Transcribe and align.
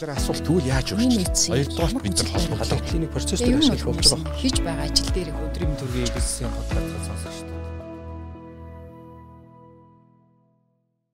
Тэгэхээр 0.00 0.16
асуулт 0.16 0.48
тэгвэл 0.48 0.64
яаж 0.64 0.96
үргэлж 0.96 1.52
хоёрдугаар 1.52 1.92
бид 2.00 2.16
нар 2.16 2.32
холбоо 2.32 2.80
клиник 2.88 3.12
процесс 3.12 3.44
дээр 3.44 3.60
ашиглах 3.60 4.00
болж 4.00 4.08
байгаа. 4.08 4.32
Хийж 4.40 4.56
байгаа 4.64 4.88
ажил 4.88 5.12
дээр 5.12 5.28
өдрийн 5.28 5.76
төргийн 5.76 6.08
бизнесийн 6.16 6.48
подкаст 6.56 6.88
сонсох 7.04 7.32
шүү 7.36 7.44
дээ. 7.52 7.60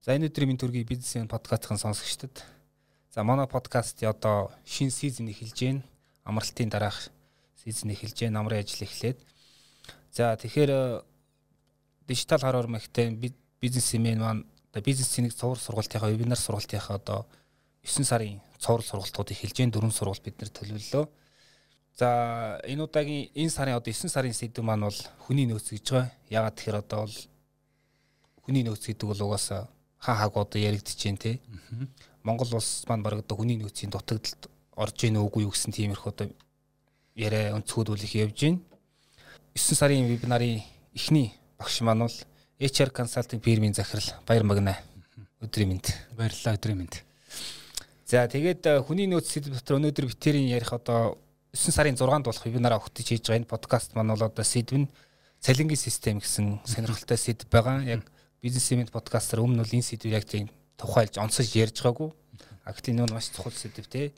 За 0.07 0.15
энэ 0.15 0.31
өдрийн 0.31 0.55
төргийн 0.55 0.87
бизнесийн 0.87 1.27
подкастын 1.27 1.83
сонсогчдод 1.83 2.47
за 3.11 3.27
манай 3.27 3.51
подкаст 3.51 4.07
одоо 4.07 4.55
шинэ 4.63 4.95
сизон 4.95 5.35
эхэлж 5.35 5.59
байна. 5.67 5.83
Амралтын 6.23 6.71
дараах 6.71 7.11
сизон 7.59 7.91
эхэлж 7.91 8.23
байна. 8.23 8.39
Намрын 8.39 8.63
ажил 8.63 8.87
эхлээд. 8.87 9.19
За 10.15 10.39
тэгэхээр 10.39 11.03
дижитал 12.07 12.39
хар 12.39 12.55
ормогтэй 12.55 13.11
бизнесмен 13.59 14.23
маань 14.23 14.47
одоо 14.71 14.79
бизнесийн 14.79 15.27
цувар 15.35 15.59
сургалтынхаа 15.59 16.15
вебинар 16.15 16.39
сургалтынхаа 16.39 17.03
одоо 17.03 17.27
9 17.83 18.07
сарын 18.07 18.46
цуврал 18.61 18.87
сургалтууд 18.87 19.33
эхэлж 19.33 19.57
гэн 19.57 19.71
дөрвөн 19.73 19.95
сургалт 19.95 20.23
бид 20.25 20.41
нэр 20.41 20.51
төлөвлөлөө. 20.51 21.05
За 21.97 22.61
энэ 22.65 22.85
удаагийн 22.85 23.33
энэ 23.33 23.51
сарын 23.51 23.79
одоо 23.81 23.93
9 23.93 24.13
сарын 24.13 24.37
сэдв 24.37 24.61
маань 24.61 24.85
бол 24.85 25.01
хүний 25.25 25.47
нөөц 25.49 25.73
гэж 25.73 25.87
байгаа. 25.91 26.13
Ягаад 26.29 26.57
тэгэхээр 26.57 26.81
одоо 26.85 26.99
бол 27.09 27.17
хүний 28.45 28.65
нөөц 28.69 28.85
гэдэг 28.85 29.07
бол 29.09 29.25
угаасаа 29.33 29.69
хаа 29.97 30.17
хааг 30.21 30.35
одоо 30.37 30.61
яригдчихэж 30.61 31.03
байна 31.09 31.23
те. 31.25 31.41
Монгол 32.23 32.53
улс 32.53 32.85
маань 32.89 33.03
баг 33.03 33.25
одоо 33.25 33.37
хүний 33.41 33.57
нөөцийн 33.57 33.91
дутагдалд 33.91 34.51
орж 34.77 34.99
ийн 35.09 35.17
үгүй 35.17 35.49
юу 35.49 35.53
гэсэн 35.57 35.73
тиймэрхүү 35.73 36.11
одоо 36.13 36.27
яриа 37.17 37.57
өнцгөөдүүлэх 37.57 38.13
явж 38.29 38.39
байна. 38.45 38.61
9 39.57 39.81
сарын 39.81 40.05
вебинарын 40.05 40.61
эхний 40.93 41.33
багш 41.57 41.81
маань 41.81 42.05
бол 42.05 42.17
HR 42.61 42.93
consulting 42.93 43.41
фирмийн 43.41 43.75
захирал 43.75 44.21
Баяр 44.29 44.45
Магна. 44.45 44.77
Өдрийн 45.41 45.69
мэнд. 45.73 45.97
Баярлалаа 46.17 46.57
өдрийн 46.61 46.79
мэнд. 46.85 47.05
За 48.07 48.23
тэгээд 48.31 48.63
э, 48.71 48.79
хүний 48.87 49.11
нөөц 49.11 49.27
сэдв 49.27 49.51
дотор 49.51 49.83
өнөөдөр 49.83 50.07
битэрийн 50.07 50.47
ярих 50.55 50.71
одоо 50.71 51.19
9 51.51 51.75
сарын 51.75 51.99
6-нд 51.99 52.31
болох 52.31 52.47
вебинараа 52.47 52.79
өгтөж 52.79 53.03
хийж 53.03 53.27
байгаа 53.27 53.43
энэ 53.43 53.51
подкаст 53.51 53.99
маань 53.99 54.15
бол 54.15 54.31
одоо 54.31 54.47
сэдв 54.47 54.79
нь 54.79 54.87
цалингийн 55.43 55.75
систем 55.75 56.23
гэсэн 56.23 56.63
сонирхолтой 56.63 57.19
сэдв 57.19 57.51
байгаа. 57.51 57.83
Яг 57.83 58.07
бизнес 58.39 58.71
имент 58.71 58.95
подкастаар 58.95 59.43
өмнө 59.43 59.67
бол 59.67 59.75
энэ 59.75 59.91
сэдвийг 59.91 60.23
яг 60.23 60.27
тийм 60.31 60.47
тухайлж 60.79 61.19
онцож 61.19 61.51
ярьж 61.59 61.83
байгаагүй. 61.83 62.15
А 62.63 62.71
гэтэл 62.79 62.95
энэ 62.95 63.11
маш 63.11 63.35
чухал 63.35 63.51
сэдв 63.51 63.91
те. 63.91 64.15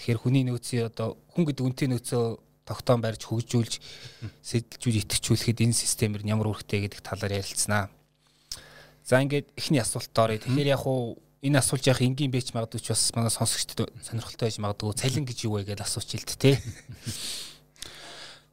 Тэгэхээр 0.00 0.24
хүний 0.24 0.48
нөөцийн 0.48 0.88
одоо 0.88 1.20
хүн 1.36 1.44
гэдэг 1.52 1.68
үнтэй 1.68 1.88
нөөцөө 1.92 2.24
тогтоон 2.64 3.04
барьж 3.04 3.28
хөгжүүлж 3.28 3.72
сэдэлжүүл 4.40 5.04
итгэжүүлэхэд 5.04 5.68
энэ 5.68 5.76
системээр 5.76 6.24
ямар 6.32 6.48
үүрэгтэй 6.48 6.80
гэдэг 6.80 7.04
талаар 7.04 7.44
ярилцсанаа. 7.44 7.92
За 9.04 9.20
ингээд 9.20 9.52
эхний 9.52 9.84
асуулт 9.84 10.16
оръё. 10.16 10.40
Тэгэхээр 10.40 10.72
яг 10.72 10.88
уу 10.88 11.20
энэ 11.42 11.58
асуулт 11.62 11.86
яг 11.86 12.02
энгийн 12.02 12.34
бэч 12.34 12.50
магадгүй 12.50 12.82
ч 12.82 12.90
бас 12.90 13.14
манай 13.14 13.30
сонсогчдод 13.30 13.94
сонирхолтой 14.02 14.50
байж 14.50 14.58
магадгүй 14.58 14.98
цалин 14.98 15.24
гэж 15.26 15.38
юу 15.46 15.62
вэ 15.62 15.70
гэж 15.70 15.86
асууч 15.86 16.18
илт 16.18 16.34
те. 16.34 16.58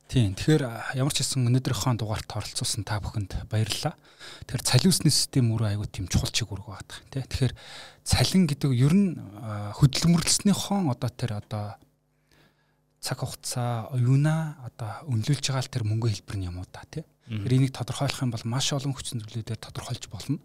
Тийм. 0.06 0.38
Тэгэхээр 0.38 0.94
ямар 1.02 1.14
ч 1.18 1.26
хэсэн 1.26 1.50
өнөөдрийнхөө 1.50 1.98
дугаарт 1.98 2.30
оролцуулсан 2.30 2.86
та 2.86 3.02
бүхэнд 3.02 3.50
баярлалаа. 3.50 3.98
Тэгэхээр 4.46 4.64
цалин 4.70 4.94
усны 4.94 5.10
систем 5.10 5.50
өөрөө 5.50 5.74
аягүй 5.74 5.90
тийм 5.90 6.06
чухал 6.06 6.30
чиг 6.30 6.54
үүрэг 6.54 6.70
байдаг 6.70 7.02
тийм. 7.10 7.26
Тэгэхээр 7.26 7.54
цалин 8.06 8.46
гэдэг 8.46 8.72
ер 8.86 8.94
нь 8.94 9.18
хөдөлмөрлснийхөө 9.82 10.94
одоо 10.94 11.10
тэр 11.10 11.42
одоо 11.42 11.66
цаг 13.02 13.18
хугацаа 13.18 13.90
оюуна 13.98 14.62
одоо 14.62 15.10
үнэлүүлж 15.10 15.42
байгаа 15.50 15.66
л 15.66 15.74
тэр 15.74 15.84
мөнгө 15.90 16.14
хэлбэр 16.14 16.38
нь 16.38 16.48
юм 16.54 16.62
уу 16.62 16.70
та 16.70 16.86
тийм. 16.86 17.10
Тэгэхээр 17.26 17.58
энийг 17.58 17.74
тодорхойлох 17.74 18.22
юм 18.22 18.30
бол 18.30 18.46
маш 18.46 18.70
олон 18.78 18.94
хүчин 18.94 19.26
зүйлүүдээр 19.26 19.58
тодорхойлж 19.58 20.06
болно. 20.14 20.38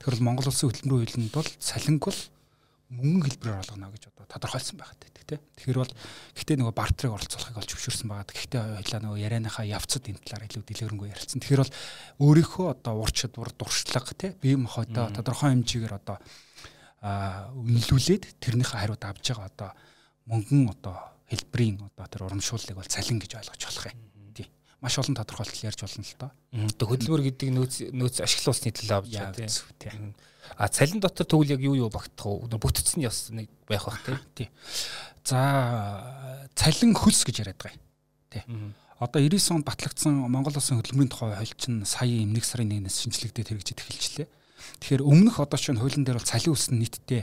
Тэгэхээр 0.00 0.24
Монгол 0.24 0.48
улсын 0.50 0.68
хөтөлбөрийн 0.70 1.08
хуулинд 1.08 1.32
бол 1.32 1.48
цалинг 1.58 2.02
бол 2.04 2.20
мөнгөн 2.88 3.24
хэлбэрээр 3.28 3.62
олгоно 3.68 3.92
гэж 3.92 4.04
одоо 4.08 4.24
тодорхойлсон 4.32 4.76
байгаад 4.80 5.00
байдаг 5.04 5.24
тийм. 5.28 5.42
Тэгэхээр 5.60 5.80
бол 5.84 5.92
гэхдээ 5.92 6.56
нөгөө 6.56 6.74
бартерыг 6.74 7.12
оролцуулахыг 7.12 7.58
олж 7.60 7.70
зөвшөөрсөн 7.76 8.08
байгаа. 8.08 8.32
Гэхдээ 8.32 8.62
хоёлаа 8.80 9.00
нөгөө 9.04 9.20
ярианыхаа 9.28 9.64
явцад 9.68 10.08
энэ 10.08 10.24
талаар 10.24 10.48
илүү 10.48 10.64
дэлгэрэнгүй 10.64 11.08
ярилцсан. 11.12 11.40
Тэгэхээр 11.44 11.62
бол 11.68 11.74
өөрийнхөө 12.24 12.66
одоо 12.72 12.94
ур 12.96 13.12
чадвар, 13.12 13.52
дуршлага 13.52 14.12
тийм 14.16 14.32
бие 14.40 14.56
махбодоо 14.56 15.12
тодорхой 15.12 15.52
хэмжээгээр 15.52 15.94
одоо 16.00 16.16
үнэлүүлээд 17.04 18.24
тэрнийхээ 18.40 18.80
хариуд 18.80 19.04
авж 19.04 19.24
байгаа 19.36 19.52
одоо 19.52 19.70
мөнгөн 20.24 20.72
одоо 20.72 20.96
хэлбэрийн 21.28 21.84
одоо 21.84 22.06
тэр 22.08 22.24
урамшууллыг 22.24 22.72
бол 22.72 22.88
цалин 22.88 23.20
гэж 23.20 23.36
ойлгож 23.36 23.62
болох 23.68 23.86
юм 23.92 24.07
маш 24.80 24.98
олон 24.98 25.18
тодорхойлтол 25.18 25.66
ярьж 25.66 25.80
болно 25.82 26.04
л 26.06 26.14
доо. 26.18 26.30
Одоо 26.54 26.86
хөдөлмөр 26.88 27.22
гэдэг 27.26 27.48
нөөц 27.50 27.74
нөөц 27.90 28.22
ашиглуулсны 28.22 28.70
төлөө 28.70 28.96
авч 29.02 29.10
байгаа 29.10 29.50
тийм. 29.78 30.14
А 30.56 30.68
цалин 30.70 31.02
дотор 31.02 31.26
тэгвэл 31.26 31.58
яг 31.58 31.60
юу 31.60 31.74
юу 31.74 31.90
багтах 31.90 32.46
вэ? 32.46 32.56
Бүтцэн 32.56 33.02
яс 33.02 33.28
нэг 33.34 33.50
байх 33.66 33.84
бах 33.84 33.98
тийм. 34.38 34.48
За 35.26 36.48
цалин 36.54 36.94
хөлс 36.94 37.26
гэж 37.26 37.42
яриад 37.42 37.58
байгаа 37.58 37.74
юм. 37.74 37.84
Тийм. 38.30 38.74
Одоо 38.98 39.22
99 39.22 39.62
онд 39.62 39.66
батлагдсан 39.66 40.14
Монгол 40.30 40.54
Улсын 40.54 40.78
хөдөлмөрийн 40.78 41.10
тухай 41.10 41.34
хууль 41.34 41.54
чинь 41.58 41.82
саяын 41.86 42.34
1 42.34 42.42
сарын 42.42 42.70
1-ээс 42.82 43.02
шинжлэгдээд 43.02 43.50
хэрэгжиж 43.54 43.78
эхэлжлээ. 43.78 44.28
Тэгэхээр 44.82 45.06
өмнөх 45.06 45.38
одоо 45.38 45.58
чинь 45.58 45.78
хуулийн 45.78 46.02
дээр 46.02 46.18
бол 46.18 46.26
цалин 46.26 46.54
үс 46.54 46.70
нь 46.70 46.82
нийтдээ 46.82 47.22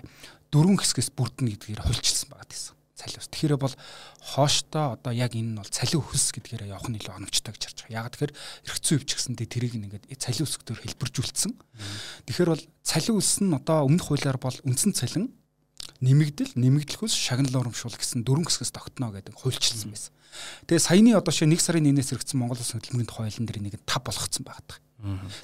дөрвөн 0.55 0.79
хэсгээс 0.79 1.11
бүрдэнэ 1.11 1.51
гэдгээр 1.51 1.83
хуульчилсан 1.83 2.31
байгаа 2.31 2.47
гэсэн 2.47 2.74
цалин 3.05 3.21
ус. 3.21 3.29
Тэгэхээр 3.29 3.55
бол 3.61 3.75
хооштой 4.17 4.85
одоо 4.97 5.13
яг 5.13 5.37
энэ 5.37 5.53
нь 5.53 5.59
бол 5.61 5.69
цалин 5.69 6.01
хөс 6.01 6.33
гэдгээр 6.33 6.73
явах 6.73 6.89
нь 6.89 6.97
илүү 6.97 7.13
оновчтой 7.13 7.53
гэж 7.53 7.63
харж 7.69 7.79
байгаа. 7.85 8.01
Яг 8.01 8.09
тэгэхээр 8.17 8.33
эргэцүү 8.65 8.95
өвч 8.97 9.09
гэсэндээ 9.13 9.47
тэрийг 9.47 9.73
ингээд 9.77 10.05
цалин 10.17 10.45
ус 10.49 10.57
гэдгээр 10.57 10.81
хэлбэржүүлсэн. 10.89 11.51
Тэгэхээр 12.25 12.49
бол 12.49 12.63
цалин 12.81 13.15
ус 13.21 13.31
нь 13.45 13.53
одоо 13.53 13.77
өмнөх 13.85 14.09
хуулиар 14.09 14.41
бол 14.41 14.57
үндсэн 14.65 14.97
цалин 14.97 15.29
нэмэгдэл, 16.01 16.57
нэмэгдлэхүүс 16.59 17.13
шагнал 17.13 17.61
урамшуул 17.61 17.95
гэсэн 17.95 18.25
дөрвөн 18.25 18.49
хэсгээс 18.49 18.73
тогтно 18.73 19.13
гэдэг 19.13 19.37
хуульчилсан 19.37 19.93
байсан. 19.93 20.11
Тэгээ 20.67 20.83
саяны 20.83 21.15
одоо 21.15 21.31
шээ 21.31 21.47
1 21.47 21.61
сарын 21.61 21.87
1-ээс 21.95 22.11
хэрэгцсэн 22.11 22.35
Монгол 22.41 22.59
Улсын 22.59 22.83
хөдөлмөрийн 22.83 23.07
тухай 23.07 23.31
хуулийн 23.31 23.47
дээр 23.47 23.61
нэг 23.63 23.75
5 23.87 24.03
болгоцсон 24.03 24.43
байгаа. 24.43 24.81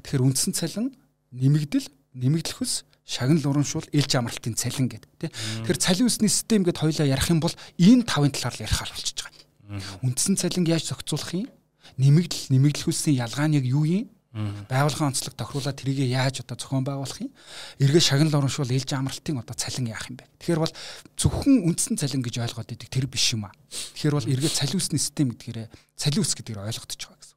Тэгэхээр 0.04 0.26
үндсэн 0.28 0.52
цалин 0.52 0.92
нэмэгдэл, 1.32 1.88
нэмэгдлэхүүс 2.20 2.74
шагнал 3.12 3.44
урамшуул 3.52 3.84
ээлж 3.92 4.12
амралтын 4.16 4.56
цалин 4.56 4.88
гэдэг 4.88 5.12
тий. 5.20 5.32
Тэгэхээр 5.68 5.84
цалин 5.84 6.08
усны 6.08 6.32
систем 6.32 6.64
гэдээ 6.64 6.80
хоёлаа 6.88 7.08
ярих 7.12 7.28
юм 7.28 7.44
бол 7.44 7.52
энэ 7.76 8.08
тавын 8.08 8.32
талаар 8.32 8.56
л 8.56 8.64
ярихаар 8.64 8.92
болчихж 8.96 9.20
байгаа. 9.20 9.84
Үндсэн 10.08 10.40
цалин 10.40 10.64
яаж 10.64 10.88
зохицуулах 10.88 11.36
юм? 11.36 11.52
Нэмэгдэл 12.00 12.56
нэмэгдлүүлсэн 12.56 13.20
ялгаа 13.20 13.52
нь 13.52 13.60
яг 13.60 13.68
юу 13.68 13.84
юм? 13.84 14.08
Байгууллагын 14.32 15.12
онцлог 15.12 15.36
тохируулаад 15.36 15.76
тэрийг 15.76 16.08
яаж 16.08 16.40
одоо 16.40 16.56
зохион 16.56 16.88
байгуулах 16.88 17.20
юм? 17.20 17.36
Эргээ 17.84 18.00
шагнал 18.00 18.40
урамшуул 18.40 18.72
ээлж 18.72 18.96
амралтын 18.96 19.44
одоо 19.44 19.56
цалин 19.60 19.92
яах 19.92 20.08
юм 20.08 20.24
бэ? 20.24 20.32
Тэгэхээр 20.40 20.64
бол 20.64 20.76
зөвхөн 21.20 21.68
үндсэн 21.68 22.00
цалин 22.00 22.24
гэж 22.24 22.40
ойлгоод 22.40 22.72
идэг 22.72 22.88
тэр 22.88 23.12
биш 23.12 23.36
юм 23.36 23.52
аа. 23.52 23.56
Тэгэхээр 23.92 24.16
бол 24.16 24.32
эргээ 24.32 24.56
цалин 24.56 24.80
усны 24.80 24.96
систем 25.04 25.36
гэдгээр 25.36 25.68
цалин 26.00 26.24
ус 26.24 26.32
гэдгээр 26.32 26.64
ойлгогдож 26.64 27.04
байгаа 27.12 27.31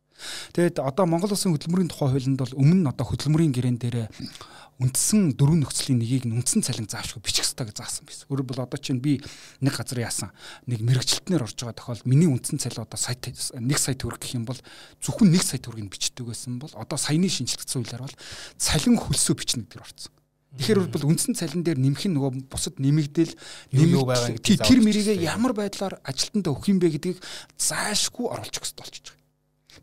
Тэгэд 0.52 0.80
одоо 0.80 1.04
Монгол 1.06 1.32
Улсын 1.32 1.54
хөдөлмөрийн 1.54 1.90
тухай 1.90 2.12
хуулинд 2.12 2.38
бол 2.38 2.54
өмнө 2.58 2.82
нь 2.84 2.90
одоо 2.90 3.06
хөдөлмөрийн 3.08 3.52
гэрээн 3.52 3.78
дээр 3.78 4.08
үндсэн 4.82 5.38
дөрвөн 5.38 5.62
нөхцөлийн 5.62 6.02
нэгийг 6.02 6.24
нь 6.26 6.34
үндсэн 6.34 6.66
цалин 6.66 6.90
заавшгүй 6.90 7.22
бичих 7.22 7.46
ёстой 7.46 7.70
гэж 7.70 7.78
заасан 7.78 8.10
байсан. 8.10 8.26
Өөрөөр 8.26 8.48
бол 8.50 8.66
одоо 8.66 8.78
чинь 8.82 8.98
би 8.98 9.22
нэг 9.62 9.70
газар 9.78 10.02
яасан 10.02 10.34
нэг 10.66 10.82
мэрэгчлэлтнэр 10.82 11.46
орж 11.46 11.54
байгаа 11.62 11.78
тохиолдолд 11.78 12.10
миний 12.10 12.26
үндсэн 12.26 12.58
цалин 12.58 12.82
одоо 12.82 12.98
сая 12.98 13.14
1 13.14 13.38
сая 13.78 13.94
төгрөг 13.94 14.18
гэх 14.18 14.34
юм 14.34 14.50
бол 14.50 14.58
зөвхөн 14.98 15.30
1 15.30 15.46
сая 15.46 15.62
төгрөгийг 15.62 15.94
бичдэг 15.94 16.26
байсан 16.26 16.58
бол 16.58 16.74
одоо 16.74 16.98
саяны 16.98 17.30
шинжилгэсэн 17.30 17.86
хуулиар 17.86 18.02
бол 18.02 18.18
цалин 18.58 18.98
хөлсөө 18.98 19.34
бичнэ 19.38 19.62
гэдгээр 19.62 19.86
орсон. 19.86 20.10
Тэгэхээр 20.58 20.80
бол 20.90 21.06
үндсэн 21.10 21.34
цалин 21.38 21.62
дээр 21.66 21.78
нэмэх 21.82 22.06
нь 22.10 22.14
нөгөө 22.14 22.46
бусад 22.50 22.78
нэмэгдэл 22.78 23.34
нэмэг 23.74 24.06
байгаа 24.06 24.38
гэдэг 24.38 24.62
тэр 24.62 24.80
мэрийгээ 24.86 25.18
ямар 25.26 25.50
байдлаар 25.50 25.98
ажилтнаа 26.06 26.54
өгөх 26.54 26.70
юм 26.70 26.78
бэ 26.78 26.94
гэдгийг 26.94 27.18
заашгүй 27.58 28.26
оруулах 28.30 28.54
хэрэгтэй 28.54 28.78
болчихж 28.78 29.06
байгаа. 29.10 29.23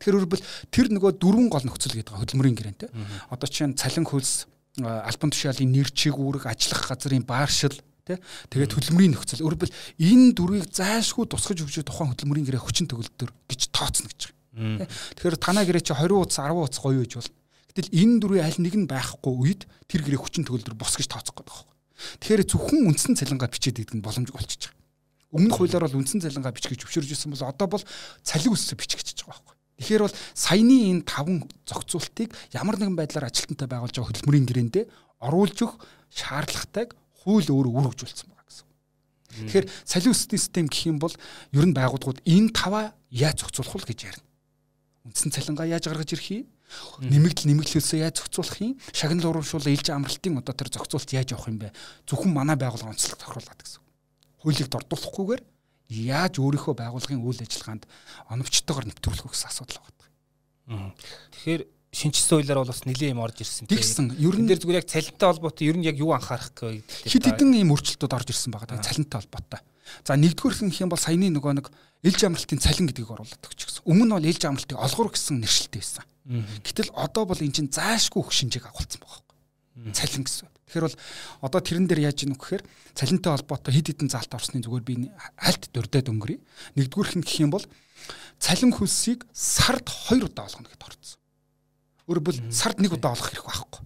Тэгэхээр 0.00 0.26
бол 0.30 0.44
тэр 0.72 0.86
нөгөө 0.94 1.12
дөрвөн 1.20 1.48
гол 1.52 1.66
нөхцөл 1.66 1.98
гэдэг 1.98 2.14
хөдөлмөрийн 2.16 2.56
гэрэнтэй. 2.56 2.88
Одоо 3.28 3.48
чинь 3.50 3.76
цалин 3.76 4.06
хөлс 4.06 4.46
альбан 4.80 5.30
тушаалын 5.32 5.68
нэр 5.68 5.92
чиг 5.92 6.16
үүрэг 6.16 6.48
ажиллах 6.48 6.88
газрын 6.88 7.28
бааршил 7.28 7.76
тий 8.08 8.16
тэгээд 8.48 8.72
хөдөлмөрийн 8.72 9.12
нөхцөл 9.14 9.44
өөрөөр 9.44 9.68
хэл 9.68 9.76
энэ 10.00 10.32
дөрвийг 10.32 10.66
зайлшгүй 10.72 11.28
тусгаж 11.28 11.60
өгч 11.60 11.84
тухайн 11.84 12.16
хөдөлмөрийн 12.16 12.46
гэрээ 12.48 12.62
хүчин 12.64 12.88
төгөлдөр 12.88 13.30
гэж 13.46 13.60
тооцно 13.68 14.08
гэж 14.08 14.32
байгаа. 14.56 14.88
Тэгэхээр 15.20 15.36
танаа 15.38 15.64
гэрээ 15.68 15.84
чи 15.84 15.94
20 15.94 16.18
утас 16.18 16.40
10 16.40 16.56
утас 16.56 16.80
гоё 16.80 17.04
гэж 17.04 17.12
бол 17.20 17.30
гэтэл 17.70 17.94
энэ 17.94 18.16
дөрвийн 18.18 18.46
аль 18.48 18.60
нэг 18.64 18.74
нь 18.80 18.88
байхгүй 18.90 19.32
үед 19.32 19.62
тэр 19.86 20.02
гэрээ 20.02 20.20
хүчин 20.24 20.44
төгөлдөр 20.48 20.74
бос 20.74 20.96
гэж 20.98 21.08
тооцох 21.12 21.36
гэдэг 21.36 21.52
байна. 21.52 21.72
Тэгэхээр 22.18 22.42
зөвхөн 22.50 22.80
үндсэн 22.90 23.14
цалингаа 23.14 23.48
бичээд 23.52 23.80
идэх 23.80 23.94
нь 23.94 24.02
боломжгүй 24.02 24.34
болчихж 24.34 24.72
байгаа. 24.72 24.80
Өмнөх 25.32 25.56
хуулиар 25.56 25.84
бол 25.86 25.98
үндсэн 26.02 26.20
цалингаа 26.20 26.52
бичих 26.52 26.74
гэж 26.74 26.80
зөвшөөрж 26.84 27.10
ирсэн 27.14 27.32
бол 27.32 27.48
одоо 27.48 27.68
бол 27.70 27.84
цалин 28.26 28.52
үсээ 28.52 28.76
бичих 28.76 29.00
гэж 29.00 29.24
байгаа 29.24 29.40
байхгүй. 29.40 29.56
Тэгэхээр 29.82 30.06
бол 30.06 30.16
саяны 30.38 30.76
энэ 30.94 31.02
таван 31.02 31.42
зохицуултыг 31.66 32.30
ямар 32.54 32.78
нэгэн 32.78 32.94
байдлаар 32.94 33.26
ажилтнтай 33.26 33.66
байгуулж 33.66 33.98
байгаа 33.98 34.10
хөдөлмөрийн 34.14 34.46
гэрээндээ 34.46 34.84
оруулж 35.26 35.58
өгөх 35.58 35.82
шаардлагатайг 36.14 36.94
хууль 37.26 37.50
өөрөө 37.50 37.72
үүргэжүүлсэн 37.74 38.30
байна 38.30 38.46
гэсэн. 38.46 38.66
Тэгэхээр 39.50 39.66
үстний 40.06 40.38
систем 40.38 40.66
гэх 40.70 40.86
юм 40.86 41.02
бол 41.02 41.14
ер 41.50 41.66
нь 41.66 41.74
байгууллагууд 41.74 42.22
энэ 42.22 42.54
таваа 42.54 42.94
яаж 43.10 43.42
зохицуулах 43.42 43.82
вэ 43.82 43.90
гэж 43.90 44.00
ярина. 44.06 44.26
Үндсэн 45.10 45.34
цалингаа 45.34 45.66
яаж 45.66 45.90
гаргаж 45.90 46.10
ирэх 46.14 46.30
юм? 46.30 46.46
Нэмэгдэл 47.02 47.50
нэмэгдлөөсөө 47.50 47.98
яаж 48.06 48.22
зохицуулах 48.22 48.58
юм? 48.62 48.78
Шагнал 48.94 49.34
урамшуул 49.34 49.66
ээлж 49.66 49.90
амралтын 49.90 50.38
одоо 50.38 50.54
тэр 50.54 50.70
зохицуулт 50.70 51.10
яаж 51.10 51.34
явах 51.34 51.50
юм 51.50 51.58
бэ? 51.58 51.74
Зөвхөн 52.06 52.30
манай 52.30 52.54
байгууллага 52.54 52.94
онцлог 52.94 53.18
тохируулаад 53.18 53.60
гэсэн. 53.60 53.82
хуулийг 54.42 54.68
дордуулахгүйгээр 54.70 55.42
яаж 55.92 56.40
өөрийнхөө 56.40 56.74
байгууллагын 56.80 57.20
үйл 57.20 57.44
ажиллагаанд 57.44 57.84
оновчтойгоор 58.32 58.86
нэвтрүүлэх 58.88 59.28
гэсэн 59.28 59.48
асуудал 59.52 59.80
байна. 59.84 60.94
Тэгэхээр 61.36 61.62
шинжсэн 61.92 62.40
хуулиар 62.40 62.60
бол 62.64 62.72
бас 62.72 62.84
нэлийн 62.88 63.12
юм 63.12 63.20
орж 63.20 63.44
ирсэн. 63.44 63.68
Тэгсэн. 63.68 64.16
Ер 64.16 64.36
нь 64.40 64.48
дээр 64.48 64.60
зүгээр 64.64 64.80
яг 64.80 64.88
цалинтай 64.88 65.28
холбоотой 65.28 65.68
ер 65.68 65.76
нь 65.76 65.84
яг 65.84 66.00
юу 66.00 66.16
анхаарах 66.16 66.56
вэ? 66.56 66.80
Хэд 67.04 67.28
хэдэн 67.28 67.60
ийм 67.60 67.76
өөрчлөлтүүд 67.76 68.16
орж 68.16 68.28
ирсэн 68.32 68.50
байгаа 68.56 68.80
даа 68.80 68.80
цалинтай 68.80 69.20
холбоотой. 69.20 69.60
За 70.00 70.16
нэгдүгээр 70.16 70.64
нь 70.64 70.72
хэм 70.72 70.88
бол 70.88 70.96
саяны 70.96 71.28
нөгөө 71.28 71.52
нэг 71.60 71.68
ээлж 72.00 72.20
амралтын 72.24 72.64
цалин 72.64 72.88
гэдгийг 72.88 73.12
оруулаад 73.12 73.44
өгч 73.44 73.60
гэсэн. 73.68 73.84
Өмнө 73.84 74.08
нь 74.08 74.14
бол 74.16 74.28
ээлж 74.32 74.42
амралтыг 74.48 74.78
олгор 74.80 75.12
гэсэн 75.12 75.36
нэршилтэй 75.44 75.80
байсан. 75.84 76.04
Гэтэл 76.64 76.90
одоо 76.96 77.28
бол 77.28 77.44
эн 77.44 77.52
чинь 77.52 77.68
заашгүй 77.68 78.24
өгөх 78.24 78.32
шинжээг 78.32 78.72
агуулсан 78.72 79.04
байгаа. 79.04 79.92
Цалин 79.92 80.24
гэсэн. 80.24 80.48
Тэгэхээр 80.72 80.88
бол 80.88 80.96
одоо 81.44 81.60
тэрэн 81.60 81.84
дээр 81.84 82.08
яаж 82.08 82.24
ийнү 82.24 82.40
гэхээр 82.40 82.64
цалинтай 82.96 83.30
холбоотой 83.36 83.76
хэд 83.76 83.92
хэдэн 83.92 84.08
заалт 84.08 84.32
орсны 84.32 84.64
зүгээр 84.64 84.84
би 84.88 85.12
альт 85.36 85.68
дурдаад 85.68 86.08
өнгөрье. 86.08 86.40
Нэгдүгээр 86.80 87.20
нь 87.20 87.26
гэх 87.28 87.44
юм 87.44 87.52
бол 87.52 87.64
цалин 88.40 88.72
хөлсийг 88.72 89.28
сард 89.36 89.84
2 89.84 90.24
удаа 90.24 90.48
олгоно 90.48 90.72
гэдээ 90.72 90.88
орцсон. 90.88 91.20
Өөрөөр 92.08 92.24
бол 92.24 92.38
сард 92.48 92.80
нэг 92.80 92.96
удаа 92.96 93.12
олох 93.12 93.28
хэрэг 93.28 93.44
байхгүй. 93.44 93.84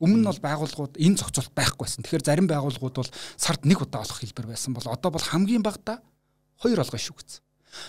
Өмнө 0.00 0.18
нь 0.24 0.28
бол 0.32 0.40
байгууллагууд 0.40 0.96
энэ 0.96 1.20
зохицуулт 1.20 1.52
байхгүйсэн. 1.52 2.02
Тэгэхээр 2.02 2.24
зарим 2.24 2.48
байгууллагууд 2.48 2.96
бол 2.96 3.12
сард 3.36 3.62
нэг 3.68 3.84
удаа 3.84 4.02
олох 4.02 4.18
хэлбэр 4.24 4.50
байсан 4.50 4.72
бол 4.72 4.88
одоо 4.88 5.10
бол 5.12 5.22
хамгийн 5.22 5.62
багадаа 5.62 6.00
хоёр 6.58 6.80
олгоно 6.80 6.98
шүү 6.98 7.16
гэсэн. 7.20 7.44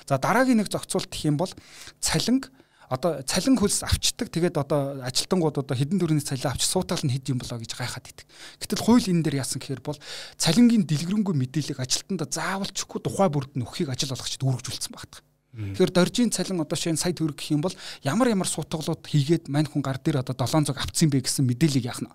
За 0.06 0.20
дараагийн 0.22 0.62
нэг 0.62 0.70
зохицуулт 0.70 1.10
гэх 1.10 1.32
юм 1.32 1.42
бол 1.42 1.50
цалинг 1.98 2.54
одоо 2.90 3.22
цалин 3.24 3.56
хөлс 3.60 3.84
авчдаг 3.84 4.28
тэгээд 4.34 4.58
одоо 4.60 5.04
ажилтангууд 5.06 5.64
одоо 5.64 5.76
хэдэн 5.76 6.00
төрлийн 6.00 6.24
цалин 6.24 6.52
авч 6.52 6.68
суутаал 6.68 7.04
нь 7.04 7.14
хэд 7.14 7.32
юм 7.32 7.40
болоо 7.40 7.60
гэж 7.60 7.72
гайхаад 7.78 8.08
идэг. 8.10 8.28
Гэтэл 8.60 8.84
хууль 8.84 9.08
энэ 9.08 9.24
дээр 9.24 9.40
яасан 9.44 9.60
гэхээр 9.62 9.84
бол 9.84 10.00
цалингийн 10.40 10.84
дэлгэрэнгүй 10.88 11.36
мэдээлэл 11.36 11.84
ажилтнаа 11.84 12.28
заавалчгүй 12.28 13.00
тухай 13.04 13.30
бүрд 13.32 13.56
нь 13.56 13.64
өгөхийг 13.64 13.94
ажил 13.94 14.12
болгочд 14.12 14.44
үүргэжүүлсэн 14.44 14.94
багтах. 14.94 15.24
Тэгэхээр 15.54 15.94
доржийн 15.94 16.34
цалин 16.34 16.66
одоо 16.66 16.74
шинэ 16.74 16.98
сая 16.98 17.14
төгрөг 17.14 17.38
гэх 17.38 17.54
юм 17.54 17.62
бол 17.62 17.76
ямар 18.02 18.34
ямар 18.34 18.50
сутгалууд 18.50 19.06
хийгээд 19.06 19.54
мань 19.54 19.70
хүн 19.70 19.86
гар 19.86 20.02
дээр 20.02 20.26
одоо 20.26 20.34
700 20.34 20.74
авцсан 20.74 21.14
бэ 21.14 21.22
гэсэн 21.22 21.46
мэдээллийг 21.46 21.86
яах 21.86 22.02
нь. 22.02 22.10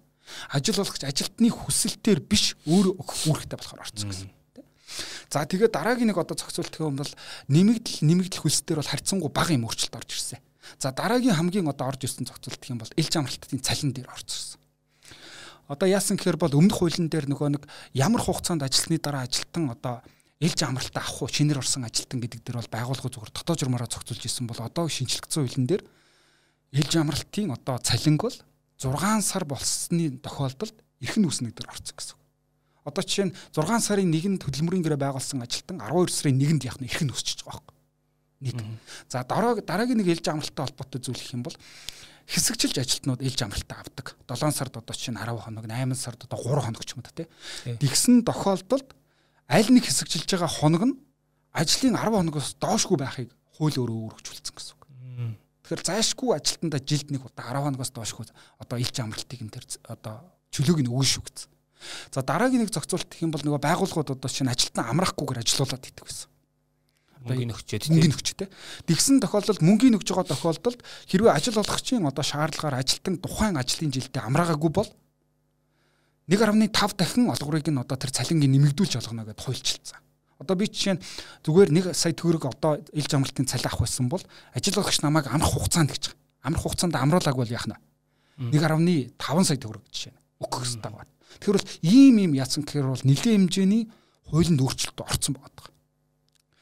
Ажил 0.51 0.75
болгоч 0.75 1.07
ажилтны 1.07 1.47
хүсэлтээр 1.47 2.19
биш 2.27 2.59
өөрөө 2.67 2.99
өгөх 2.99 3.31
үүрэгтэй 3.31 3.55
болохоор 3.55 3.87
орсон 3.87 4.11
гэсэн. 4.11 4.31
За 5.31 5.47
тэгээд 5.47 5.71
дараагийн 5.71 6.11
нэг 6.11 6.19
одоо 6.19 6.35
зохицуулт 6.35 6.75
гэх 6.75 6.83
юм 6.83 6.99
бол 6.99 7.13
нэмэгдэл 7.47 8.03
нэмэгдэл 8.11 8.43
хөлсдөр 8.43 8.83
бол 8.83 8.91
харьцангуй 8.91 9.31
бага 9.31 9.55
юм 9.55 9.71
өөрчлөлт 9.71 9.95
орж 9.95 10.11
ирсэн. 10.19 10.43
За 10.77 10.93
дараагийн 10.93 11.35
хамгийн 11.35 11.73
одоо 11.73 11.89
орж 11.89 12.05
ирсэн 12.05 12.29
зохицуулт 12.29 12.61
гэх 12.61 12.73
юм 12.77 12.85
бол 12.85 12.93
элж 12.93 13.13
амралтын 13.17 13.65
цалин 13.65 13.97
дээр 13.97 14.13
орж 14.13 14.29
ирсэн. 14.29 14.61
Одоо 15.69 15.89
яасан 15.89 16.21
гэхээр 16.21 16.37
бол 16.37 16.53
өмнөх 16.53 16.81
хуулийн 16.81 17.09
дээр 17.09 17.29
нөгөө 17.33 17.49
нэг 17.57 17.65
ямар 17.97 18.21
хугацаанд 18.21 18.65
ажилтны 18.65 19.01
дараа 19.01 19.25
ажилтан 19.25 19.69
одоо 19.69 20.01
ээлж 20.41 20.61
амралтаа 20.65 21.05
авах 21.05 21.23
уу 21.23 21.29
шинээр 21.29 21.61
орсон 21.61 21.85
ажилтан 21.85 22.25
гэдэг 22.25 22.41
дээр 22.41 22.57
бол 22.63 22.73
байгууллага 22.73 23.13
зүгээр 23.13 23.33
дотоод 23.37 23.59
журмаараа 23.59 23.91
зохицуулж 23.91 24.25
исэн 24.25 24.47
бол 24.47 24.61
одоо 24.65 24.89
шинжилгэсэн 24.89 25.43
хуулийн 25.45 25.67
дээр 25.69 25.83
ээлж 26.73 26.93
амралтын 26.97 27.53
одоо 27.53 27.77
цалинг 27.85 28.23
бол 28.23 28.39
6 28.79 29.23
сар 29.27 29.45
болсны 29.45 30.17
тохиолдолд 30.23 30.77
эрхэн 31.03 31.27
үүснэг 31.27 31.53
дээр 31.53 31.69
орсон 31.69 31.95
гэсэн. 31.99 32.17
Одоо 32.87 33.03
жишээ 33.03 33.27
нь 33.29 33.37
6 33.53 33.83
сарын 33.83 34.09
1-нд 34.15 34.47
хөдөлмөрийн 34.47 34.85
гэрээ 34.87 35.01
байгуулсан 35.03 35.43
ажилтан 35.43 35.83
12 35.83 36.15
сарын 36.15 36.39
1-нд 36.39 36.63
яах 36.65 36.79
нь 36.79 36.89
эрхэн 36.89 37.11
үүсчихэж 37.13 37.43
байгаа 37.43 37.61
байхгүй. 37.61 37.78
Нэг. 38.41 38.59
За 39.11 39.25
дараа 39.25 39.59
дараагийн 39.59 39.99
нэг 39.99 40.15
ээлж 40.15 40.31
амралттай 40.31 40.67
холбоотой 40.67 41.01
зүйл 41.03 41.19
гэх 41.19 41.35
юм 41.35 41.43
бол 41.43 41.57
хэсэгчилж 42.29 42.77
ажилтнууд 42.79 43.25
ээлж 43.25 43.41
амралтаа 43.43 43.83
авдаг. 43.83 44.15
7 44.29 44.53
сард 44.53 44.77
одоо 44.77 44.95
чинь 44.95 45.17
10 45.17 45.43
хоног, 45.43 45.65
8 45.67 45.95
сард 45.97 46.23
одоо 46.29 46.39
3 46.39 46.61
хоног 46.71 46.85
ч 46.85 46.95
юм 46.95 47.03
уу 47.03 47.11
те. 47.11 47.27
Тэгсэн 47.65 48.23
тохиолдолд 48.23 48.95
аль 49.49 49.71
нэг 49.73 49.89
хэсэгжилж 49.89 50.29
байгаа 50.29 50.53
хоног 50.53 50.83
нь 50.87 50.95
ажлын 51.57 51.97
10 51.97 52.15
хоногоос 52.15 52.55
доошгүй 52.61 52.97
байхыг 53.01 53.33
хууль 53.57 53.75
өөрөө 53.75 53.99
өөрчлөлтсөн 54.13 54.55
гэсэн 54.55 54.75
үг. 54.77 54.85
Тэгэхээр 55.65 55.83
зайшгүй 55.89 56.31
ажилтнаа 56.37 56.81
жилд 56.85 57.09
нэг 57.11 57.23
удаа 57.25 57.49
10 57.51 57.65
хоногоос 57.65 57.91
доошгүй 57.97 58.25
одоо 58.61 58.77
илч 58.79 58.97
амралтыг 59.01 59.41
энэ 59.41 59.55
төр 59.57 59.65
одоо 59.89 60.15
чөлөөг 60.53 60.85
нь 60.85 60.93
өгнө 60.93 61.09
шүү 61.09 61.25
гэсэн. 61.25 61.51
За 62.13 62.23
дараагийн 62.23 62.63
нэг 62.63 62.71
зохицуулт 62.71 63.09
гэх 63.09 63.25
юм 63.25 63.33
бол 63.33 63.43
нөгөө 63.43 63.63
байгууллагууд 63.63 64.15
одоо 64.19 64.31
чинь 64.31 64.51
ажилтнаа 64.51 64.91
амраахгүйгээр 64.93 65.43
ажилуулад 65.43 65.85
идэг 65.87 66.05
гэсэн. 66.05 66.29
Мөнгөний 67.27 67.55
өгчөөд 67.55 67.91
мөнгөний 67.91 68.15
өгчтэй. 68.15 68.49
Тэгсэн 68.87 69.19
тохиолдолд 69.19 69.63
мөнгөний 69.65 69.99
өгж 69.99 70.09
байгаа 70.15 70.31
тохиолдолд 70.31 70.81
хэрвээ 71.11 71.35
ажил 71.35 71.59
олгогчийн 71.59 72.07
одоо 72.07 72.23
шаардлагаар 72.23 72.79
ажилтан 72.83 73.19
тухайн 73.19 73.59
ажлын 73.59 73.91
жилдээ 73.91 74.23
амраагаагүй 74.23 74.71
бол 74.71 74.89
1.5 76.29 76.71
дахин 76.95 77.27
олгорыг 77.33 77.67
нь 77.67 77.81
одоо 77.81 77.97
тэр 77.97 78.13
цалингийн 78.13 78.53
нэмэгдүүлж 78.53 79.01
олгоно 79.01 79.25
гэдээ 79.25 79.45
хуульчилсан. 79.49 80.01
Одоо 80.39 80.55
би 80.55 80.69
жишээ 80.69 80.95
нь 80.95 81.03
зүгээр 81.43 81.91
1 81.91 81.97
сая 81.97 82.13
төгрөг 82.13 82.45
одоо 82.47 82.79
ил 82.93 83.07
жамралтын 83.09 83.49
цалин 83.49 83.67
авах 83.67 83.83
байсан 83.83 84.07
бол 84.13 84.23
ажил 84.55 84.79
олгогч 84.79 85.01
намайг 85.01 85.27
амрах 85.27 85.57
хугацаанд 85.57 85.91
гэж. 85.91 86.15
Амрах 86.45 86.63
хугацаанд 86.63 86.95
амруулааг 86.95 87.35
бол 87.35 87.49
яах 87.49 87.67
нь 87.67 87.75
1.5 88.55 89.19
сая 89.43 89.59
төгрөг 89.59 89.83
жишээ 89.91 90.13
нь 90.15 90.21
өгөх 90.39 90.63
хэрэгтэй 90.63 90.93
байна. 90.93 91.11
Тэгэхээр 91.41 91.57
бол 91.59 91.71
ийм 91.83 92.15
ийм 92.23 92.33
яасан 92.39 92.63
гэхээр 92.63 92.87
бол 92.93 93.03
нэлээд 93.09 93.35
хэмжээний 93.35 93.83
хуулинд 94.31 94.61
өөрчлөлт 94.63 95.01
орсон 95.03 95.35
байгаа. 95.35 95.67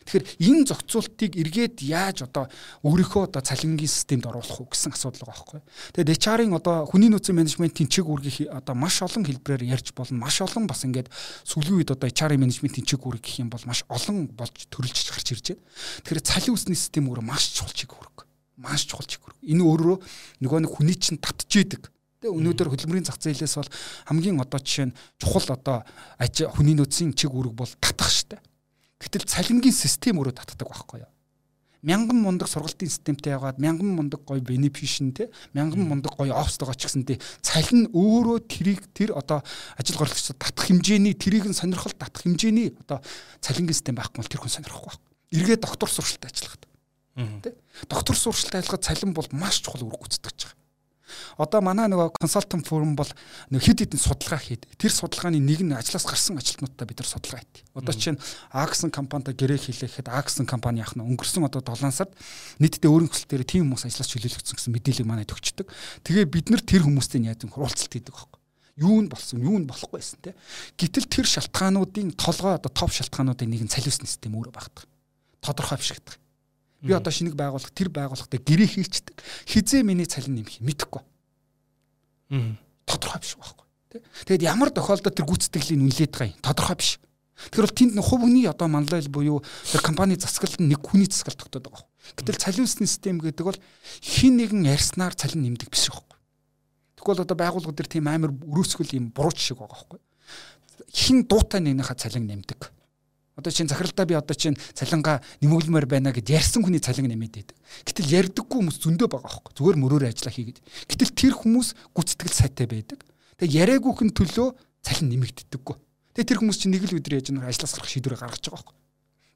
Тэгэхээр 0.07 0.27
энэ 0.39 0.63
зохицуултыг 0.71 1.33
эргээд 1.35 1.83
яаж 1.83 2.31
одоо 2.31 2.47
өөрийнхөө 2.87 3.27
одоо 3.27 3.43
цалингийн 3.43 3.91
системд 3.91 4.31
оруулах 4.31 4.63
уу 4.63 4.71
гэсэн 4.71 4.95
асуудал 4.95 5.27
байгаа 5.27 5.35
байхгүй. 5.35 5.61
Тэгээд 5.99 6.15
HR-ын 6.23 6.55
одоо 6.55 6.87
хүний 6.87 7.11
нөөцийн 7.11 7.35
менежментийн 7.35 7.91
чиг 7.91 8.07
үүргийг 8.07 8.47
одоо 8.47 8.79
маш 8.79 9.03
олон 9.03 9.27
хэлбэрээр 9.27 9.67
ярьж 9.67 9.91
болно. 9.99 10.23
Маш 10.23 10.39
олон 10.39 10.71
бас 10.71 10.87
ингээд 10.87 11.11
сүүлийн 11.43 11.83
үед 11.83 11.91
одоо 11.91 12.07
HR-ын 12.07 12.39
менежментийн 12.39 12.87
чиг 12.87 13.03
үүрэг 13.03 13.27
гэх 13.27 13.43
юм 13.43 13.51
бол 13.51 13.67
маш 13.67 13.83
олон 13.91 14.31
болж 14.31 14.55
төрөлж 14.71 15.11
гарч 15.11 15.29
ирж 15.35 15.47
байна. 15.59 15.67
Тэгэхээр 16.07 16.23
цалин 16.23 16.55
үсний 16.55 16.79
систем 16.79 17.11
өөрөө 17.11 17.27
маш 17.27 17.51
чухал 17.51 17.75
чиг 17.75 17.91
үүрэг. 17.91 18.31
Маш 18.63 18.87
чухал 18.87 19.11
чиг 19.11 19.27
үүрэг. 19.27 19.43
Энэ 19.43 19.67
өөрөө 19.67 19.97
нөгөө 20.39 20.59
нэг 20.63 20.71
хүний 20.71 20.95
чинь 20.95 21.19
татчихийдэг. 21.19 21.91
Тэгээ 22.23 22.31
өнөөдөр 22.31 22.71
хөдөлмөрийн 22.71 23.07
зах 23.11 23.19
зээлээс 23.19 23.59
бол 23.59 23.71
хамгийн 24.07 24.39
одоо 24.39 24.61
жишээ 24.63 24.87
нь 24.89 24.97
чухал 25.19 25.51
одоо 25.51 25.83
хүний 26.55 26.79
нөөцийн 26.79 27.13
чиг 27.13 27.35
үүрэг 27.35 27.53
бол 27.53 27.73
татах 27.83 28.09
штэ. 28.09 28.39
Гэтэл 29.01 29.29
цалингийн 29.29 29.77
систем 29.77 30.19
өөрөө 30.21 30.35
татдаг 30.41 30.69
байхгүй 30.69 31.05
юу? 31.05 31.13
мянган 31.87 32.19
мундаг 32.19 32.49
сургалтын 32.49 32.91
системтэй 32.91 33.37
яваад 33.37 33.61
мянган 33.63 33.95
мундаг 33.95 34.25
гоё 34.27 34.41
бенефишн 34.41 35.13
те 35.15 35.29
мянган 35.55 35.87
мундаг 35.87 36.17
гоё 36.19 36.35
офстойгоо 36.35 36.75
ч 36.75 36.89
гэсэнтэй 36.91 37.21
цалин 37.45 37.87
өөрөө 37.95 38.39
тэрийг 38.51 38.83
тэр 38.91 39.15
одоо 39.15 39.45
ажил 39.79 40.01
горлогчдод 40.01 40.41
татах 40.41 40.67
хэмжээний 40.67 41.15
тэрийг 41.15 41.47
нь 41.47 41.55
сонирхол 41.55 41.95
татах 41.95 42.27
хэмжээний 42.27 42.75
одоо 42.83 43.05
цалингийн 43.39 43.77
систем 43.77 43.95
байхгүй 43.95 44.19
бол 44.19 44.33
тэр 44.35 44.43
хүн 44.43 44.55
сонирхгүй 44.57 44.83
байхгүй. 44.83 45.13
Эргээ 45.37 45.59
доктор 45.63 45.89
сургалтад 45.93 46.33
ажиллахад. 46.33 46.63
Тэ? 47.47 47.55
Доктор 47.87 48.17
сургалтад 48.19 48.59
ажиллахад 48.59 48.83
цалин 48.83 49.13
бол 49.15 49.29
маш 49.31 49.63
чухал 49.63 49.87
үүрэг 49.87 50.01
гүйцэтгэж 50.01 50.39
байгаа. 50.43 50.56
Одоо 51.37 51.61
манай 51.61 51.89
нөгөө 51.93 52.17
консалтинг 52.17 52.65
форум 52.65 52.97
бол 52.97 53.09
нэг 53.53 53.61
хэд 53.61 53.85
хэдэн 53.85 54.01
судалгаа 54.01 54.41
хийд. 54.41 54.65
Тэр 54.81 54.93
судалгааны 54.93 55.37
нэг 55.37 55.61
нь 55.61 55.77
ажлаас 55.77 56.09
гарсан 56.09 56.41
ажилтнуудтай 56.41 56.89
бид 56.89 57.01
нар 57.01 57.09
судалгаа 57.09 57.45
хийв. 57.45 57.69
Одоо 57.77 57.95
чинь 57.95 58.19
Аксон 58.51 58.89
компанитай 58.91 59.37
гэрээ 59.37 59.61
хийлэхэд 59.69 60.09
Аксон 60.09 60.49
компани 60.49 60.81
яах 60.81 60.97
нь 60.97 61.05
өнгөрсөн 61.05 61.45
одоо 61.45 61.61
7 61.61 61.93
сард 61.93 62.13
нийтдээ 62.57 62.89
өөрийн 62.89 63.13
хүсэлтээр 63.13 63.45
тийм 63.45 63.69
хүмүүс 63.69 63.85
ажлаас 63.85 64.09
чөлөөлөгдсөн 64.17 64.57
гэсэн 64.57 64.73
мэдээлэл 64.73 65.09
манайд 65.09 65.33
өгчдөг. 65.33 65.69
Тэгээ 66.09 66.27
бид 66.27 66.49
нар 66.49 66.65
тэр 66.65 66.89
хүмүүстэй 66.89 67.21
яаж 67.29 67.45
хуралцалт 67.45 67.93
хийдэг 67.93 68.17
байхгүй 68.17 68.41
юу 68.77 69.01
нь 69.01 69.09
болсон 69.09 69.41
юу 69.41 69.57
нь 69.57 69.65
болохгүй 69.65 69.97
байсан 70.05 70.21
те 70.21 70.37
гэтэл 70.77 71.09
тэр 71.09 71.25
шалтгаануудын 71.25 72.13
толгой 72.13 72.61
одоо 72.61 72.69
топ 72.69 72.93
шалтгаануудын 72.93 73.49
нэг 73.49 73.65
нь 73.65 73.73
цалиусны 73.73 74.05
систем 74.05 74.37
өөрөө 74.37 74.53
багтдаг 74.53 74.85
тодорхой 75.41 75.81
биш 75.81 75.97
гэдэг 75.97 76.21
Би 76.87 76.93
одоо 76.93 77.11
шинийг 77.11 77.35
байгуулах 77.35 77.73
тэр 77.73 77.89
байгууллагатай 77.89 78.41
гэрээ 78.41 78.69
хийчдэг. 78.79 79.17
Хизээ 79.49 79.83
миний 79.83 80.07
цалин 80.07 80.39
нэмэх 80.39 80.61
мэдэхгүй. 80.61 81.03
Тодорхой 82.29 83.21
биш 83.23 83.35
байхгүй. 83.39 83.67
Тэ. 83.91 84.03
Тэгэд 84.27 84.43
ямар 84.47 84.71
тохиолдолд 84.71 85.15
тэр 85.15 85.27
гүйцэтгэлийн 85.27 85.83
үнэлээд 85.87 86.13
байгаа 86.13 86.33
юм 86.35 86.43
тодорхой 86.43 86.77
биш. 86.77 86.91
Тэгэхээр 87.37 87.67
бол 87.69 87.79
тэнд 87.79 87.95
хувь 88.01 88.23
хүний 88.25 88.47
одоо 88.49 88.69
манлайл 88.69 89.09
буюу 89.13 89.45
тэр 89.69 89.83
компани 89.85 90.17
засаглалд 90.17 90.61
нэг 90.65 90.81
хүний 90.81 91.07
засаглал 91.07 91.37
тогтоод 91.45 91.69
байгаа. 91.69 91.85
Гэтэл 92.17 92.41
цалин 92.41 92.65
үсний 92.65 92.89
систем 92.89 93.21
гэдэг 93.21 93.45
бол 93.45 93.61
хин 94.01 94.41
нэгэн 94.41 94.65
ярьснаар 94.65 95.13
цалин 95.13 95.45
нэмдэг 95.45 95.69
биш 95.69 95.93
байхгүй. 95.93 96.17
Тэгвэл 96.97 97.23
одоо 97.29 97.37
байгууллагууд 97.37 97.77
төр 97.77 97.89
тийм 97.93 98.09
амар 98.09 98.33
өрөөсгөл 98.33 98.97
юм 98.97 99.13
буруу 99.13 99.37
жишээ 99.37 99.59
байгаа 99.59 99.77
байхгүй. 99.77 100.01
Хин 100.97 101.29
дуутай 101.29 101.61
нэгнийхээ 101.61 102.01
цалин 102.01 102.25
нэмдэг 102.25 102.76
Одоо 103.37 103.53
чинь 103.53 103.69
захиралдаа 103.69 104.07
би 104.09 104.17
одоо 104.17 104.33
чинь 104.33 104.57
цалингаа 104.73 105.21
нэмүүлмээр 105.45 105.85
байна 105.85 106.09
гэд 106.09 106.33
ярьсан 106.33 106.65
хүний 106.65 106.81
цалин 106.81 107.13
нэмээд 107.13 107.53
байдаг. 107.53 107.57
Гэтэл 107.85 108.33
ярьдаггүй 108.33 108.57
хүмүүс 108.65 108.81
зөндөө 108.81 109.09
байгаа 109.13 109.29
хөөхгүй. 109.29 109.53
Зүгээр 109.61 109.77
мөрөөр 109.77 110.05
ажиллаа 110.09 110.33
хийгээд. 110.33 110.59
Гэтэл 110.89 111.13
тэр 111.13 111.35
хүмүүс 111.37 111.69
гүцэтгэл 111.93 112.33
сайтай 112.33 112.65
байдаг. 112.65 113.05
Тэгээ 113.37 113.77
яриагүйхэн 113.77 114.11
төлөө 114.17 114.49
цалин 114.81 115.13
нэмэгддэггүй. 115.13 115.77
Тэгээ 116.17 116.29
тэр 116.33 116.41
хүмүүс 116.41 116.57
чинь 116.65 116.73
нэг 116.73 116.89
л 116.89 116.97
өдөр 116.97 117.13
яаж 117.21 117.29
нэг 117.29 117.45
ажлаас 117.45 117.77
гарах 117.77 117.93
шийдвэр 117.93 118.17
гаргаж 118.17 118.41
байгаа 118.49 118.57
хөөхгүй. 118.57 118.77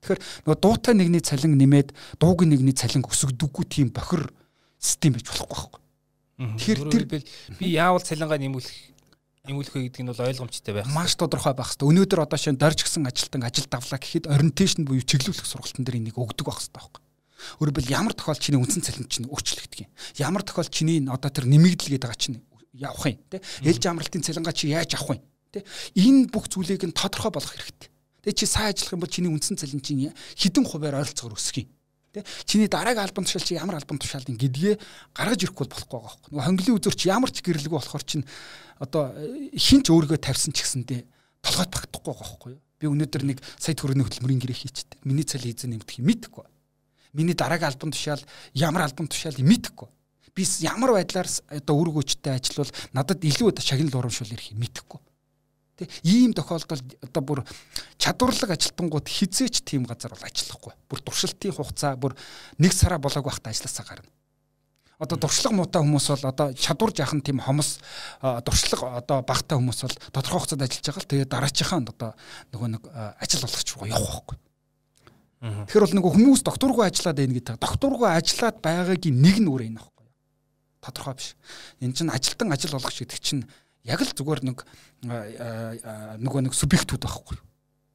Тэгэхээр 0.01 0.21
нөгөө 0.49 0.61
дуутай 0.65 0.95
нэгний 0.97 1.21
цалин 1.21 1.61
нэмээд 1.61 1.89
дуугийн 2.17 2.57
нэгний 2.57 2.73
цалин 2.73 3.05
өсөгдөггүй 3.05 3.65
тийм 3.69 3.93
бохир 3.93 4.33
систем 4.81 5.13
байж 5.13 5.29
болохгүй 5.29 5.53
байхгүй. 5.53 5.81
Тэгэхээр 6.41 6.81
тэр 6.89 7.05
би 7.61 7.67
яавал 7.69 8.01
цалингаа 8.01 8.41
нэмүүлэх 8.41 8.97
Эмүүлэх 9.49 9.73
гэдэг 9.73 10.05
нь 10.05 10.11
бол 10.13 10.21
ойлгомжтой 10.21 10.75
байх. 10.77 10.89
Маш 10.93 11.17
тодорхой 11.17 11.57
байх 11.57 11.73
хэрэгтэй. 11.73 11.89
Өнөөдөр 11.89 12.21
одоо 12.29 12.37
шинэ 12.37 12.61
дорж 12.61 12.85
гисэн 12.85 13.09
ажилтан 13.09 13.41
ажил 13.49 13.65
давлаа 13.73 13.97
гэхэд 13.97 14.29
orientation 14.29 14.85
буюу 14.85 15.01
чиглүүлэх 15.01 15.49
сургалтын 15.49 15.81
дээр 15.81 15.97
энийг 15.97 16.21
өгдөг 16.21 16.45
байх 16.45 16.61
хэрэгтэй 16.61 16.77
байхгүй. 16.77 17.01
Өөрөөр 17.57 17.73
хэлбэл 17.73 17.95
ямар 17.97 18.13
тохиол 18.13 18.37
чиний 18.37 18.61
үндсэн 18.61 18.85
цалин 18.85 19.09
чинь 19.09 19.33
өөрчлөгдөг 19.33 19.89
юм. 19.89 19.91
Ямар 20.21 20.45
тохиол 20.45 20.69
чиний 20.69 21.01
одоо 21.09 21.33
тэр 21.33 21.49
нэмэгдэл 21.49 21.97
гэдэг 21.97 22.05
байгаа 22.05 22.21
чинь 22.21 22.45
явах 22.77 23.07
юм 23.09 23.17
тий. 23.33 23.41
Ээлж 23.65 23.85
амралтын 23.89 24.25
цалингаа 24.29 24.53
чи 24.53 24.77
яаж 24.77 24.93
авах 25.01 25.17
юм 25.17 25.25
тий. 25.57 25.65
Энэ 25.97 26.29
бүх 26.29 26.53
зүйлийг 26.53 26.85
нь 26.85 26.93
тодорхой 26.93 27.33
болгох 27.33 27.57
хэрэгтэй. 27.57 27.89
Тэгээ 28.29 28.37
чи 28.37 28.45
сайн 28.45 28.77
ажиллах 28.77 28.93
юм 28.93 29.01
бол 29.01 29.09
чиний 29.09 29.33
үндсэн 29.33 29.57
цалин 29.57 29.81
чинь 29.81 30.13
хэдэн 30.37 30.69
хувиар 30.69 31.01
ойролцоогоор 31.01 31.41
өсөх 31.41 31.65
юм. 31.65 31.73
Тэ 32.11 32.27
чиний 32.43 32.67
дараагийн 32.67 33.07
албан 33.07 33.23
тушаал 33.23 33.47
чи 33.47 33.55
ямар 33.55 33.79
албан 33.79 33.99
тушаалын 34.03 34.35
гэдгээ 34.35 34.75
гаргаж 35.15 35.41
ирэхгүй 35.47 35.67
болохгүй 35.71 35.95
байгаа 35.95 36.11
байхгүй. 36.11 36.31
Нөгөө 36.35 36.47
хонглын 36.47 36.77
үзүүр 36.83 36.97
чи 36.99 37.07
ямар 37.07 37.31
ч 37.31 37.39
гэрлэггүй 37.39 37.79
болохоор 37.79 38.03
чин 38.03 38.27
одоо 38.83 39.15
хинч 39.55 39.87
өөрийгөө 39.95 40.19
тавьсан 40.19 40.51
ч 40.51 40.67
гэсэндээ 40.67 41.01
толгойд 41.39 41.71
багтахгүй 41.71 42.11
байгаа 42.11 42.27
байхгүй. 42.27 42.55
Би 42.83 42.87
өнөөдөр 42.91 43.23
нэг 43.31 43.39
сая 43.63 43.79
төгрөгийн 43.79 44.07
хөтөлмөрийн 44.11 44.43
гэрээ 44.43 44.59
хийчихдээ. 44.59 44.99
Миний 45.07 45.23
цалин 45.23 45.55
эзэн 45.55 45.71
нэмдэх 45.71 46.03
юм 46.03 46.07
мэдэхгүй. 46.11 46.47
Миний 47.15 47.37
дараагийн 47.39 47.71
албан 47.71 47.95
тушаал 47.95 48.25
ямар 48.59 48.91
албан 48.91 49.07
тушаалыг 49.07 49.47
мэдэхгүй. 49.47 49.89
Би 50.35 50.43
ямар 50.67 50.99
байдлаар 50.99 51.29
одоо 51.31 51.75
үр 51.79 51.95
өгөөчтэй 51.95 52.35
ажиллавал 52.35 52.75
надад 52.91 53.23
илүү 53.23 53.55
шагнал 53.63 54.03
урамшуул 54.03 54.35
ирэх 54.35 54.51
юм 54.51 54.67
мэдэхгүй 54.67 54.99
Тэ 55.81 55.89
ийм 56.05 56.37
тохиолдолд 56.37 57.01
одоо 57.01 57.23
бүр 57.25 57.41
чадварлаг 57.97 58.53
ажилтангууд 58.53 59.09
хизээч 59.09 59.65
тийм 59.65 59.89
газар 59.89 60.13
бол 60.13 60.29
ажиллахгүй. 60.29 60.77
Бүр 60.93 61.01
туршилтын 61.01 61.57
хугацаа 61.57 61.97
бүр 61.97 62.13
нэг 62.61 62.77
сараа 62.77 63.01
болоог 63.01 63.25
байхдаа 63.25 63.49
ажилласаа 63.49 63.89
гарна. 63.89 64.13
Одоо 65.01 65.17
дуршлаг 65.17 65.57
муутай 65.57 65.81
хүмүүс 65.81 66.07
бол 66.13 66.29
одоо 66.29 66.53
чадвар 66.53 66.93
жаахан 66.93 67.25
тийм 67.25 67.41
хомос 67.41 67.81
дуршлаг 68.21 69.01
одоо 69.01 69.25
багтай 69.25 69.57
хүмүүс 69.57 69.81
бол 69.89 69.97
тодорхой 70.13 70.45
хугацаанд 70.45 70.69
ажиллаж 70.69 70.85
байгаа 70.85 71.01
л 71.01 71.09
тэгээ 71.09 71.33
дараачихаа 71.33 71.81
одоо 71.81 72.13
нөгөө 72.53 72.69
нэг 72.77 72.83
ажил 73.17 73.41
болгоч 73.49 73.69
явах 73.89 74.29
байхгүй. 74.29 74.37
Тэгэхээр 75.41 75.85
бол 75.89 75.97
нөгөө 75.97 76.13
хүмүүс 76.21 76.43
докторгүй 76.45 76.85
ажиллаад 76.85 77.17
байна 77.17 77.33
гэдэг. 77.33 77.57
Докторгүй 77.65 78.09
ажиллаад 78.13 78.57
байгаагийн 78.61 79.17
нэг 79.25 79.37
нь 79.41 79.49
өөр 79.49 79.73
юм 79.73 79.81
аахгүй. 79.81 80.09
Тодорхой 80.85 81.17
биш. 81.17 81.33
Энэ 81.81 81.97
чинь 81.97 82.13
ажилтан 82.13 82.53
ажил 82.53 82.77
болгоч 82.77 83.01
гэдэг 83.01 83.21
чинь 83.25 83.49
яг 83.85 84.01
л 84.05 84.13
зүгээр 84.13 84.41
нэг 84.45 84.59
нөгөө 85.05 86.41
нэг 86.49 86.55
субъектүүд 86.57 87.05
байхгүй. 87.05 87.39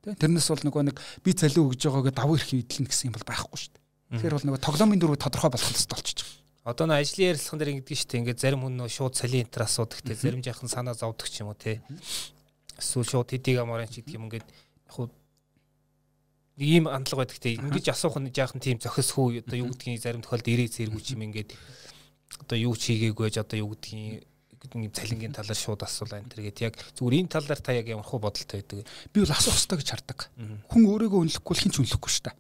Тэ 0.06 0.18
тэрнээс 0.18 0.50
бол 0.50 0.65
нөгөө 0.70 0.84
нэг 0.89 0.98
би 1.22 1.32
цалин 1.34 1.65
өгж 1.70 1.82
байгаагээ 1.86 2.13
давуу 2.13 2.38
эрх 2.38 2.50
хөдлөн 2.50 2.89
гэсэн 2.89 3.10
юм 3.10 3.15
бол 3.18 3.25
байхгүй 3.25 3.58
шүү 3.58 3.72
дээ. 3.74 3.84
Тэгэхээр 4.18 4.36
бол 4.38 4.48
нөгөө 4.50 4.62
тоглоомын 4.65 5.01
дөрөв 5.01 5.18
тодорхой 5.22 5.51
болох 5.54 5.65
хэрэгтэй 5.65 5.94
болчихж 5.94 6.20
байгаа. 6.22 6.46
Одоо 6.65 6.86
нөө 6.89 6.98
ажлын 7.01 7.30
ярилцлаган 7.30 7.60
дээр 7.62 7.74
ингэдэг 7.74 7.98
шүү 7.98 8.10
дээ. 8.10 8.22
Ингээд 8.25 8.42
зарим 8.42 8.62
хүн 8.65 8.75
нөө 8.77 8.89
шууд 8.89 9.13
цалин 9.13 9.46
энтер 9.46 9.65
асуудаг 9.65 10.01
те 10.01 10.13
зарим 10.18 10.42
жаахан 10.42 10.70
санаа 10.70 10.98
зовдөг 10.98 11.30
ч 11.30 11.46
юм 11.46 11.54
уу 11.54 11.58
те. 11.58 11.82
Эсвэл 12.77 13.06
шууд 13.06 13.30
хэдийг 13.30 13.62
амарын 13.62 13.89
ч 13.89 14.01
гэдэг 14.01 14.18
юм 14.18 14.25
ингээд 14.30 14.46
яг 14.46 15.10
нэг 16.58 16.68
ийм 16.70 16.86
хандлага 16.89 17.22
байдаг 17.22 17.38
те. 17.38 17.58
Ингээд 17.62 17.94
асуух 17.94 18.18
нь 18.18 18.34
жаахан 18.34 18.62
тийм 18.62 18.82
зохисгүй 18.82 19.46
одоо 19.46 19.58
юу 19.62 19.70
гэдгийг 19.74 20.01
зарим 20.01 20.25
тохиолдолд 20.25 20.50
ирээ 20.50 20.70
зэрэг 20.74 20.98
юм 20.98 21.22
ингээд 21.30 21.54
одоо 22.42 22.58
юу 22.58 22.74
ч 22.74 22.98
хийгээгүй 22.98 23.30
байж 23.30 23.38
одоо 23.42 23.58
юу 23.62 23.77
гэдгийг 23.77 24.25
нэг 24.74 24.93
цалингийн 24.98 25.36
талаар 25.36 25.60
шууд 25.60 25.81
асуулаа 25.86 26.24
энэ 26.24 26.31
төр 26.34 26.41
гэдэг 26.50 26.63
яг 26.65 26.75
зүгээр 26.98 27.19
энэ 27.22 27.34
талаар 27.36 27.62
та 27.62 27.72
яг 27.77 27.86
ямар 27.86 28.07
хөө 28.07 28.19
бодолтой 28.25 28.65
байдаг. 28.65 28.88
Би 29.13 29.22
бол 29.22 29.36
асуух 29.36 29.53
хэрэгтэй 29.53 29.77
гэж 29.77 29.89
хардаг. 29.93 30.19
Хүн 30.72 30.84
өөрийгөө 30.89 31.19
үнэлэхгүй 31.22 31.55
хин 31.62 31.72
ч 31.72 31.75
үнэлэхгүй 31.84 32.12
шүү 32.12 32.25
дээ. 32.25 32.36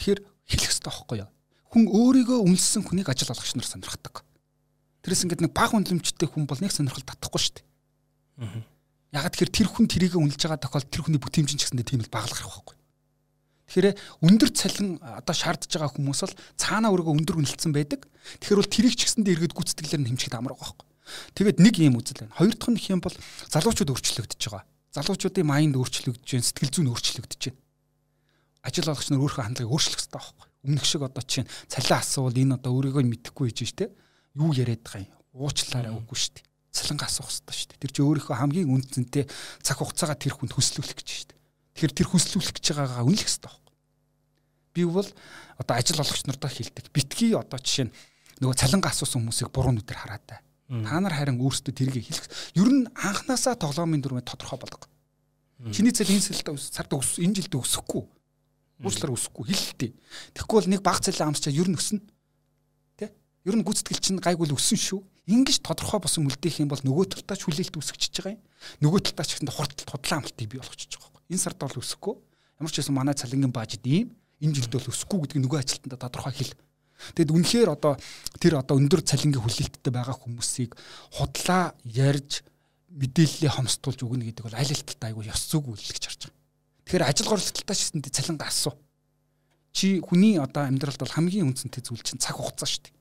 Тэгэхээр 0.00 0.20
хэлэх 0.24 0.68
хэрэгтэй 0.70 0.88
байхгүй 0.88 1.16
юу? 1.20 1.30
Хүн 1.74 1.84
өөрийгөө 1.90 2.38
үнэлсэн 2.46 2.82
хүнийг 2.86 3.08
ажил 3.10 3.32
олгогч 3.34 3.52
нар 3.58 3.68
сонирхдаг. 3.68 4.14
Тэрээс 5.02 5.22
ингээд 5.26 5.42
нэг 5.44 5.52
баг 5.52 5.74
үнэлэмжтэй 5.74 6.28
хүн 6.30 6.46
бол 6.46 6.60
нэг 6.62 6.72
сонирхол 6.72 7.04
татахгүй 7.04 7.40
шүү 7.42 7.54
дээ. 7.58 7.66
Ягаад 9.16 9.32
тэгэхээр 9.34 9.52
тэр 9.52 9.68
хүн 9.72 9.86
тэрийг 9.90 10.14
үнэлж 10.16 10.40
байгаа 10.40 10.60
тохиолдолд 10.62 10.92
тэр 10.92 11.02
хүний 11.04 11.20
бүтэмжин 11.20 11.58
ч 11.58 11.66
гэсэндээ 11.66 11.88
тийм 11.88 12.02
л 12.04 12.12
баглах 12.12 12.42
байхгүй 12.44 12.75
Тэгэхээр 13.66 13.98
өндөр 14.22 14.50
цалин 14.54 15.02
одоо 15.02 15.34
шаардж 15.34 15.66
байгаа 15.66 15.90
хүмүүс 15.98 16.20
бол 16.22 16.38
цаанаа 16.54 16.94
өргөө 16.94 17.14
өндөр 17.18 17.36
үнэлсэн 17.42 17.74
байдаг. 17.74 18.06
Тэгэхээр 18.38 18.60
бол 18.62 18.70
тэрийг 18.70 18.94
ч 18.94 19.10
гэсэндээ 19.10 19.34
эргээд 19.42 19.56
гүйцэтгэлээр 19.58 20.02
нь 20.06 20.08
хэмжихэд 20.14 20.38
амар 20.38 20.54
байгаа 20.54 20.70
байхгүй. 20.70 20.86
Тэгээд 21.34 21.58
нэг 21.62 21.74
юм 21.82 21.98
үзэл 21.98 22.22
байна. 22.22 22.34
Хоёр 22.38 22.54
дахь 22.54 22.70
нь 22.70 22.78
их 22.78 22.86
юм 22.90 23.02
бол 23.02 23.16
залуучууд 23.50 23.90
өөрчлөгдөж 23.90 24.42
байгаа. 24.46 24.66
Залуучуудын 24.94 25.46
майнд 25.46 25.74
өөрчлөгдөж 25.78 26.30
байна, 26.30 26.46
сэтгэл 26.46 26.74
зүйн 26.74 26.90
өөрчлөгдөж 26.94 27.42
байна. 27.50 27.60
Ажил 28.66 28.90
олгогч 28.90 29.08
нар 29.10 29.22
өөрийнхөө 29.22 29.46
хандлагыг 29.46 29.70
өөрчлөх 29.74 29.98
хэрэгтэй 30.02 30.18
байхгүй. 30.18 30.46
Өмнөх 30.66 30.86
шиг 30.86 31.02
одоо 31.06 31.22
чинь 31.22 31.46
цалин 31.70 31.94
асуувал 31.94 32.34
энэ 32.34 32.58
одоо 32.58 32.70
өөрийгөө 32.74 33.04
мэдэхгүй 33.06 33.54
хийж 33.54 33.70
штэ. 33.70 33.94
Юу 34.34 34.50
яриад 34.50 34.82
байгаа 34.82 35.06
юм? 35.06 35.14
Уучлаарай 35.30 35.94
үгүй 35.94 36.18
штэ. 36.18 36.42
Цалингаа 36.74 37.06
асуух 37.06 37.30
хэрэгтэй 37.30 37.54
штэ. 37.54 37.78
Тэр 37.78 37.90
чинь 37.94 38.06
өөрийнхөө 38.10 38.34
хамгийн 38.34 38.66
үнцэнтэй 38.66 39.24
цаг 39.62 39.78
хугацаагаа 39.78 40.18
тэр 40.18 40.34
хүнд 40.34 40.58
хөслүүлэх 40.58 40.98
гэж 40.98 41.10
штэ. 41.30 41.35
Тэгэхээр 41.76 41.92
тэр 41.92 42.08
хөслүүлэх 42.08 42.56
гэж 42.56 42.66
байгаагаа 42.72 43.04
үнэлэх 43.04 43.28
хэрэгтэй 43.28 43.44
байхгүй. 43.52 43.74
Би 44.72 44.82
бол 44.88 45.08
одоо 45.60 45.74
ажил 45.76 46.00
олгогч 46.00 46.24
нартаа 46.24 46.48
хэлдэг. 46.48 46.88
Битгий 46.90 47.36
одоо 47.36 47.60
жишээ 47.60 47.92
нь 47.92 47.94
нөгөө 48.40 48.56
цалингаа 48.56 48.96
асуусан 48.96 49.20
хүмүүсийг 49.20 49.52
буруу 49.52 49.76
нүдээр 49.76 50.00
хараад 50.00 50.24
бай 50.24 50.40
Та 50.66 50.98
нар 50.98 51.14
харин 51.14 51.38
өөрсдөө 51.38 51.78
тэргийг 51.78 52.10
хэлэх. 52.10 52.26
Ер 52.58 52.66
нь 52.66 52.90
анханасаа 52.98 53.54
тоглоомын 53.54 54.02
дүрмээ 54.02 54.26
тодорхой 54.26 54.58
болго. 54.58 54.90
Чиний 55.70 55.94
цал 55.94 56.10
энэ 56.10 56.26
сэлд 56.26 56.58
цард 56.58 56.90
өс 56.90 57.22
энэ 57.22 57.38
жилд 57.38 57.54
өсөхгүй. 57.54 58.02
Уучлаар 58.82 59.14
өсөхгүй 59.14 59.46
хэлэлтээ. 59.46 59.90
Тэгэхгүй 60.34 60.56
бол 60.58 60.70
нэг 60.74 60.82
баг 60.82 60.98
цалин 60.98 61.30
амсчаа 61.30 61.54
ер 61.54 61.70
нь 61.70 61.78
өснө. 61.78 62.02
Тэ? 62.98 63.14
Ер 63.46 63.54
нь 63.54 63.62
гүйцэтгэл 63.62 64.02
чинь 64.02 64.18
гайгүй 64.18 64.50
л 64.50 64.58
өссөн 64.58 64.74
шүү. 64.74 65.00
Ингиж 65.30 65.62
тодорхой 65.62 66.02
босон 66.02 66.26
үлдээх 66.26 66.66
юм 66.66 66.74
бол 66.74 66.82
нөгөө 66.82 67.14
талдаа 67.14 67.38
ч 67.38 67.46
хүлээлт 67.46 67.78
үүсгэж 67.78 68.02
байгаа 68.10 68.34
юм. 68.34 68.42
Нөгөө 68.82 69.00
талдаа 69.06 69.22
ч 69.22 69.38
гэсэн 69.38 69.54
хурдтал 69.54 69.86
худлаа 69.86 70.18
амталтыг 70.18 70.50
бий 70.50 70.58
болгочихж 70.58 70.98
байгаа. 70.98 71.15
Энэ 71.30 71.42
сард 71.42 71.58
бол 71.58 71.80
өсөхгүй. 71.82 72.14
Ямар 72.60 72.72
ч 72.72 72.80
байсан 72.80 72.94
манай 72.94 73.14
цалингийн 73.14 73.52
бажид 73.52 73.84
ийм 73.86 74.14
энэ 74.40 74.54
жилд 74.60 74.72
бол 74.76 74.90
өсөхгүй 74.92 75.18
гэдэг 75.26 75.40
нөгөө 75.42 75.58
ажилтнаа 75.60 75.98
тодорхой 75.98 76.34
хэл 76.34 76.54
Тэгэд 77.14 77.30
үнэхээр 77.32 77.68
одоо 77.76 78.00
тэр 78.40 78.60
одоо 78.60 78.76
өндөр 78.80 79.04
цалингийн 79.04 79.44
хүлээлттэй 79.44 79.92
байгаа 79.92 80.16
хүмүүсийг 80.16 80.72
худлаа 81.12 81.76
ярьж 81.84 82.40
мэдээллээ 82.88 83.52
хомсдуулж 83.52 84.00
өгнө 84.00 84.24
гэдэг 84.32 84.44
бол 84.48 84.56
аль 84.56 84.72
талтай 84.72 85.12
айгүй 85.12 85.28
ёс 85.28 85.42
зүг 85.52 85.68
үйл 85.68 85.76
гэж 85.92 86.04
харж 86.08 86.20
байгаа. 86.24 86.40
Тэгэхээр 86.88 87.04
ажил 87.04 87.28
горлолтолтой 87.28 87.76
шисэнд 87.76 88.08
цалин 88.08 88.38
гасуу. 88.40 88.74
Чи 89.76 90.00
хүний 90.00 90.40
одоо 90.40 90.64
амьдралд 90.64 90.96
бол 90.96 91.12
хамгийн 91.12 91.52
үнцэнтэй 91.52 91.84
зүйл 91.84 92.00
чинь 92.00 92.22
цаг 92.22 92.40
хугацаа 92.40 92.64
шүү 92.64 92.88
дээ. 92.88 92.94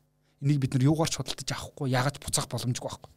Энийг 0.43 0.59
бид 0.59 0.73
нар 0.75 0.83
юугаар 0.83 1.09
ч 1.09 1.19
худалдаж 1.19 1.49
авахгүй, 1.51 1.89
яагаад 1.95 2.19
буцаах 2.19 2.47
боломжгүй 2.51 2.89
байхгүй. 2.91 3.11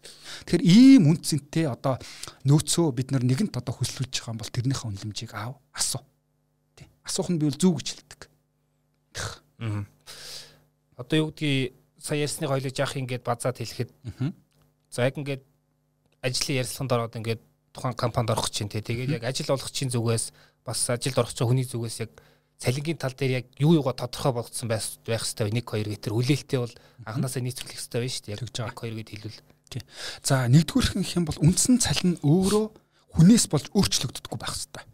Тэгэхээр 0.47 0.65
ийм 0.65 1.03
үнцэнтэй 1.11 1.67
одоо 1.67 1.99
нөөцөө 2.47 2.95
бид 2.95 3.11
нар 3.11 3.27
нэгэнт 3.27 3.59
одоо 3.59 3.75
хөслүүлж 3.75 4.23
байгаа 4.23 4.39
бол 4.39 4.55
тэрнийхээ 4.55 4.89
үнэлэмжийг 4.89 5.33
аав, 5.35 5.59
асуу. 5.75 6.07
Тий. 6.79 6.87
Асуух 7.03 7.29
нь 7.29 7.43
би 7.43 7.51
бол 7.51 7.59
зүг 7.59 7.83
гэж 7.83 7.89
хэлдэг. 7.91 8.21
Аа 9.59 9.83
одоо 10.99 11.17
юу 11.19 11.31
гэдгийг 11.31 11.79
сая 12.03 12.27
ярьсны 12.27 12.51
хоёлыг 12.51 12.75
яах 12.75 12.99
ингээд 12.99 13.23
базаад 13.23 13.63
хэлэхэд 13.63 13.91
за 14.91 15.07
яг 15.07 15.15
ингээд 15.15 15.43
ажлын 16.27 16.59
ярилцлаганд 16.59 16.93
ороод 16.93 17.19
ингээд 17.23 17.41
тухайн 17.73 17.95
компанид 17.95 18.35
орох 18.35 18.51
чинь 18.51 18.69
тий 18.69 18.83
тэгээд 18.83 19.23
яг 19.23 19.25
ажил 19.25 19.55
олгогчийн 19.55 19.95
зүгээс 19.95 20.35
бас 20.67 20.91
ажилд 20.91 21.19
орох 21.23 21.33
чинь 21.33 21.47
хүний 21.47 21.63
зүгээс 21.63 22.03
яг 22.03 22.11
цалингийн 22.59 22.99
тал 22.99 23.15
дээр 23.15 23.33
яг 23.43 23.47
юу 23.63 23.79
юугаа 23.79 23.95
тодорхой 23.95 24.35
болгоцсон 24.35 24.69
байх 24.69 24.85
байх 25.07 25.23
хэрэгтэй 25.23 25.55
нэг 25.55 25.67
хоёр 25.67 25.89
гэтэр 25.95 26.13
хүлээлттэй 26.15 26.59
бол 26.59 26.75
анханасаа 27.07 27.43
нийцүүлэх 27.43 27.79
хэрэгтэй 27.79 28.01
байна 28.03 28.13
шүү 28.13 28.25
дээ 28.27 28.35
яг 28.35 28.43
нэг 28.43 28.79
хоёр 28.79 28.95
гэд 28.99 29.11
хэлвэл. 29.15 29.41
Тий. 29.69 29.83
За 30.27 30.49
нэгдүгээр 30.51 31.01
их 31.01 31.15
юм 31.15 31.25
бол 31.29 31.39
үндсэн 31.39 31.79
цалин 31.79 32.19
өөрөө 32.27 32.67
хүнээс 33.15 33.47
болж 33.53 33.67
өөрчлөгддөггүй 33.77 34.39
байх 34.41 34.55
хэрэгтэй 34.59 34.85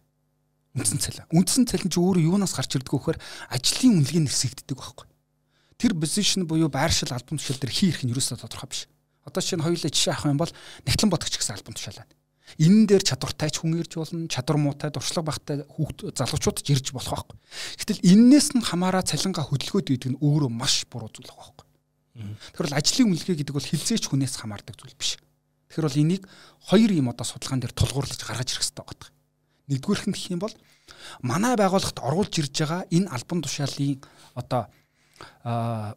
үндсэн 0.75 0.99
цалин. 0.99 1.27
Үндсэн 1.31 1.67
цалин 1.71 1.91
чи 1.91 2.03
өөрөө 2.03 2.35
юунаас 2.35 2.55
гарч 2.59 2.75
ирдэг 2.75 2.91
вэ 2.91 2.99
гэхээр 2.99 3.19
ажлын 3.55 4.03
үнэлгээ 4.03 4.23
нэрсэгддэг 4.27 4.75
байхгүй. 4.75 5.07
Тэр 5.79 5.93
position 5.95 6.51
буюу 6.51 6.67
байршил 6.67 7.15
альбом 7.15 7.39
тушаал 7.39 7.63
дээр 7.63 7.71
хий 7.71 7.95
ирэх 7.95 8.03
нь 8.03 8.11
юусоо 8.11 8.35
тодорхой 8.35 8.69
биш. 8.75 8.83
Одоо 9.23 9.39
чинь 9.39 9.63
хоёулаа 9.63 9.91
жишээ 9.91 10.19
авах 10.19 10.27
юм 10.35 10.39
бол 10.43 10.53
Нэгтлэн 10.83 11.11
бодгч 11.15 11.39
гэсэн 11.39 11.55
альбом 11.55 11.79
тушаал 11.79 12.03
байна. 12.03 12.11
Энэ 12.59 12.87
дээр 12.87 13.03
чадвартай 13.03 13.51
ч 13.51 13.59
хүн 13.63 13.79
ирж 13.83 13.99
болно, 13.99 14.29
чадвар 14.31 14.59
муутай, 14.63 14.91
дуршлаг 14.95 15.27
багтай 15.27 15.67
хүүхд 15.67 16.15
залуучууд 16.15 16.59
ч 16.63 16.75
ирж 16.75 16.95
болох 16.95 17.27
байхгүй. 17.27 17.39
Гэтэл 17.83 18.05
энээс 18.15 18.55
нь 18.55 18.63
хамаараа 18.63 19.03
цалингаа 19.03 19.43
хөдөлгөөд 19.51 19.91
идэг 19.91 20.11
нь 20.15 20.21
өөрөө 20.23 20.51
маш 20.55 20.87
буруу 20.87 21.11
зүйл 21.11 21.35
байхгүй. 21.35 21.67
Тэгэхээр 22.15 22.79
ажлын 22.79 23.11
үнэлгээ 23.11 23.37
гэдэг 23.43 23.55
бол 23.59 23.71
хилзээч 23.75 24.05
хүнээс 24.07 24.39
хамаардаг 24.39 24.79
зүйл 24.79 24.95
биш. 24.95 25.19
Тэгэхээр 25.75 25.87
бол 25.91 26.03
энийг 26.07 26.23
хоёр 26.71 26.91
юм 26.95 27.11
одоо 27.11 27.27
судалгаан 27.27 27.59
дээр 27.59 27.75
тулгуурлаж 27.75 28.23
гаргаж 28.23 28.55
ирэх 28.55 28.63
хэрэгтэй 28.63 28.87
байна. 28.87 29.11
Нэгдүгээрх 29.67 30.07
нь 30.07 30.15
гэх 30.15 30.31
юм 30.31 30.41
бол 30.47 30.55
манай 31.27 31.59
байгууллагт 31.59 31.99
оруулж 31.99 32.35
ирж 32.39 32.55
байгаа 32.55 32.87
энэ 32.95 33.11
альбом 33.11 33.43
тушаалын 33.43 33.99
одоо 34.39 34.71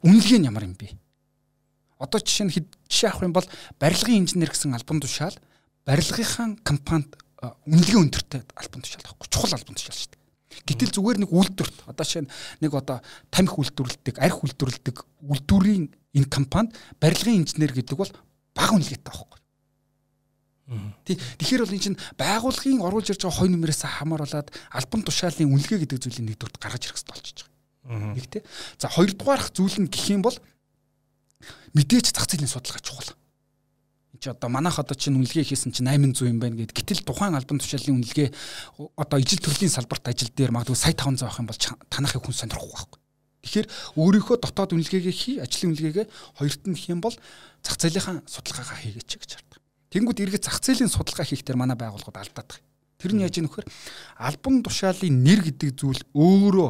үнэлгээ 0.01 0.39
нь 0.41 0.49
ямар 0.49 0.65
юм 0.65 0.73
бэ? 0.73 0.97
Одоо 2.01 2.17
жишээ 2.17 2.49
нь 2.49 2.53
жишээ 2.89 3.13
авах 3.13 3.29
юм 3.29 3.37
бол 3.37 3.47
барилгын 3.77 4.25
инженер 4.25 4.49
гэсэн 4.49 4.73
альбом 4.73 4.97
тушаал 4.97 5.37
барилгынхаа 5.87 6.59
компанид 6.67 7.15
үнэлгээ 7.39 8.01
өндөртэй 8.03 8.41
альбом 8.59 8.83
тушаал 8.83 9.07
байхгүй 9.07 9.27
чухал 9.31 9.55
альбом 9.55 9.75
тушаал 9.79 9.95
шүү 9.95 10.11
дээ. 10.11 10.25
Гэтэл 10.67 10.91
зүгээр 10.91 11.17
нэг 11.23 11.31
үйлдвэрт 11.31 11.77
одоо 11.87 12.03
жишээ 12.03 12.27
нэг 12.27 12.71
одоо 12.75 12.99
тамхи 13.31 13.55
үйлдвэрлэдэг, 13.55 14.15
арх 14.19 14.43
үйлдвэрлэдэг 14.43 14.95
үйлдвэрийн 15.23 15.85
энэ 16.17 16.27
компанид 16.27 16.75
барилгын 16.99 17.47
инженер 17.47 17.71
гэдэг 17.71 17.95
бол 17.95 18.11
бага 18.51 18.75
үнэлгээтэй 18.75 19.07
байхгүй. 19.07 19.39
Тэгэхээр 20.67 21.63
бол 21.63 21.75
эн 21.77 21.83
чинь 21.83 22.01
байгууллагын 22.19 22.83
оруулж 22.83 23.07
ирж 23.15 23.23
байгаа 23.23 23.39
хой 23.39 23.49
нэмрээс 23.55 23.87
хамааруулаад 23.87 24.51
албан 24.75 25.01
тушаалын 25.07 25.47
үнэлгээ 25.55 25.79
гэдэг 25.87 25.99
зүйлийг 26.03 26.27
нэгдүгürt 26.35 26.59
гаргаж 26.59 26.83
ирэх 26.83 26.99
хэрэгтэй 26.99 27.15
болчихж 27.15 27.39
байгаа. 27.47 28.11
Нэг 28.19 28.27
тий. 28.27 28.43
За 28.75 28.91
хоёрдугаарх 28.91 29.55
зүйл 29.55 29.79
нь 29.79 29.87
гэх 29.87 30.11
юм 30.11 30.27
бол 30.27 30.35
мэдээж 31.71 32.11
зах 32.11 32.27
зээлийн 32.27 32.51
судалгаа 32.51 32.83
чухал. 32.83 33.15
Энд 33.15 33.26
чи 34.27 34.31
одоо 34.35 34.49
манайх 34.51 34.79
одоо 34.79 34.95
чинь 34.95 35.15
үнэлгээ 35.15 35.55
хийсэн 35.55 35.71
чинь 35.71 35.87
800 35.87 36.27
юм 36.27 36.39
байна 36.43 36.59
гэд. 36.59 36.75
Гэтэл 36.75 37.07
тухайн 37.07 37.39
албан 37.39 37.63
тушаалын 37.63 38.03
үнэлгээ 38.03 38.29
одоо 38.99 39.17
ижил 39.23 39.39
төрлийн 39.39 39.71
салбарт 39.71 40.11
ажил 40.11 40.27
дээр 40.35 40.51
магадгүй 40.51 40.75
сая 40.75 40.91
500 40.91 41.23
авах 41.23 41.39
юм 41.39 41.47
бол 41.47 41.59
танахыг 41.87 42.23
хүн 42.27 42.35
сонирхгүй 42.35 42.75
байхгүй. 42.75 42.99
Тэгэхээр 43.47 43.67
өөрийнхөө 43.95 44.37
дотоод 44.43 44.75
үнэлгээгээ 44.75 45.15
хий, 45.15 45.35
ажлын 45.39 45.71
үнэлгээгээ 45.71 46.05
хоёрт 46.43 46.63
нь 46.67 46.75
хийх 46.75 46.91
юм 46.91 46.99
бол 46.99 47.15
зах 47.63 47.79
зээлийнхаа 47.79 48.27
судалгаагаа 48.27 48.77
хийгээч 48.83 49.11
гэж 49.15 49.31
хардаг. 49.39 49.61
Тэнгүүд 49.95 50.19
эргээд 50.27 50.43
зах 50.43 50.59
зээлийн 50.59 50.91
судалгаа 50.91 51.23
хийхдээ 51.23 51.55
манай 51.55 51.79
байгууллагууд 51.79 52.19
алдаад 52.19 52.43
байгаа. 52.51 52.67
Тэр 52.99 53.11
нь 53.15 53.23
яаж 53.23 53.39
юм 53.39 53.47
нөхөр 53.47 53.63
альбан 54.19 54.59
тушаалын 54.67 55.23
нэр 55.23 55.39
гэдэг 55.47 55.79
зүйл 55.79 56.03
өөрөө 56.11 56.69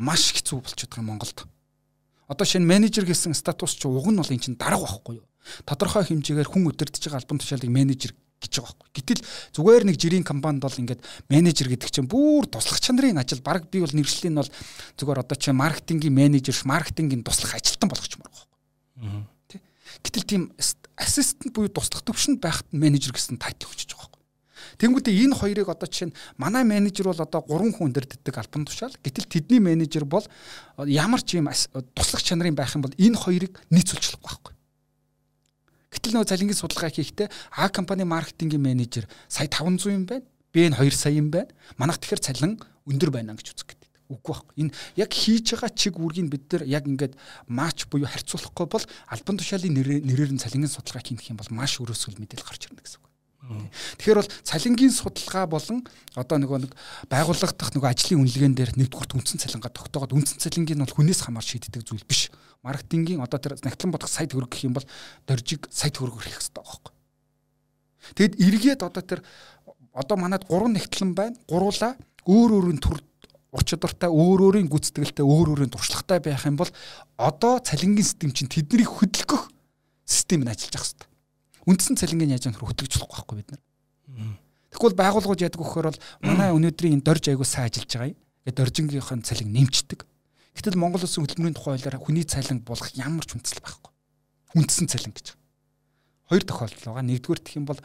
маш 0.00 0.32
хэцүү 0.32 0.64
болчиход 0.64 0.96
байгаа 0.96 1.04
Монголд. 1.04 1.38
Одоо 2.24 2.46
шинэ 2.48 2.64
менежер 2.64 3.04
гэсэн 3.04 3.36
статус 3.36 3.76
чи 3.76 3.84
уг 3.84 4.08
нь 4.08 4.16
бол 4.16 4.32
эн 4.32 4.40
чинь 4.40 4.56
дарга 4.56 4.80
байхгүй 4.80 5.20
юу? 5.20 5.28
Тодорхой 5.68 6.04
хэмжээгээр 6.08 6.48
хүн 6.48 6.68
өдөртөж 6.72 7.02
байгаа 7.08 7.20
альбан 7.22 7.38
тушаалыг 7.38 7.70
менежер 7.70 8.12
гэж 8.44 8.60
байгаа 8.60 8.76
байхгүй. 8.76 8.90
Гэтэл 8.94 9.22
зүгээр 9.56 9.84
нэг 9.88 9.96
жирийн 9.96 10.24
компанид 10.24 10.62
бол 10.62 10.76
ингээд 10.76 11.00
менежер 11.32 11.68
гэдэг 11.72 11.90
чинь 11.90 12.08
бүр 12.08 12.46
туслах 12.48 12.80
чанарын 12.80 13.20
ажил 13.20 13.40
баг 13.40 13.68
би 13.70 13.80
бол 13.80 13.92
нэршлэл 13.92 14.30
нь 14.30 14.38
бол 14.40 14.50
зүгээр 15.00 15.22
одоо 15.24 15.36
чи 15.36 15.50
маркетингийн 15.52 16.14
менежер, 16.14 16.56
маркетингийн 16.64 17.24
туслах 17.24 17.56
ажилтан 17.56 17.88
болгочмоор 17.88 18.28
байгаа 18.28 18.44
байхгүй. 18.44 19.24
Тэ. 19.48 19.60
Гэтэл 20.04 20.28
тийм 20.28 20.42
ассистент 20.96 21.54
буюу 21.54 21.72
туслах 21.72 22.04
төвшөнд 22.04 22.40
байхад 22.40 22.68
менежер 22.72 23.16
гэсэн 23.16 23.40
тайтл 23.40 23.68
өгч 23.68 23.88
байгаа 23.88 24.12
байхгүй. 24.12 24.22
Тэнгүүдээ 24.78 25.14
энэ 25.24 25.38
хоёрыг 25.38 25.68
одоо 25.70 25.86
жишээ 25.88 26.08
нь 26.10 26.16
манай 26.36 26.64
менежер 26.64 27.10
бол 27.10 27.20
одоо 27.20 27.42
3 27.46 27.74
хүн 27.74 27.94
өндөрддөг 27.94 28.34
альбан 28.34 28.64
тушаал. 28.66 28.94
Гэтэл 29.02 29.30
тэдний 29.30 29.60
менежер 29.62 30.04
бол 30.04 30.24
ямар 30.86 31.22
ч 31.22 31.38
юм 31.38 31.50
туслах 31.94 32.22
чанарын 32.22 32.54
байх 32.54 32.74
юм 32.74 32.82
бол 32.82 32.94
энэ 32.98 33.18
хоёрыг 33.18 33.62
нийцүүлчихлэхгүй 33.70 34.22
байхгүй. 34.24 34.54
Гэтэл 36.04 36.20
нөгөө 36.20 36.28
залингийн 36.36 36.60
судалгаа 36.60 36.92
хийхдээ 36.92 37.28
А 37.56 37.72
компани 37.72 38.04
маркетингийн 38.04 38.60
менежер 38.60 39.08
сая 39.24 39.48
500 39.48 39.88
юм 39.88 40.04
байна. 40.04 40.28
Би 40.52 40.68
энэ 40.68 40.76
2 40.76 40.92
сая 40.92 41.16
юм 41.16 41.32
байна. 41.32 41.48
Манайх 41.80 41.96
тэгэхээр 41.96 42.20
цалин 42.20 42.60
өндөр 42.84 43.08
байна 43.08 43.32
гэж 43.32 43.56
үзэх 43.56 43.72
гэдэг. 43.72 43.88
Үгүй 44.12 44.36
байхгүй. 44.36 44.68
Энэ 44.68 44.72
яг 45.00 45.08
хийж 45.16 45.56
байгаа 45.56 45.72
чиг 45.72 45.96
үүргийг 45.96 46.28
бид 46.28 46.44
нар 46.52 46.68
яг 46.68 46.84
ингээд 46.84 47.16
матч 47.48 47.88
буюу 47.88 48.04
харьцуулахгүй 48.04 48.68
бол 48.68 48.84
альбан 49.08 49.40
тушаалын 49.40 49.72
нэрээр 50.04 50.36
нь 50.36 50.42
цалингийн 50.44 50.68
судалгаа 50.68 51.00
хийх 51.00 51.24
юм 51.32 51.40
бол 51.40 51.48
маш 51.48 51.80
өрөөсгөл 51.80 52.20
мэдээлэл 52.20 52.48
гарч 52.52 52.68
ирнэ 52.68 52.84
гэсэн 52.84 53.00
үг. 53.00 53.08
Тэгэхээр 53.96 54.20
бол 54.20 54.32
цалингийн 54.44 54.92
судалгаа 54.92 55.48
болон 55.48 55.88
одоо 56.20 56.36
нөгөө 56.36 56.68
нэг 56.68 56.72
байгууллага 57.08 57.56
дахь 57.56 57.72
нөгөө 57.72 57.92
ажлын 57.96 58.20
үнэлгээнд 58.28 58.56
дээр 58.60 58.72
нэгдүгээр 58.76 59.16
үндсэн 59.24 59.40
цалингаа 59.40 59.72
тогтоогод 59.72 60.12
үндсэн 60.12 60.40
цалингийн 60.40 60.84
бол 60.84 60.96
хүнээс 61.00 61.24
хамаар 61.24 61.44
шийддэг 61.44 61.84
зүйл 61.84 62.04
биш. 62.04 62.28
Маркетингийн 62.64 63.20
одоо 63.20 63.38
тэр 63.38 63.60
нягтлан 63.60 63.92
бодох 63.92 64.08
сайт 64.08 64.32
хөрөг 64.32 64.50
гэх 64.50 64.64
юм 64.64 64.74
бол 64.74 64.86
доржиг 65.28 65.68
сайт 65.68 66.00
хөрөг 66.00 66.24
хийх 66.24 66.40
хэрэгтэй 66.40 66.64
байхгүй. 66.64 66.92
Тэгэд 68.16 68.34
эргээд 68.40 68.80
одоо 68.82 69.02
тэр 69.04 69.20
одоо 69.92 70.16
манад 70.16 70.48
гурван 70.48 70.72
нэгтлэн 70.72 71.12
байна. 71.12 71.36
Гуруула 71.44 71.94
өөр 72.24 72.50
өөрийн 72.56 72.80
төр 72.80 73.04
ур 73.54 73.62
чадвартай 73.62 74.10
өөр 74.10 74.40
өөрийн 74.50 74.68
гүйцэтгэлтэй 74.72 75.22
өөр 75.22 75.54
өөрийн 75.54 75.70
туршлагатай 75.70 76.18
байх 76.18 76.42
юм 76.48 76.58
бол 76.58 76.72
одоо 77.20 77.62
цалингийн 77.62 78.02
систем 78.02 78.34
чинь 78.34 78.50
тэднийг 78.50 78.90
хөдөлгөх 78.90 79.52
систем 80.02 80.42
нь 80.42 80.50
ажиллаж 80.50 80.74
явах 80.74 80.88
хэрэгтэй. 80.90 81.08
Үндсэн 81.70 81.96
цалингийн 82.00 82.34
яаж 82.34 82.50
хөдөлгөж 82.50 82.98
болохгүй 82.98 83.14
байхгүй 83.14 83.36
бид 83.38 83.50
нар. 83.54 83.62
Тэгвэл 84.74 84.98
байгууллагууд 84.98 85.44
яадаг 85.46 85.60
вөхөр 85.62 85.86
бол 85.86 86.00
манай 86.18 86.50
өнөөдрийн 86.50 86.98
энэ 86.98 87.06
дорж 87.06 87.30
аягүй 87.30 87.46
сайн 87.46 87.70
ажиллаж 87.70 87.92
байгаа 87.94 88.10
юм. 88.10 88.18
Тэгээд 88.42 88.58
доржингийнхэн 88.58 89.22
цалин 89.22 89.50
нэмчдэг. 89.54 90.00
Гэтэл 90.54 90.78
Монгол 90.78 91.02
улсын 91.02 91.26
хөдөлмөрийн 91.26 91.58
тухай 91.58 91.76
хуулиар 91.76 91.98
хүний 91.98 92.24
цалин 92.24 92.62
болох 92.62 92.88
ямар 92.94 93.26
ч 93.26 93.34
үндэслэл 93.34 93.62
байхгүй. 93.62 93.90
Үндсэн 94.54 94.86
цалин 94.86 95.10
гэж. 95.10 95.34
Хоёр 96.30 96.42
тохиолдол 96.46 96.86
байгаа. 96.94 97.04
Нэгдүгээр 97.04 97.42
гэх 97.42 97.58
юм 97.58 97.66
бол 97.66 97.80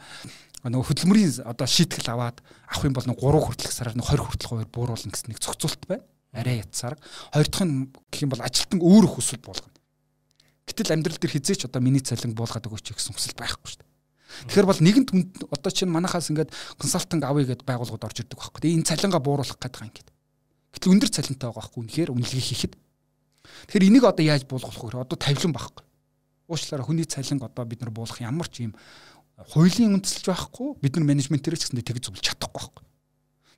нөгөө 0.64 0.86
хөдөлмөрийн 0.86 1.44
одоо 1.50 1.66
шийтгэл 1.66 2.14
аваад 2.14 2.38
авах 2.70 2.84
юм 2.86 2.94
бол 2.94 3.08
нэг 3.10 3.18
3 3.18 3.42
хүртэлх 3.42 3.74
сараар 3.74 3.96
нэг 3.98 4.06
20 4.06 4.22
хүртэлх 4.22 4.50
хуваар 4.54 4.70
бууруулна 4.70 5.10
гэсэн 5.10 5.28
нэг 5.34 5.40
зохицуулт 5.42 5.82
байна. 5.90 6.06
Арай 6.30 6.62
ятсаар. 6.62 6.94
Хоёр 7.34 7.48
дахь 7.50 7.66
нь 7.66 7.90
гэх 8.12 8.22
юм 8.22 8.30
бол 8.30 8.44
ажилтан 8.44 8.78
өөр 8.78 9.06
хүсвэл 9.08 9.42
болгоно. 9.42 9.74
Гэтэл 10.70 10.94
амьдрал 10.94 11.18
дээр 11.18 11.34
хизээч 11.34 11.66
одоо 11.66 11.82
миний 11.82 12.04
цалин 12.04 12.38
буулгаад 12.38 12.70
өгөөч 12.70 12.94
гэсэн 12.94 13.18
хүсэл 13.18 13.34
байхгүй 13.34 13.66
шүү 13.66 13.82
дээ. 13.82 13.90
Тэгэхээр 14.46 14.68
бол 14.70 14.78
нэгэнт 14.78 15.10
одоо 15.50 15.70
чинь 15.74 15.90
манахаас 15.90 16.30
ингээд 16.30 16.54
консалтинг 16.78 17.26
авъя 17.26 17.50
гэдээ 17.50 17.66
байгууллагууд 17.66 18.06
орж 18.06 18.22
ирдэг 18.22 18.38
байхгүй. 18.38 18.60
Тэгээ 18.62 18.76
энэ 18.78 18.88
цалингаа 18.94 19.18
бууруулах 19.18 19.58
гэдэг 19.58 19.82
юм 19.82 19.90
ингээд. 19.90 20.09
Гэтэл 20.74 20.92
өндөр 20.94 21.10
цалинтай 21.10 21.46
байгаа 21.50 21.60
байхгүй. 21.60 21.80
Үнэхээр 21.82 22.10
үнэлгээ 22.14 22.44
хийхэд. 22.46 22.74
Тэгэхээр 23.70 23.86
энийг 23.90 24.04
одоо 24.06 24.24
яаж 24.24 24.46
буулгах 24.46 24.76
вэ? 24.76 25.02
Одоо 25.02 25.18
тавилан 25.18 25.52
байхгүй. 25.54 25.84
Уучлаарай 26.50 26.86
хүний 26.86 27.06
цалин 27.06 27.42
одоо 27.42 27.64
бид 27.66 27.80
нар 27.82 27.90
буулгах 27.90 28.22
ямар 28.22 28.46
ч 28.46 28.66
юм 28.66 28.74
хуулийн 29.50 29.96
үндэслэж 29.96 30.26
байхгүй 30.28 30.68
бид 30.82 30.94
нар 30.98 31.06
менежментээр 31.08 31.56
ч 31.56 31.66
гэсэн 31.66 31.80
тэгж 31.80 32.10
зөвлөж 32.10 32.26
чадахгүй 32.26 32.60
байхгүй. 32.60 32.84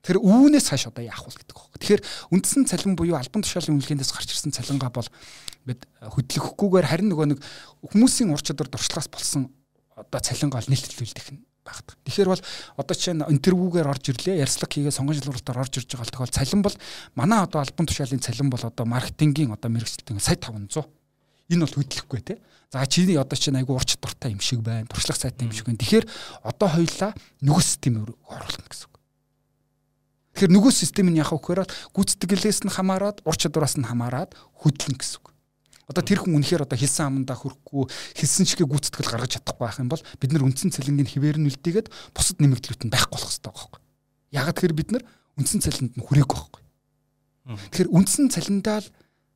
Тэгэхээр 0.03 0.19
үүнээс 0.19 0.67
хойш 0.71 0.87
одоо 0.87 1.03
яах 1.03 1.23
вэ 1.27 1.31
гэдэг 1.43 1.57
байна. 1.57 1.79
Тэгэхээр 1.79 2.01
үндсэн 2.31 2.63
цалин 2.67 2.95
буюу 2.95 3.15
албан 3.19 3.43
тушаалын 3.43 3.75
үнэлгээндээс 3.79 4.11
гарч 4.11 4.29
ирсэн 4.31 4.55
цалингаа 4.55 4.91
бол 4.91 5.09
бид 5.67 5.87
хөдлөхгүйгээр 6.03 6.87
харин 6.87 7.07
нөгөө 7.11 7.27
нэг 7.35 7.39
хүмүүсийн 7.87 8.31
ур 8.31 8.43
чадвар 8.43 8.67
дуршлагаас 8.67 9.07
болсон 9.07 9.51
одоо 9.95 10.19
цалингаа 10.19 10.59
л 10.63 10.71
нэлтэлүүлдэх 10.71 11.27
нь 11.35 11.41
багт. 11.63 11.95
Тэгэхээр 12.03 12.29
бол 12.29 12.43
одоо 12.77 12.95
чинь 12.95 13.23
интервьюгээр 13.23 13.87
орж 13.87 14.11
ирлээ, 14.11 14.43
ярьслаг 14.43 14.69
хийгээ 14.69 14.93
сонгон 14.93 15.15
шалгуулалтаар 15.17 15.63
орж 15.63 15.73
ирж 15.79 15.89
байгаа 15.95 16.11
тохиол 16.11 16.35
цалин 16.35 16.61
бол 16.61 16.75
манай 17.15 17.39
одоо 17.43 17.63
албан 17.63 17.87
тушаалын 17.87 18.19
цалин 18.19 18.51
бол 18.51 18.63
одоо 18.63 18.85
маркетингийн 18.85 19.55
одоо 19.55 19.71
мэрэгчлэлтийн 19.71 20.19
сая 20.19 20.35
500 20.35 20.85
энэ 21.49 21.63
бол 21.65 21.75
хөдлөхгүй 21.75 22.21
те. 22.23 22.39
За 22.71 22.85
чиний 22.87 23.17
одоо 23.17 23.37
чинь 23.37 23.55
айгу 23.55 23.75
урч 23.75 23.97
дуртай 23.99 24.31
юм 24.31 24.39
шиг 24.39 24.61
байна. 24.61 24.87
Туршлага 24.87 25.19
сайтай 25.19 25.47
юм 25.47 25.53
шиг 25.53 25.67
байна. 25.67 25.77
Тэгэхээр 25.77 26.05
одоо 26.43 26.67
хоёлаа 26.69 27.11
нөгөө 27.43 27.63
системээр 27.63 28.11
оруулах 28.27 28.67
гэсэн 28.69 28.87
үг. 28.89 28.95
Тэгэхээр 30.33 30.53
нөгөө 30.57 30.71
систем 30.73 31.07
нь 31.13 31.19
яхах 31.19 31.37
вөхөр 31.37 31.67
гүйцэтгэлээс 31.93 32.65
нь 32.65 32.73
хамаарат 32.73 33.21
ур 33.27 33.35
чадвараас 33.37 33.77
нь 33.77 33.85
хамаарат 33.85 34.33
хөдлөн 34.57 34.97
гэсэн 34.97 35.21
үг. 35.21 35.32
Одоо 35.87 36.03
тэр 36.03 36.23
хүн 36.23 36.39
үнэхээр 36.39 36.63
одоо 36.63 36.79
хэлсэн 36.79 37.11
амандаа 37.11 37.35
хөрөхгүй 37.35 37.83
хэлсэн 38.15 38.47
чигээ 38.47 38.67
гүйцэтгэл 38.71 39.11
гаргаж 39.11 39.31
чадахгүй 39.35 39.63
байх 39.67 39.79
юм 39.83 39.89
бол 39.91 40.03
бид 40.19 40.31
нар 40.31 40.43
үндсэн 40.47 40.71
цалингийн 40.71 41.11
хിവэр 41.11 41.37
нь 41.43 41.49
үлдээгээд 41.51 41.87
бусад 42.15 42.39
нэмэгдлүүд 42.39 42.87
нь 42.87 42.93
байхгүй 42.93 43.11
болох 43.19 43.27
хэрэгтэй 43.27 43.51
байхгүй. 43.51 43.79
Ягаад 44.31 44.55
тэгэхээр 44.55 44.79
бид 44.79 44.89
нар 44.95 45.03
үндсэн 45.35 45.59
цалинд 45.59 45.93
нь 45.99 46.05
хүрээгүй 46.07 46.37
байхгүй. 46.39 46.63
Тэгэхээр 47.43 47.91
үндсэн 47.91 48.31
цалиндаа 48.31 48.79
л 48.79 48.87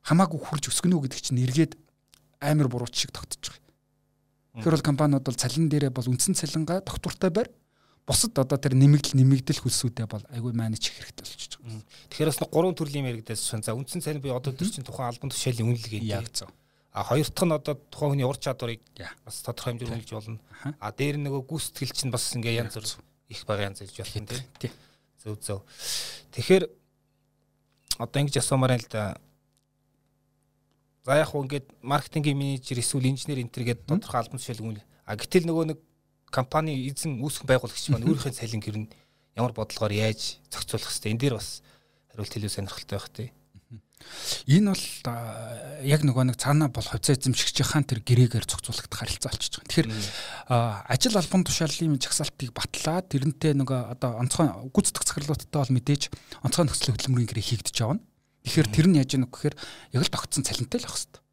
хамаагүй 0.08 0.40
хурж 0.40 0.64
өсгөнө 0.72 1.04
гэдэг 1.04 1.20
чинь 1.20 1.44
эргээд 1.44 1.72
амар 2.40 2.72
бурууч 2.72 2.96
шиг 2.96 3.12
тогтож 3.12 3.44
байгаа. 3.44 3.68
Тэгэхээр 4.56 4.76
бол 4.80 4.88
компаниуд 4.88 5.24
бол 5.28 5.36
цалин 5.36 5.68
дээрээ 5.68 5.92
бол 5.92 6.08
үндсэн 6.08 6.32
цалингаа 6.32 6.80
тогтвортой 6.80 7.30
байр 7.30 7.48
бусад 8.08 8.32
одоо 8.40 8.56
тэр 8.56 8.72
нэмэгдэл 8.72 9.20
нэмэгдэл 9.20 9.60
хөлсүүдээ 9.60 10.08
бол 10.08 10.24
айгүй 10.32 10.52
менеж 10.56 10.88
хэрэгтэй 10.88 11.20
болчихж 11.28 11.52
байгаа. 11.60 11.84
Тэгэхээр 12.08 12.30
бас 12.32 12.40
гурван 12.48 12.72
төрлийн 12.72 13.08
яригдээс 13.12 13.44
шин 13.44 13.60
за 13.60 13.76
үндсэн 13.76 14.00
цалин 14.00 14.24
би 14.24 14.32
одоо 14.32 14.56
тэр 14.56 14.72
чинь 14.72 14.88
тухайн 14.88 15.12
албан 15.12 15.28
тушаалын 15.28 15.76
үнэлгээ 15.76 16.24
зөв. 16.32 16.48
А 16.96 17.04
хоёр 17.04 17.28
дахь 17.28 17.44
нь 17.44 17.52
одоо 17.52 17.74
тухайн 17.92 18.16
хүний 18.16 18.24
ур 18.24 18.40
чадварыг 18.40 18.80
бас 18.96 19.44
тодорхой 19.44 19.76
хэмжээр 19.76 19.92
үнэлж 19.92 20.10
болно. 20.16 20.40
А 20.80 20.88
дээр 20.88 21.20
нөгөө 21.20 21.44
гүйцэтгэл 21.44 21.92
чинь 21.92 22.10
бас 22.10 22.32
ингээ 22.32 22.64
янз 22.64 22.80
бүр 22.80 22.88
их 23.28 23.44
бага 23.44 23.68
янз 23.68 23.84
болох 23.84 24.16
юм 24.16 24.24
тийм. 24.24 24.72
Зөв 25.20 25.36
зөв. 25.44 25.60
Тэгэхээр 26.32 26.64
одоо 28.00 28.18
ингэж 28.24 28.40
асуумаар 28.40 28.80
л 28.80 28.88
да 28.88 29.20
За 31.08 31.16
яг 31.16 31.32
хөө 31.32 31.44
ингээд 31.44 31.66
маркетингийн 31.80 32.36
менежер 32.36 32.80
эсвэл 32.80 33.08
инженер 33.08 33.40
энтер 33.40 33.64
гэдэг 33.64 33.88
тодорхой 33.88 34.20
албан 34.20 34.36
тушаалын 34.36 34.76
үйл. 34.76 34.84
А 35.08 35.16
гэтэл 35.16 35.48
нөгөө 35.48 35.64
нэг 35.72 35.78
компани 36.30 36.88
эзэн 36.88 37.20
үүсгэн 37.20 37.48
байгуулагч 37.48 37.84
маань 37.90 38.06
өөрийнхөө 38.06 38.32
цалин 38.36 38.62
гэр 38.62 38.78
нь 38.84 38.90
ямар 39.38 39.52
бодлогоор 39.54 39.92
яаж 39.94 40.42
зохицуулах 40.50 40.90
хэвтэй 40.90 41.12
энэ 41.14 41.22
дээр 41.22 41.34
бас 41.38 41.62
хариулт 42.12 42.32
хэлүү 42.34 42.52
сонирхолтой 42.52 42.96
байх 42.98 43.10
тий. 43.14 43.28
Энэ 44.46 44.72
бол 44.72 44.84
яг 45.84 46.00
нөгөө 46.06 46.24
нэг 46.30 46.36
цаанаа 46.38 46.70
бол 46.70 46.86
хувьцаа 46.86 47.18
эзэмшигч 47.18 47.66
хаан 47.66 47.84
тэр 47.84 48.00
гэрээгээр 48.06 48.46
зохицуулагдах 48.46 48.98
харилцаа 48.98 49.30
болчихж 49.34 49.54
байгаа. 49.58 49.68
Тэгэхээр 49.68 49.88
ажил 50.86 51.18
албан 51.18 51.42
тушаалын 51.44 51.98
жагсаалтыг 51.98 52.50
батлаад 52.54 53.06
тэрнтэй 53.10 53.52
нөгөө 53.58 53.80
одоо 53.98 54.10
онцгой 54.22 54.48
гүйцэтгэх 54.70 55.04
захирлуудтай 55.04 55.58
бол 55.60 55.74
мэдээж 55.76 56.02
онцгой 56.46 56.64
нөхцөл 56.66 56.94
хөдөлмөрийн 56.94 57.28
гэрээ 57.28 57.46
хийгдэж 57.50 57.76
байгаа. 57.82 57.98
Тэгэхээр 58.46 58.68
тэр 58.72 58.86
нь 58.86 58.98
яаж 59.02 59.10
яах 59.18 59.26
вэ 59.26 59.34
гэхээр 59.34 59.56
яг 59.98 60.02
л 60.06 60.14
тогтсон 60.14 60.46
цалинтай 60.46 60.78
л 60.80 60.86
байх 60.86 60.96
хэвээр. 60.96 61.27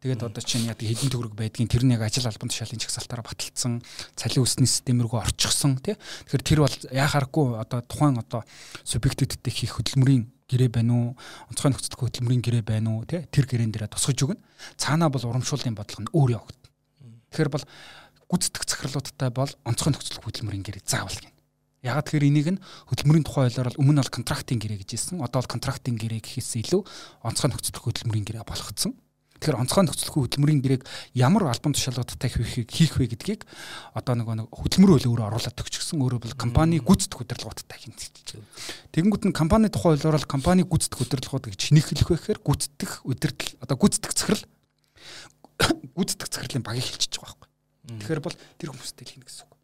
Тэгээд 0.00 0.24
одоо 0.24 0.40
чинь 0.40 0.64
яг 0.64 0.80
хэдэн 0.80 1.12
төгрөг 1.12 1.36
байдгийн 1.36 1.68
тэр 1.68 1.84
нь 1.84 1.92
яг 1.92 2.00
ажил 2.00 2.24
албан 2.24 2.48
тушаалын 2.48 2.80
чагсалтаараа 2.80 3.20
баталсан, 3.20 3.84
цалин 4.16 4.48
үсний 4.48 4.64
систем 4.64 5.04
рүү 5.04 5.20
орчихсон 5.20 5.76
тий. 5.76 6.00
Тэгэхээр 6.24 6.40
тэр 6.40 6.60
бол 6.64 6.76
яхааргүй 6.88 7.60
одоо 7.60 7.84
тухайн 7.84 8.16
одоо 8.16 8.40
субъектүүдтэй 8.88 9.52
хийх 9.52 9.76
хөдөлмөрийн 9.76 10.24
гэрээ 10.48 10.72
байна 10.72 10.92
уу, 10.96 11.08
онцгой 11.52 11.76
нөхцөлт 11.76 12.00
хөдөлмөрийн 12.00 12.40
гэрээ 12.40 12.64
байна 12.64 12.96
уу 12.96 13.04
тий. 13.04 13.28
Тэр 13.28 13.44
гэрээн 13.44 13.76
дээрээ 13.76 13.92
тусгаж 13.92 14.24
өгнө. 14.24 14.40
Цаанаа 14.80 15.12
бол 15.12 15.20
урамшууллын 15.20 15.76
бодлого 15.76 16.00
нь 16.08 16.12
өөр 16.16 16.30
явагдана. 16.32 16.72
Тэгэхээр 17.28 17.52
бол 17.52 17.64
гүйцэтгэх 18.24 18.64
захирлуудтай 18.72 19.28
бол 19.36 19.52
онцгой 19.68 19.92
нөхцөл 19.92 20.24
хөдөлмөрийн 20.24 20.64
гэрээ 20.64 20.88
заавал 20.88 21.20
гин. 21.20 21.36
Ягаад 21.84 22.08
тэгэхээр 22.08 22.28
энийг 22.32 22.48
нь 22.56 22.62
хөдөлмөрийн 22.88 23.28
тухай 23.28 23.52
ойлоор 23.52 23.76
өмнө 23.76 24.00
бол 24.00 24.16
контрактын 24.16 24.64
гэрээ 24.64 24.80
гэж 24.80 24.90
хэлсэн. 24.96 25.20
Одоо 25.20 25.44
бол 25.44 25.52
контрактын 25.60 26.00
гэрээ 26.00 26.24
гэхээс 26.24 26.56
илүү 26.64 26.80
онцгой 27.20 27.52
нөхцөл 27.52 27.84
хөдөлмөрийн 27.84 28.24
гэрээ 28.24 28.48
болгоцсон. 28.48 28.96
Тэгэхээр 29.40 29.56
онцгой 29.56 29.84
нөхцөлгүй 29.88 30.20
хөдөлмөрийн 30.28 30.60
гэрээг 30.60 30.82
ямар 31.16 31.48
албан 31.48 31.72
тушаалуудтай 31.72 32.28
хийх 32.28 32.68
хийх 32.68 33.00
вэ 33.00 33.08
гэдгийг 33.08 33.48
одоо 33.96 34.12
нөгөө 34.20 34.36
нэг 34.36 34.48
хөдөлмөр 34.52 35.00
хууль 35.00 35.08
өөрөө 35.08 35.26
оруулаад 35.32 35.56
төгсчихсөн. 35.56 35.96
Өөрөө 36.04 36.20
бол 36.28 36.36
компани 36.36 36.76
гүйцэтгэх 36.76 37.24
удирдлагуудтай 37.24 37.78
хин 37.80 37.96
гэж. 37.96 38.36
Тэгэнгүүт 38.92 39.24
нь 39.32 39.32
компани 39.32 39.72
тухай 39.72 39.96
ойлоор 39.96 40.20
компани 40.28 40.68
гүйцэтгэх 40.68 41.08
удирдлагууд 41.08 41.56
гэж 41.56 41.72
нэхлэх 41.72 42.12
байхээр 42.12 42.40
гүйцэтгэх 42.44 42.92
удирдал 43.08 43.50
одоо 43.64 43.76
гүйцэтгэх 43.80 44.12
захирал 44.12 44.44
гүйцэтгэх 45.96 46.28
захирлын 46.28 46.64
багийг 46.68 46.84
хэлчихэж 46.84 47.16
байгаа 47.16 47.40
байхгүй. 47.40 47.48
Тэгэхээр 47.96 48.20
бол 48.20 48.36
тэр 48.60 48.68
хүмүүстэй 48.76 49.04
л 49.08 49.12
хийнэ 49.16 49.24
гэсэн 49.24 49.48
үг. 49.48 49.56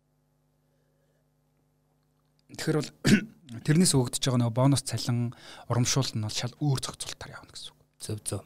Тэгэхээр 2.56 2.78
бол 2.80 2.90
тэрнээс 3.68 3.92
өгөгдөж 3.92 4.22
байгаа 4.24 4.40
нөгөө 4.40 4.56
бонус 4.56 4.82
цалин 4.88 5.36
урамшуул 5.68 6.16
нь 6.16 6.24
бол 6.24 6.32
шал 6.32 6.56
өөр 6.64 6.80
зохицуултаар 6.80 7.36
явна 7.36 7.52
гэсэн 7.52 7.70
үг. 7.76 7.80
Зөв 8.00 8.18
зөв. 8.24 8.40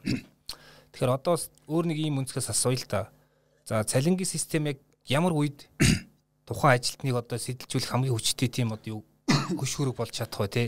Тэгэхээр 0.93 1.15
одоо 1.15 1.35
өөр 1.71 1.85
нэг 1.91 1.99
ийм 2.03 2.19
өнцгөөс 2.23 2.51
асууя 2.51 2.79
л 2.79 2.87
да. 2.91 3.03
За 3.65 3.85
цалингийн 3.87 4.27
систем 4.27 4.67
яг 4.67 4.83
ямар 5.07 5.33
үед 5.33 5.71
тухайн 6.47 6.75
ажилтныг 6.79 7.15
одоо 7.15 7.39
сэтэлжүүлэх 7.39 7.91
хамгийн 7.95 8.15
хүчтэй 8.15 8.51
тийм 8.51 8.75
одоо 8.75 8.99
юу 8.99 9.03
хөш 9.59 9.79
хөрөг 9.79 9.95
болж 9.95 10.11
чадах 10.11 10.43
вэ 10.43 10.49
те. 10.51 10.65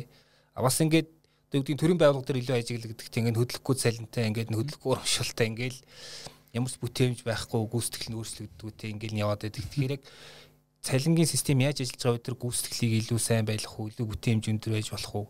А 0.55 0.63
бас 0.63 0.79
ингээд 0.79 1.11
гэдгийг 1.51 1.79
төрийн 1.79 1.99
байгууллага 1.99 2.31
дээр 2.31 2.43
илүү 2.43 2.57
ажиглагддаг 2.63 3.09
тийм 3.11 3.27
ингээд 3.27 3.41
хөдөлгөхгүй 3.43 3.77
цалинтай 3.77 4.25
ингээд 4.31 4.55
хөдөлгөхгүй 4.55 4.91
урамшилтай 4.95 5.47
ингээд 5.51 5.77
ямар 6.55 6.71
ч 6.71 6.77
бүтээмж 6.81 7.19
байхгүй 7.27 7.61
гүйцэтгэл 7.67 8.09
нь 8.13 8.19
өөрчлөгддөг 8.23 8.71
те 8.79 8.87
ингээд 8.95 9.19
яваад 9.19 9.43
байдаг. 9.43 9.65
Тэгэхээр 9.67 9.95
яг 9.99 10.03
цалингийн 10.81 11.29
систем 11.29 11.59
яаж 11.61 11.83
ажиллаж 11.83 12.01
байгаа 12.01 12.17
вэ 12.17 12.27
тэр 12.31 12.37
гүйцэтгэлийг 12.41 12.93
илүү 13.03 13.19
сайн 13.21 13.45
байлгах 13.49 13.77
уу, 13.77 13.91
илүү 13.93 14.07
бүтээмж 14.07 14.45
өндөр 14.49 14.73
байж 14.77 14.89
болох 14.93 15.15
уу? 15.17 15.27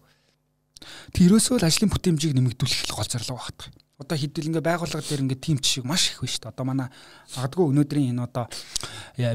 Тэрөөсөө 1.15 1.57
л 1.63 1.67
ажлын 1.67 1.91
бүтээмжийг 1.95 2.35
нэмэгдүүлэх 2.35 2.91
гол 2.91 3.07
зорилго 3.07 3.39
багтдаг 3.39 3.71
одоо 4.01 4.17
хэдүүл 4.17 4.49
ингээ 4.49 4.65
байгууллага 4.65 5.05
дээр 5.05 5.25
ингээ 5.29 5.41
тим 5.43 5.59
жишээ 5.61 5.85
маш 5.85 6.11
их 6.11 6.23
байна 6.25 6.33
шүү 6.33 6.43
дээ. 6.43 6.53
Одоо 6.53 6.65
манай 6.67 6.89
магадгүй 7.37 7.65
өнөөдрийн 7.71 8.11
энэ 8.17 8.25
одоо 8.25 8.47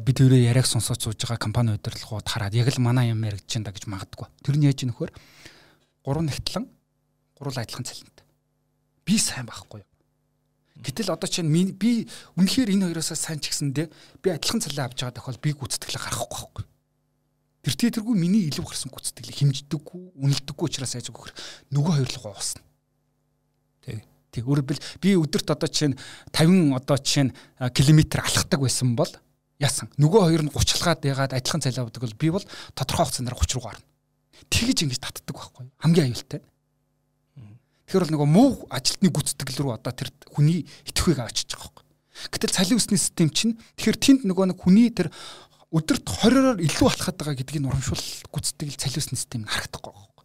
бид 0.02 0.18
өөрөө 0.18 0.42
яриаг 0.50 0.68
сонсоод 0.68 1.00
сууж 1.02 1.20
байгаа 1.22 1.40
компани 1.40 1.78
удирдлагууд 1.78 2.28
хараад 2.28 2.58
яг 2.58 2.68
л 2.74 2.82
манай 2.82 3.14
юм 3.14 3.22
яригдж 3.24 3.48
байна 3.48 3.72
гэж 3.72 3.86
магадгүй. 3.88 4.28
Тэр 4.44 4.56
нь 4.58 4.68
яаж 4.68 4.82
нөхөр 4.84 5.12
гурван 6.04 6.28
нэгтлэн 6.28 6.66
гурван 7.38 7.64
адилхан 7.64 7.86
цалинтай. 7.86 8.26
Би 9.06 9.16
сайн 9.22 9.48
байхгүй 9.48 9.86
юу? 9.86 9.92
Гэтэл 10.84 11.14
одоо 11.14 11.30
чинь 11.30 11.50
би 11.50 12.06
үнэхээр 12.38 12.74
энэ 12.74 12.92
хоёроос 12.92 13.14
сайн 13.18 13.40
ч 13.40 13.50
гэсэндээ 13.50 13.88
би 14.22 14.28
адилхан 14.30 14.62
цалин 14.62 14.86
авч 14.86 15.00
байгаа 15.02 15.16
тохиол 15.16 15.42
би 15.42 15.54
гүцэтгэлээ 15.58 16.02
гарахгүй 16.02 16.38
байхгүй. 16.38 16.66
Тэр 17.66 17.76
тийтэргүй 17.76 18.16
миний 18.16 18.46
илүү 18.48 18.64
гарсан 18.64 18.94
гүцэтгэлийг 18.94 19.38
хэмждэггүй, 19.42 20.02
үнэлдэггүй 20.22 20.66
учраас 20.70 20.94
айж 20.96 21.10
өгөх 21.10 21.34
нөгөө 21.74 21.94
хоёр 21.98 22.10
л 22.14 22.22
гоосна. 22.22 22.62
Тэг. 24.32 24.44
Өөрөөр 24.48 24.80
би 25.02 25.16
өдөрт 25.16 25.54
одоо 25.56 25.70
жишээ 25.72 25.94
нь 25.94 26.00
50 26.36 26.76
одоо 26.76 26.98
жишээ 27.00 27.26
нь 27.28 27.36
километр 27.72 28.22
алхдаг 28.22 28.60
байсан 28.60 28.96
бол 28.96 29.12
яасан. 29.60 29.90
Нөгөө 29.98 30.22
хоёр 30.28 30.44
нь 30.46 30.54
30 30.54 30.84
алгаад 30.84 31.02
ягаад 31.08 31.34
адилхан 31.34 31.64
цалин 31.64 31.88
авдаг 31.88 32.04
бол 32.04 32.20
би 32.20 32.30
бол 32.30 32.46
тодорхой 32.76 33.06
хугацаанд 33.08 33.32
30 33.32 33.56
руу 33.56 33.64
гарна. 33.64 33.86
Тэгэж 34.52 34.78
ингэж 34.86 35.00
татдаг 35.02 35.36
байхгүй? 35.36 35.66
Хамгийн 35.82 36.12
аюултай. 36.12 36.42
Тэгэхээр 37.88 38.04
бол 38.04 38.14
нөгөө 38.14 38.30
муу 38.30 38.52
ажилтны 38.68 39.10
гүйцэтгэл 39.10 39.64
рүү 39.64 39.74
одоо 39.80 39.94
тэр 39.96 40.12
хүний 40.28 40.68
итгэхүйг 40.92 41.24
авчиж 41.24 41.56
байгаа 41.56 41.72
байхгүй. 41.72 41.86
Гэтэл 42.36 42.56
цалин 42.56 42.78
өсний 42.84 43.00
систем 43.00 43.30
чинь 43.32 43.56
тэгэхээр 43.80 43.98
тэнд 43.98 44.22
нөгөө 44.28 44.46
нэг 44.52 44.60
хүний 44.60 44.92
тэр 44.92 45.08
өдөрт 45.72 46.04
20-ороор 46.04 46.60
илүү 46.60 46.88
алхаад 46.92 47.16
байгаа 47.16 47.40
гэдгийг 47.40 47.64
урамшуул 47.64 48.04
гүйцэтгэл 48.28 48.76
цалин 48.76 49.00
өсний 49.00 49.20
систем 49.20 49.48
харагдахгүй 49.48 50.17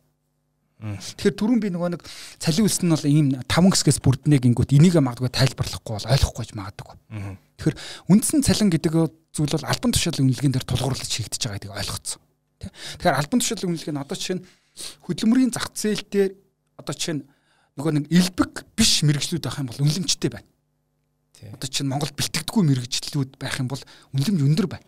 Тэгэхээр 0.83 1.39
түрүүн 1.39 1.61
би 1.63 1.71
нөгөө 1.71 1.91
нэг 1.95 2.03
цалин 2.43 2.67
үлсэн 2.67 2.91
нь 2.91 2.95
бол 2.95 3.07
ийм 3.07 3.27
таван 3.47 3.71
хэсгээс 3.71 4.03
бүрднэ 4.03 4.43
гингүүт 4.43 4.75
энийг 4.75 4.99
магадгүй 4.99 5.31
тайлбарлахгүй 5.31 5.95
бол 5.95 6.11
ойлгохгүй 6.11 6.45
ч 6.45 6.51
магадгүй. 6.59 6.97
Тэгэхээр 7.63 7.77
үндсэн 8.11 8.43
цалин 8.43 8.71
гэдэг 8.75 8.93
зүйл 9.31 9.55
бол 9.55 9.71
альбан 9.71 9.95
тушаалын 9.95 10.27
үнэлгээнд 10.27 10.55
дээр 10.59 10.67
тулгуурлаж 10.67 11.07
хийгдэж 11.07 11.41
байгаа 11.47 11.59
гэдгийг 11.63 11.79
ойлгоцсон. 11.79 12.21
Тэгэхээр 12.99 13.19
альбан 13.23 13.39
тушаалын 13.39 13.71
үнэлгээ 13.71 13.95
нь 13.95 14.03
одоо 14.03 14.17
жишээ 14.19 14.37
нь 14.43 14.47
хөдөлмөрийн 15.07 15.55
зах 15.55 15.71
зээл 15.71 16.03
дээр 16.11 16.31
одоо 16.83 16.95
жишээ 16.99 17.15
нь 17.17 17.25
нөгөө 17.79 17.93
нэг 18.03 18.05
элбэг 18.11 18.53
биш 18.75 19.07
мэрэгжлүүд 19.07 19.47
байх 19.47 19.63
юм 19.63 19.71
бол 19.71 19.83
үнэлэмжтэй 19.87 20.31
байна. 20.35 20.51
Одоо 21.57 21.69
чинь 21.71 21.91
Монголд 21.91 22.15
бэлтгэдэггүй 22.15 22.63
мэрэгжлүүд 22.67 23.31
байх 23.41 23.57
юм 23.59 23.69
бол 23.71 23.83
үнэлэмж 24.15 24.41
өндөр 24.43 24.69
байна. 24.69 24.87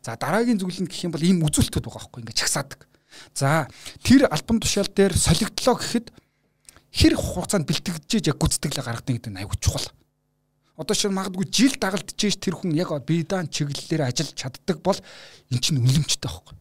За 0.00 0.16
дараагийн 0.16 0.60
зүйл 0.60 0.84
нь 0.84 0.88
гэх 0.88 1.04
юм 1.04 1.12
бол 1.12 1.24
ийм 1.24 1.42
үзүүлэлтүүд 1.44 1.84
байгаа 1.84 2.00
байхгүй 2.00 2.20
ингээд 2.24 2.40
чагсаадаг. 2.40 2.80
За 3.34 3.68
тэр 4.02 4.26
альбом 4.30 4.60
тушаал 4.60 4.88
дээр 4.88 5.14
солигдлоо 5.16 5.76
гэхэд 5.78 6.06
хэр 6.94 7.14
хугацаанд 7.18 7.66
бэлтгэж 7.66 8.30
яг 8.30 8.38
гүцэтгэлээ 8.38 8.84
гаргадаг 8.84 9.14
гэдэг 9.18 9.32
нь 9.34 9.40
аюул 9.42 9.58
чухал. 9.58 9.88
Одоо 10.74 10.94
шинэ 10.94 11.14
магадгүй 11.14 11.46
жил 11.50 11.74
дагалдчихэж 11.78 12.38
тэр 12.38 12.54
хүн 12.58 12.74
яг 12.74 12.90
биедан 13.06 13.46
чиглэлээр 13.46 14.10
ажиллаж 14.10 14.34
чаддаг 14.34 14.82
бол 14.82 14.98
эн 15.50 15.58
чинь 15.62 15.78
үнэлэмжтэй 15.78 16.26
байхгүй. 16.26 16.58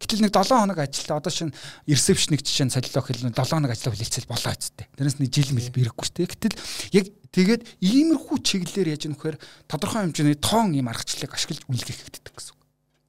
Гэтэл 0.00 0.22
нэг 0.22 0.32
7 0.32 0.54
хоног 0.54 0.78
ажиллаа 0.78 1.18
одоо 1.18 1.34
шинэ 1.34 1.54
ресепшник 1.90 2.40
жишээ 2.46 2.70
нь 2.70 2.74
солилоо 2.74 3.02
хэлнэ 3.04 3.34
7 3.34 3.52
хоног 3.52 3.70
ажиллаа 3.74 3.92
хүлээлцэл 3.92 4.30
болоо 4.30 4.54
үсттэй. 4.54 4.86
Тэрнээс 4.96 5.18
нэг 5.18 5.30
жил 5.34 5.50
мэл 5.50 5.74
бирэхгүй 5.74 6.04
шүү 6.08 6.16
дээ. 6.18 6.30
Гэтэл 6.30 6.56
яг 6.94 7.06
тэгээд 7.34 7.62
иймэрхүү 7.84 8.36
чиглэлээр 8.38 8.92
яаж 8.96 9.04
нөхөр 9.10 9.36
тодорхой 9.68 10.08
хэмжээний 10.08 10.38
тоон 10.40 10.72
ийм 10.72 10.88
аргачлалыг 10.88 11.34
ашиглаж 11.36 11.66
үнэлгээ 11.68 11.96
хийгддэг 12.00 12.32
гэсэн. 12.32 12.56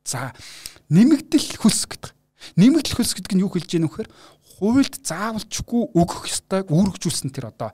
За 0.03 0.35
нэмэгдэл 0.91 1.63
хөлс 1.63 1.85
гэдэг. 1.87 2.11
Нэмэгдэл 2.57 2.97
хөлс 2.97 3.13
гэдэг 3.15 3.33
нь 3.37 3.43
юу 3.45 3.51
хэлж 3.53 3.69
яах 3.77 3.85
вэ 3.85 4.05
гэхээр 4.05 4.09
хуульд 4.57 4.93
заавалчгүй 5.05 5.81
өгөх 5.93 6.29
ёстойг 6.29 6.67
үүргэжүүлсэн 6.69 7.29
тэр 7.33 7.53
одоо 7.53 7.69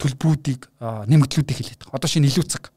төлбөрүүдийг 0.00 0.68
нэмэгдлүүдийг 0.80 1.56
хэлээд 1.60 1.80
байгаа. 1.84 1.96
Одоо 2.00 2.08
шинэ 2.08 2.28
илүү 2.28 2.46
цаг. 2.48 2.72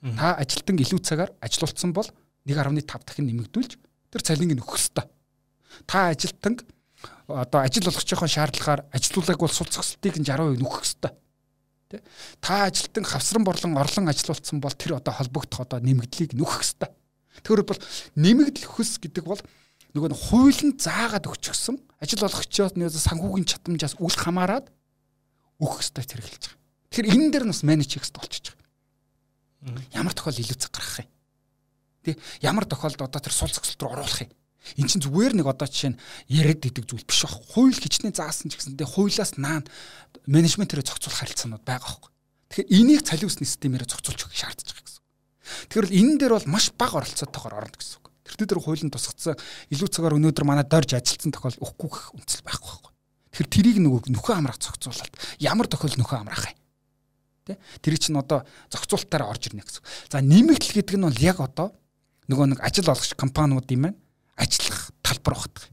Та 0.00 0.40
ажилтан 0.40 0.80
илүү 0.80 1.00
цагаар 1.04 1.30
ажилуулсан 1.44 1.92
бол 1.92 2.08
1.5 2.48 2.80
дахин 3.04 3.28
нэмэгдүүлж 3.28 3.72
тэр 4.08 4.22
цалинг 4.24 4.56
нь 4.56 4.62
өгөх 4.64 4.80
ёстой. 4.80 5.04
Та 5.84 6.08
ажилтан 6.12 6.56
одоо 7.28 7.60
ажил 7.60 7.84
байгаа 7.84 8.28
шаардлагаар 8.28 8.84
ажилуулдаг 8.92 9.38
бол 9.38 9.52
сул 9.52 9.68
зохисолтыг 9.68 10.16
нь 10.18 10.24
60% 10.24 10.58
нөхөх 10.58 10.82
ёстой. 10.82 11.12
Тэ? 11.88 12.02
Та 12.40 12.66
ажилтан 12.66 13.04
хавсран 13.04 13.44
борлон 13.44 13.76
орлон 13.78 14.08
ажилуулсан 14.08 14.60
бол 14.60 14.72
тэр 14.72 14.96
одоо 14.98 15.14
холбогдох 15.14 15.60
одоо 15.60 15.80
нэмэгдлийг 15.80 16.34
нөхөх 16.34 16.64
ёстой. 16.64 16.90
Тэгэхээр 17.44 17.62
бол 17.64 17.80
нэмэгдэл 18.16 18.66
хөс 18.66 18.98
гэдэг 18.98 19.24
бол 19.24 19.40
нөгөө 19.94 20.10
нь 20.10 20.20
хуулийн 20.30 20.72
заагаад 20.78 21.26
өгчихсөн 21.26 21.76
ажил 21.98 22.26
олгогчоос 22.26 22.74
нь 22.78 22.86
санхүүгийн 22.86 23.48
чадамжаас 23.48 23.98
үл 23.98 24.14
хамааран 24.14 24.64
өгөх 25.58 25.82
ёстой 25.82 26.04
хэрэгжилж 26.06 26.44
байгаа. 26.46 26.58
Тэгэхээр 26.90 27.10
энэ 27.10 27.30
дээр 27.34 27.44
нь 27.46 27.52
бас 27.52 27.62
менеж 27.66 27.90
хийх 27.90 28.06
ёстой 28.06 28.22
болчихж 28.22 28.46
байгаа. 28.54 29.84
Ямар 29.92 30.14
тохиол 30.16 30.40
илүү 30.40 30.56
цаг 30.56 30.72
гаргах 30.72 31.04
юм. 31.04 31.10
Тэ 32.00 32.10
ямар 32.40 32.64
тохиолд 32.64 33.00
одоо 33.02 33.20
тэр 33.20 33.34
сул 33.34 33.52
зохисолт 33.52 33.82
руу 33.82 33.92
оруулах 33.98 34.24
юм. 34.24 34.32
Эн 34.80 34.88
чинь 34.88 35.04
зүгээр 35.04 35.34
нэг 35.36 35.46
одоо 35.48 35.68
жишээ 35.68 35.92
нь 35.92 36.00
яриад 36.28 36.64
идэг 36.64 36.84
зүйл 36.88 37.04
биш 37.04 37.24
баг. 37.24 37.36
Хууль 37.52 37.76
хичнээн 37.76 38.16
заасан 38.16 38.48
ч 38.48 38.56
гэсэндээ 38.56 38.88
хуулиас 38.88 39.36
наан 39.36 39.64
менежментээрээ 40.28 40.86
зохицуулах 40.88 41.20
харилцаанууд 41.20 41.64
байгаа 41.64 41.80
байхгүй. 41.84 42.12
Тэгэхээр 42.56 42.72
энийг 42.76 43.00
цалин 43.04 43.28
усны 43.28 43.44
системээр 43.48 43.84
зохицуулж 43.88 44.20
өгөх 44.24 44.36
шаардж 44.36 44.68
байгаа 44.68 44.84
гэсэн. 44.84 45.04
Тэгэхээр 45.72 45.88
энэ 45.96 46.14
дээр 46.20 46.32
бол 46.36 46.48
маш 46.52 46.66
бага 46.76 47.00
оролцоотойгоор 47.00 47.56
орно 47.56 47.76
гэсэн. 47.76 48.09
Тэр 48.36 48.46
дээр 48.46 48.62
хуулийн 48.62 48.92
тусгацсан 48.92 49.38
илүү 49.72 49.88
цагаар 49.90 50.16
өнөөдөр 50.18 50.44
манай 50.46 50.66
дорж 50.66 50.94
ажилтсан 50.94 51.32
тохиол 51.34 51.58
өгөхгүй 51.58 51.90
гэх 51.90 52.06
үндэслэл 52.14 52.46
байхгүй 52.46 52.70
байхгүй. 52.70 52.92
Тэгэхээр 53.30 53.50
тэрийг 53.50 53.78
нөгөө 53.82 54.00
нөхөө 54.10 54.34
амраах 54.34 54.58
зохицуулалт 54.58 55.14
ямар 55.38 55.66
тохиол 55.70 55.96
нөхөө 55.98 56.18
амраах 56.18 56.50
юм. 56.50 56.58
Тэ? 57.46 57.58
Тэр 57.80 57.94
чинь 57.98 58.18
одоо 58.18 58.42
зохицуулалтаараа 58.74 59.30
орж 59.30 59.50
ирнэ 59.50 59.62
гэсэн. 59.62 59.82
За 60.10 60.18
нэмэгдэл 60.20 60.76
гэдэг 60.82 60.96
нь 60.98 61.06
бол 61.06 61.22
яг 61.22 61.38
одоо 61.38 61.74
нөгөө 62.26 62.46
нэг 62.54 62.60
ажил 62.60 62.90
олгогч 62.90 63.14
компаниуд 63.14 63.70
юм 63.70 63.90
байна. 63.90 63.98
Ажиллах 64.34 64.90
талбар 65.02 65.34
багтах. 65.38 65.70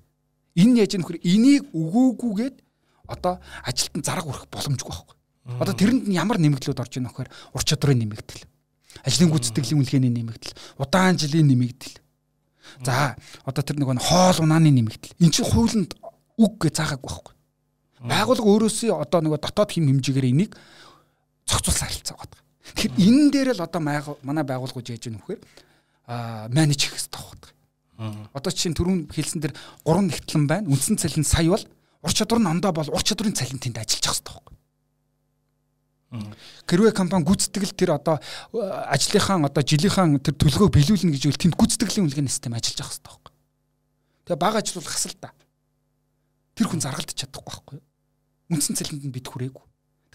Энэ 0.57 0.85
яаж 0.85 0.97
нөхөр 0.97 1.21
энийг 1.21 1.65
өгөөгүйгээд 1.73 2.55
одоо 3.07 3.39
ажилтан 3.63 4.01
зарга 4.03 4.29
өрөх 4.29 4.49
боломжгүй 4.51 4.89
байхгүй. 4.89 5.17
Одоо 5.61 5.73
тэрэнд 5.73 6.11
нь 6.11 6.17
ямар 6.19 6.37
нэмэгдлүүд 6.41 6.81
орж 6.81 6.99
ийнө 6.99 7.09
вөхөр 7.09 7.29
ур 7.55 7.63
чадрын 7.63 8.03
нэмэгдэл. 8.03 8.43
Ажлын 9.07 9.31
гүйцэтгэлийн 9.31 9.79
үнэлгээний 9.79 10.11
нэмэгдэл, 10.11 10.57
удаан 10.81 11.15
жилийн 11.15 11.47
нэмэгдэл, 11.47 12.01
За 12.83 13.15
одоо 13.45 13.63
тэр 13.63 13.77
нэг 13.79 13.89
хоол 14.01 14.37
унааны 14.43 14.71
нэмэгдэл. 14.71 15.17
Эн 15.19 15.31
чинь 15.31 15.47
хуулинд 15.47 15.95
үг 16.37 16.53
гэж 16.61 16.73
заагаагүй 16.77 17.09
байхгүй. 17.09 17.33
Байгууллага 18.05 18.49
өөрөөсөө 18.51 18.93
одоо 19.01 19.19
нэг 19.25 19.41
дотоод 19.41 19.71
хим 19.73 19.89
хэмжээгээр 19.89 20.29
энийг 20.29 20.51
зохицуулсан 21.49 21.87
харилцаа 21.89 22.15
байгаа. 22.21 22.41
Тэгэхээр 22.77 22.93
энэ 23.01 23.31
дээр 23.33 23.49
л 23.57 23.65
одоо 23.65 23.81
манай 23.81 24.45
байгууллагууд 24.45 24.91
яаж 24.91 25.07
ийм 25.07 25.17
вэхээр 25.17 25.41
а 26.05 26.47
менеж 26.51 26.83
хийх 26.85 26.93
хэрэгтэй 26.93 27.23
байна. 27.97 28.29
Одоо 28.33 28.51
чинь 28.53 28.77
түрүүн 28.77 29.09
хэлсэн 29.09 29.41
дэр 29.41 29.53
3 29.81 30.05
нэгтлэн 30.05 30.45
байна. 30.45 30.69
Үндсэн 30.69 31.01
цалин 31.01 31.25
сая 31.25 31.49
бол 31.49 31.65
ур 32.05 32.13
чадвар 32.13 32.39
нь 32.39 32.51
ондоо 32.53 32.71
бол 32.71 32.93
ур 32.93 33.01
чадварын 33.01 33.33
цалин 33.33 33.57
тэнд 33.57 33.81
ажиллаж 33.81 34.05
явах 34.05 34.21
хэрэгтэй. 34.21 34.56
Хэрвээ 36.07 36.95
компани 36.95 37.27
гүйцэтгэл 37.27 37.75
тэр 37.75 37.99
одоо 37.99 38.15
ажлынхаа 38.55 39.43
одоо 39.43 39.63
жилийнхаа 39.63 40.07
тэр 40.23 40.39
төлгөөг 40.39 40.71
биелүүлнэ 40.71 41.11
гэж 41.11 41.23
үл 41.27 41.35
тэнд 41.35 41.59
гүйцэтгэлийн 41.59 42.07
үнэлгээний 42.07 42.31
систем 42.31 42.55
ажиллаж 42.55 42.79
байгаа 42.79 42.95
хэрэгтэй 42.95 43.11
байхгүй. 43.11 43.33
Тэгээ 44.23 44.39
баг 44.39 44.55
ажиллах 44.55 44.87
хасал 44.87 45.15
та. 45.19 45.35
Тэр 46.55 46.67
хүн 46.71 46.79
заргалдаж 46.79 47.11
чадахгүй 47.11 47.51
байхгүй. 47.51 47.79
Үндсэн 48.55 48.79
цалинд 48.79 49.03
нь 49.03 49.11
бид 49.11 49.27
хүрээгүй. 49.27 49.65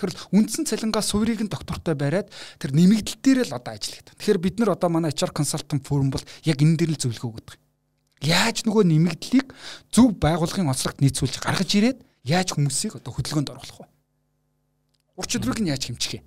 Тэгэхээр 0.00 0.32
үндсэн 0.32 0.64
цалингаас 0.64 1.12
суурийг 1.12 1.44
нь 1.44 1.52
доктортой 1.52 1.92
бариад 1.92 2.32
тэр 2.56 2.72
нэмэгдэл 2.72 3.20
дээр 3.20 3.38
л 3.52 3.56
одоо 3.60 3.76
ажилладаг. 3.76 4.16
Тэгэхээр 4.16 4.40
бид 4.40 4.56
нар 4.64 4.72
одоо 4.72 4.88
манай 4.88 5.12
HR 5.12 5.36
consultant 5.36 5.84
firm 5.84 6.08
бол 6.08 6.24
яг 6.48 6.56
энэ 6.56 6.80
дээр 6.80 6.96
л 6.96 7.02
зөвлөгөө 7.04 7.30
өгдөг. 7.36 7.60
Яаж 8.24 8.64
нөгөө 8.64 8.88
нэмэгдлийг 8.88 9.52
зөв 9.92 10.16
байгууллагын 10.16 10.72
онцлогт 10.72 11.04
нийцүүлж 11.04 11.44
гаргаж 11.44 11.70
ирээд 11.76 11.98
яаж 12.24 12.56
хүмүүсийг 12.56 12.96
одоо 12.96 13.12
хөдөлгөөнд 13.12 13.52
оруулах 13.52 13.78
вэ? 13.84 13.91
Ур 15.16 15.26
чадварыг 15.26 15.60
нь 15.60 15.68
яаж 15.68 15.88
хэмжих 15.88 16.20
юм? 16.20 16.24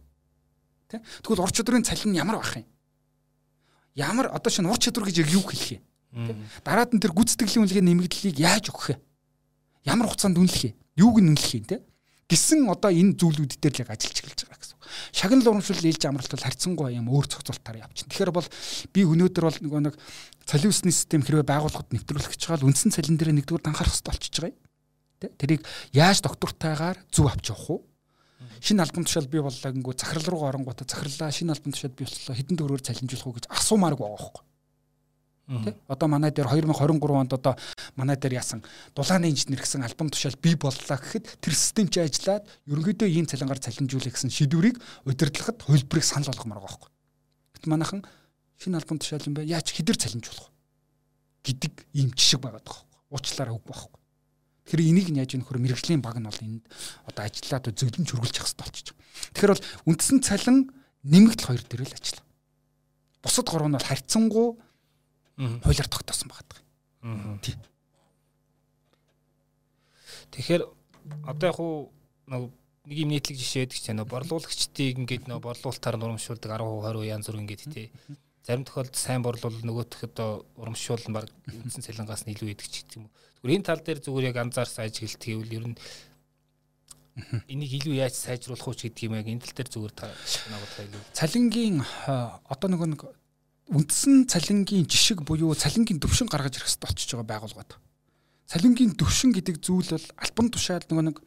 Тэ? 0.89 1.01
Тэгвэл 1.25 1.41
ур 1.41 1.51
чадварын 1.51 1.85
цалин 1.85 2.13
нь 2.13 2.19
ямар 2.21 2.37
байх 2.37 2.61
юм? 2.61 2.67
Ямар 3.97 4.29
одоо 4.29 4.51
шинэ 4.51 4.69
ур 4.69 4.77
чадвар 4.77 5.09
гэж 5.09 5.25
яг 5.25 5.29
юу 5.33 5.45
хэлэх 5.45 5.81
юм? 5.81 5.83
Дараад 6.63 6.93
нь 6.93 7.01
тэр 7.01 7.11
гүйцэтгэлийн 7.11 7.65
үнэлгээ 7.65 7.83
нэмэгдлийг 7.83 8.37
яаж 8.39 8.69
өгөх 8.71 8.95
юм? 8.95 9.01
Ямар 9.83 10.07
хугацаанд 10.07 10.37
үнэлэх 10.37 10.71
юм? 10.71 10.75
Юуг 10.95 11.17
нь 11.19 11.29
үнэлэх 11.33 11.53
юм 11.59 11.65
те? 11.67 11.83
Гисэн 12.25 12.65
одоо 12.71 12.89
энэ 12.89 13.19
зүйлүүд 13.21 13.61
дээр 13.61 13.73
л 13.75 13.81
яг 13.85 13.89
ажиллаж 13.93 14.17
эхэлж 14.17 14.49
байгаа 14.49 14.57
гэсэн. 14.57 14.77
Шагнал 15.13 15.49
урамшил 15.53 15.77
ээлж 15.77 16.03
амралт 16.09 16.31
бол 16.33 16.41
харьцангуй 16.41 16.97
юм 16.97 17.05
өөр 17.13 17.25
зохицуултаар 17.29 17.85
явчихна. 17.85 18.09
Тэгэхээр 18.09 18.33
бол 18.33 18.47
би 18.89 19.01
өнөөдөр 19.05 19.45
бол 19.45 19.59
нөгөө 19.61 19.81
нэг 19.85 19.95
цалин 20.49 20.73
усны 20.73 20.89
систем 20.89 21.21
хэрвээ 21.21 21.45
байгууллагад 21.45 21.93
нэвтрүүлэх 21.93 22.33
гэж 22.33 22.41
байгаа 22.49 22.61
л 22.65 22.67
үндсэн 22.73 22.97
цалин 22.97 23.17
дээр 23.21 23.29
нэгдүгээр 23.45 23.69
анхаарах 23.69 23.93
хэрэгтэй 23.93 24.09
болчихж 24.09 24.35
байгаа 24.41 24.57
юм. 24.57 24.61
Тэ? 25.21 25.27
Тэрийг 25.37 25.61
яаж 25.93 26.17
доктортойгоор 26.25 26.97
зөв 27.13 27.25
авч 27.29 27.45
явах 27.53 27.69
вэ? 27.69 27.77
Шинэ 28.61 28.83
альбом 28.83 29.05
тушаал 29.05 29.27
бий 29.27 29.41
боллоо 29.41 29.71
гингүү 29.71 29.93
захирал 29.97 30.27
руу 30.31 30.43
оронгуудаа 30.49 30.87
захирлаа 30.87 31.31
шинэ 31.31 31.53
альбом 31.53 31.71
тушаал 31.71 31.93
бий 31.93 32.07
боллоо 32.07 32.35
хэдэн 32.35 32.57
төгрөгөөр 32.57 32.83
цалинжуулах 32.83 33.27
уу 33.27 33.37
гэж 33.37 33.45
асуумааргүй 33.49 34.05
байгаа 34.05 34.17
байхгүй. 34.17 34.43
Тэ? 35.45 35.77
Одоо 35.87 36.07
манай 36.09 36.31
дээр 36.33 36.49
2023 36.49 37.13
онд 37.13 37.33
одоо 37.37 37.53
манай 37.93 38.17
дээр 38.17 38.41
яасан 38.41 38.65
дулааны 38.97 39.29
инженер 39.29 39.61
гэсэн 39.61 39.85
альбом 39.85 40.09
тушаал 40.09 40.33
бий 40.41 40.57
боллоо 40.57 40.97
гэхэд 40.97 41.37
тэр 41.37 41.53
систем 41.53 41.85
чи 41.85 42.01
ажиллаад 42.01 42.49
ерөнхийдөө 42.65 43.05
ийм 43.13 43.29
цалингаар 43.29 43.61
цалинжуулах 43.61 44.09
гэсэн 44.09 44.33
шийдвэрийг 44.33 44.81
удирдлагад 45.05 45.61
хөлбөрийг 45.69 46.01
санал 46.01 46.33
болгомоор 46.33 46.65
байгаа 46.65 46.81
байхгүй. 46.81 46.91
Гэт 47.61 47.65
манайхан 47.69 48.01
шинэ 48.57 48.81
альбом 48.81 48.97
тушаал 48.97 49.21
юм 49.29 49.37
бай 49.37 49.45
яаж 49.45 49.69
хідэр 49.69 50.01
цалинжуулах 50.01 50.49
гэдэг 51.45 51.73
ийм 51.93 52.09
жишг 52.17 52.41
байгаад 52.41 52.65
байгаа 52.65 52.81
байхгүй. 52.81 53.13
Уучлаарай 53.13 53.53
үгүй 53.53 53.69
байхгүй. 53.69 53.94
Тэгэхээр 54.65 54.89
энийг 54.89 55.07
нь 55.13 55.19
яаж 55.21 55.37
нөхөр 55.37 55.61
мэрэгжлийн 55.61 56.01
баг 56.01 56.17
нь 56.17 56.25
бол 56.25 56.41
энд 56.41 56.65
одоо 57.05 57.23
ажиллаад 57.29 57.69
зөвлөмж 57.69 58.09
хөргөлж 58.09 58.35
явах 58.41 58.49
хэрэгтэй 58.49 58.65
болчих. 58.65 58.97
Тэгэхээр 59.37 59.53
бол 59.53 59.65
үндсэн 59.93 60.19
цалин 60.25 60.57
нэмэгдэл 61.05 61.47
хоёр 61.53 61.63
дээр 61.69 61.85
л 61.85 61.93
ажиллаа. 61.93 62.25
Бусад 63.21 63.45
гурав 63.45 63.69
нь 63.69 63.77
бол 63.77 63.89
харьцангуй 63.89 64.47
хуулиар 65.37 65.89
тогтоосон 65.89 66.29
байгаа. 66.33 66.57
Тий. 67.45 67.55
Тэгэхээр 70.33 70.63
одоо 71.29 71.45
яг 71.45 71.59
уу 71.61 71.93
нэг 72.25 72.97
юм 72.97 73.09
нийтлэг 73.13 73.37
жишээ 73.37 73.69
байдаг 73.69 73.79
ч 73.81 73.87
нөө 73.93 74.07
борлуулагчдыг 74.09 74.97
ингээд 75.05 75.25
нөө 75.29 75.39
борлуулалтаар 75.45 75.97
нурамшуулдаг 76.01 76.57
10% 76.57 76.85
20% 76.89 77.05
янз 77.05 77.25
бүр 77.29 77.41
ингээд 77.41 77.63
тий. 77.69 77.87
Зарим 78.45 78.61
тохиолдолд 78.61 78.93
сайн 78.93 79.25
борлуул 79.25 79.57
нөгөөх 79.65 80.05
одоо 80.05 80.45
урамшуул 80.53 81.01
нь 81.09 81.17
баг 81.17 81.33
үндсэн 81.49 81.81
цалингаас 81.81 82.29
нь 82.29 82.37
илүү 82.37 82.53
идэг 82.53 82.69
ч 82.69 82.85
гэдэг 82.85 82.97
юм 83.01 83.09
уу. 83.09 83.13
Зүгээр 83.41 83.55
энэ 83.57 83.65
тал 83.65 83.81
дээр 83.81 83.99
зүгээр 84.05 84.29
яг 84.29 84.37
анзаарсан 84.37 84.85
ажиглалт 84.85 85.25
гэвэл 85.25 85.57
ер 85.57 85.65
нь 85.65 85.77
энийг 87.49 87.71
илүү 87.81 88.05
яаж 88.05 88.13
сайжруулах 88.13 88.69
уу 88.69 88.77
гэдэг 88.77 89.01
юм 89.09 89.17
яг 89.17 89.25
энэ 89.25 89.41
тал 89.41 89.57
дээр 89.57 89.69
зүгээр 89.73 89.93
та 89.97 90.13
надад 90.53 90.77
илүү. 90.77 91.01
Цалингийн 91.17 91.81
одоо 92.45 92.69
нөгөө 92.69 92.89
нэг 92.93 93.01
үндсэн 93.73 94.29
цалингийн 94.29 94.85
жишг 94.85 95.25
буюу 95.25 95.57
цалингийн 95.57 95.97
төвшин 95.97 96.29
гаргаж 96.29 96.61
ирэх 96.61 96.69
хэрэгтэй 96.69 96.85
болчихж 96.85 97.11
байгаа 97.17 97.49
байгууллагууд. 97.49 97.71
Цалингийн 98.45 98.93
төвшин 98.93 99.33
гэдэг 99.33 99.57
зүйл 99.57 99.89
бол 99.89 100.07
альбан 100.21 100.53
тушаал 100.53 100.85
нөгөө 100.85 101.05
нэг 101.09 101.17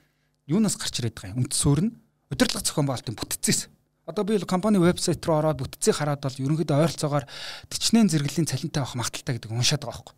юунаас 0.46 0.78
гарч 0.78 1.02
ирээд 1.02 1.18
байгаа 1.18 1.34
юм. 1.34 1.42
Үндсөөр 1.42 1.80
нь 1.82 1.90
удирдлага 2.30 2.62
зохион 2.62 2.86
байгуулалтын 2.86 3.18
бүтцээс. 3.18 3.66
Одоо 4.08 4.24
би 4.24 4.38
компани 4.40 4.80
вебсайт 4.80 5.20
руу 5.28 5.36
ороод 5.36 5.60
бүтцийг 5.60 6.00
хараад 6.00 6.24
бол 6.24 6.32
ерөнхийдөө 6.32 6.80
ойролцоогоор 6.80 7.28
төчнэн 7.68 8.08
зэрэглэлийн 8.08 8.48
цалинтай 8.48 8.80
авах 8.80 8.96
магадaltaй 8.96 9.36
гэдэг 9.36 9.52
уншаад 9.52 9.84
байгаа 9.84 10.00
байхгүй. 10.00 10.16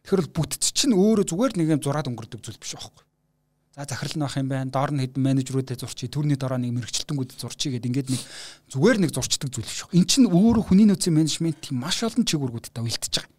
Тэгэхээр 0.00 0.22
бол 0.24 0.36
бүтц 0.40 0.72
чинь 0.72 0.96
өөрөө 0.96 1.28
зүгээр 1.28 1.52
нэг 1.60 1.68
юм 1.76 1.82
зураад 1.84 2.08
өнгөрдөг 2.08 2.40
зүйл 2.40 2.56
биш 2.56 2.72
байхгүй. 2.72 3.04
За 3.76 3.84
захирал 3.84 4.16
нь 4.16 4.24
байх 4.24 4.36
юм 4.40 4.48
байна. 4.48 4.72
Доор 4.72 4.96
нь 4.96 5.04
хэдэн 5.04 5.20
менежерүүдэд 5.28 5.84
зурчий, 5.84 6.08
төрний 6.08 6.40
дороо 6.40 6.56
нэг 6.56 6.72
мэрэгчлэлтэнгүүд 6.72 7.36
зурчий 7.36 7.76
гэдэг 7.76 7.88
ингээд 7.92 8.08
нэг 8.16 8.22
зүгээр 8.72 8.98
нэг 9.04 9.10
зурчдаг 9.12 9.48
зүйл 9.52 9.68
биш. 9.68 9.84
Эн 9.92 10.08
чинь 10.08 10.32
өөрөө 10.32 10.72
хүний 10.72 10.88
нөөцийн 10.88 11.12
менежментийн 11.12 11.76
маш 11.76 12.00
олон 12.00 12.24
чиг 12.24 12.40
үүргүүдтэй 12.40 12.80
уялдаж 12.80 13.12
байгаа. 13.12 13.32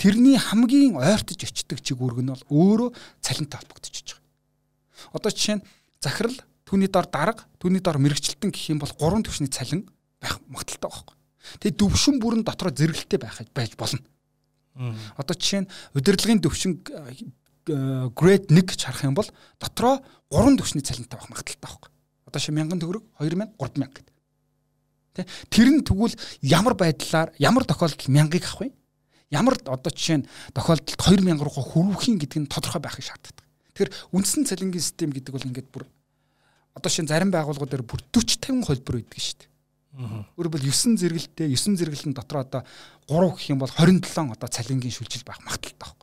Тэрний 0.00 0.36
хамгийн 0.36 0.96
ойртож 1.00 1.40
очдог 1.48 1.80
чиг 1.84 2.00
үүрэг 2.00 2.20
нь 2.20 2.32
бол 2.32 2.44
өөрөө 2.48 2.88
цалинтай 3.24 3.60
холбогдож 3.60 3.92
байгаа. 3.92 4.20
Одоо 5.16 5.30
жишээ 5.32 5.56
нь 5.60 5.66
захирал 6.00 6.36
түүний 6.74 6.90
дор 6.90 7.06
дарга, 7.06 7.46
түүний 7.62 7.78
дор 7.78 8.02
мэрэгчлэлтэн 8.02 8.50
гэх 8.50 8.74
юм 8.74 8.82
бол 8.82 8.90
гурван 8.98 9.22
төвшний 9.22 9.46
цалин 9.46 9.86
байх 10.18 10.42
магадaltaй 10.50 10.90
байхгүй. 10.90 11.14
Тэгээ 11.62 11.78
дөвшин 11.78 12.18
бүрэн 12.18 12.42
дотроо 12.42 12.74
зэрэгэлтэй 12.74 13.22
байх 13.22 13.38
байж 13.54 13.78
болно. 13.78 14.02
Одоо 15.14 15.38
жишээ 15.38 15.62
нь 15.62 15.70
удирдлагын 15.94 16.42
төвшин 16.42 16.82
grade 18.10 18.50
1 18.50 18.58
гэж 18.58 18.80
харах 18.90 19.06
юм 19.06 19.14
бол 19.14 19.30
дотроо 19.62 20.02
3 20.34 20.58
төвчний 20.58 20.82
цалинтай 20.82 21.14
байх 21.14 21.30
магадaltaй 21.30 21.62
байхгүй. 21.62 21.90
Одоо 22.26 22.40
ши 22.42 22.50
1000 22.50 22.82
төгрөг 22.82 23.06
2000 23.22 23.54
3000 23.54 23.94
гэдэг. 23.94 24.14
Тэ 25.14 25.22
тэр 25.46 25.68
нь 25.70 25.86
тэгвэл 25.86 26.18
ямар 26.42 26.74
байдлаар 26.74 27.30
ямар 27.38 27.62
тохиолдолд 27.62 28.02
1000-ыг 28.02 28.42
авах 28.50 28.66
вэ? 28.66 28.74
Ямар 29.30 29.54
одоо 29.62 29.94
жишээ 29.94 30.26
нь 30.26 30.28
тохиолдолд 30.50 30.90
2000 30.98 31.38
руугаа 31.38 31.62
хүрвхийн 31.70 32.18
гэдэг 32.18 32.38
нь 32.42 32.50
тодорхой 32.50 32.82
байхыг 32.82 33.06
шаарддаг. 33.06 33.46
Тэгэхээр 33.78 33.94
үндсэн 34.10 34.42
цалингийн 34.42 34.82
систем 34.82 35.14
гэдэг 35.14 35.30
бол 35.30 35.46
ингээд 35.46 35.70
бүр 35.70 35.86
одоо 36.74 36.90
шин 36.90 37.06
зарим 37.06 37.30
байгууллагууд 37.30 37.70
дээр 37.70 37.86
бүр 37.86 38.02
40 38.10 38.42
50 38.42 38.66
холбор 38.66 38.98
үйдэг 38.98 39.20
шүү 39.22 39.38
дээ. 39.38 39.50
Өөрөөр 40.34 40.50
бол 40.58 40.66
9 40.66 40.98
зэрэгэлтэй 40.98 41.54
9 41.54 41.78
зэрэглэн 41.78 42.14
дотор 42.18 42.42
одоо 42.42 42.62
3 43.06 43.30
гэх 43.30 43.46
юм 43.54 43.62
бол 43.62 43.70
27 43.70 44.34
одоо 44.34 44.48
цалингийн 44.50 44.90
шүлжил 44.90 45.22
байх 45.22 45.38
магадaltaй. 45.46 45.94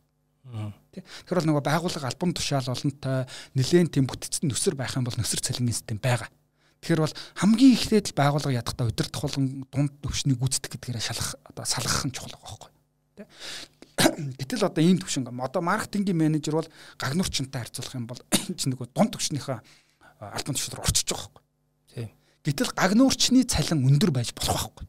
Тэ. 0.91 1.03
Тэгэхээр 1.03 1.39
бол 1.43 1.49
нөгөө 1.51 1.63
байгууллага 1.67 2.07
альбом 2.07 2.31
тушаал 2.31 2.71
олонтой 2.71 3.27
нэлээд 3.55 3.91
тийм 3.91 4.07
бүтцэн 4.07 4.47
нүсэр 4.47 4.75
байх 4.79 4.95
юм 4.95 5.07
бол 5.07 5.15
нүсэр 5.15 5.43
цалингийн 5.43 5.75
систем 5.75 5.99
байгаа. 5.99 6.31
Тэгэхээр 6.83 7.03
бол 7.03 7.15
хамгийн 7.39 7.75
ихтэй 7.75 7.99
л 7.99 8.15
байгууллага 8.15 8.59
ядахта 8.59 8.87
удирдах 8.87 9.23
болон 9.23 9.67
дунд 9.71 9.91
төвшнийг 10.03 10.39
гүйцэтгэх 10.39 10.71
гэдгээр 10.75 10.99
шалах 10.99 11.35
одоо 11.47 11.63
салгах 11.63 12.03
нь 12.07 12.15
чухал 12.15 12.35
байгаа 12.35 12.47
байхгүй. 12.47 12.71
Тэ. 13.15 13.23
Гэтэл 14.39 14.67
одоо 14.67 14.83
ийм 14.83 14.99
төвшин 14.99 15.27
одоо 15.27 15.61
маркетингийн 15.63 16.19
менежер 16.19 16.59
бол 16.59 16.69
гагнуурчтай 16.99 17.59
харьцуулах 17.59 17.95
юм 17.95 18.07
бол 18.11 18.19
чинь 18.59 18.75
нөгөө 18.75 18.91
дунд 18.91 19.15
төвшнийхээ 19.15 19.59
альбом 20.21 20.53
тушаал 20.53 20.77
руу 20.77 20.85
орчиж 20.85 21.09
байгаа 21.09 21.29
байхгүй. 21.33 21.43
Тийм. 21.89 22.09
Гэтэл 22.45 22.71
гагнуурчны 22.77 23.43
цалин 23.49 23.81
өндөр 23.89 24.11
байж 24.13 24.33
болох 24.37 24.69
байхгүй. 24.69 24.87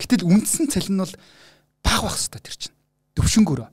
Гэтэл 0.00 0.24
үндсэн 0.24 0.72
цалин 0.72 0.96
нь 0.96 1.02
бол 1.04 1.14
бага 1.84 2.08
байх 2.08 2.16
хэрэгтэй 2.16 2.40
тэр 2.40 2.56
чинь. 2.56 2.76
Төвшингөөрөө 3.14 3.68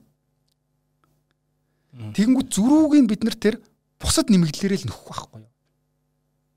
Тэгэнгүүт 1.91 2.55
зөрүүгийн 2.55 3.07
бид 3.07 3.23
нар 3.27 3.35
тэр 3.35 3.59
бусад 3.99 4.31
нэмэгдлэрээ 4.31 4.79
л 4.79 4.87
нөхөх 4.87 5.11
байхгүй 5.11 5.43
юу. 5.43 5.51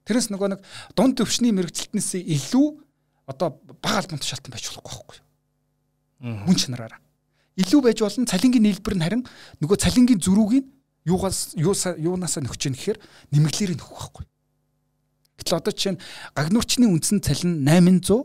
Тэрнээс 0.07 0.30
нөгөө 0.30 0.48
нэг 0.54 0.61
дунд 0.94 1.18
төвшний 1.18 1.50
мэрэгчлэлтнээс 1.50 2.22
илүү 2.22 2.66
одоо 3.26 3.59
бага 3.83 4.07
албан 4.07 4.22
тушаалтан 4.22 4.54
байж 4.54 4.70
болохгүй 4.70 4.87
байхгүй 4.94 5.16
юу. 5.18 5.26
Мөн 6.46 6.54
чанараараа. 6.54 7.02
Илүү 7.59 7.80
байж 7.83 7.98
болно 7.98 8.30
цалингийн 8.30 8.62
нийлбэр 8.62 8.94
нь 8.94 9.02
харин 9.02 9.22
нөгөө 9.59 9.76
цалингийн 9.83 10.22
зөрүүгийн 10.22 10.64
юугаас 11.04 11.54
юунаас 11.56 12.36
нөхч 12.40 12.60
юм 12.68 12.74
гэхээр 12.74 12.98
нэмэгдлэрээ 13.32 13.76
нөхөх 13.76 13.92
байхгүй. 13.92 14.24
Гэтэл 15.38 15.58
одоо 15.60 15.72
жишээ 15.72 15.94
нь 15.96 16.02
гагнуурчны 16.32 16.86
үндсэн 16.88 17.20
цалин 17.20 17.64
800 17.64 18.24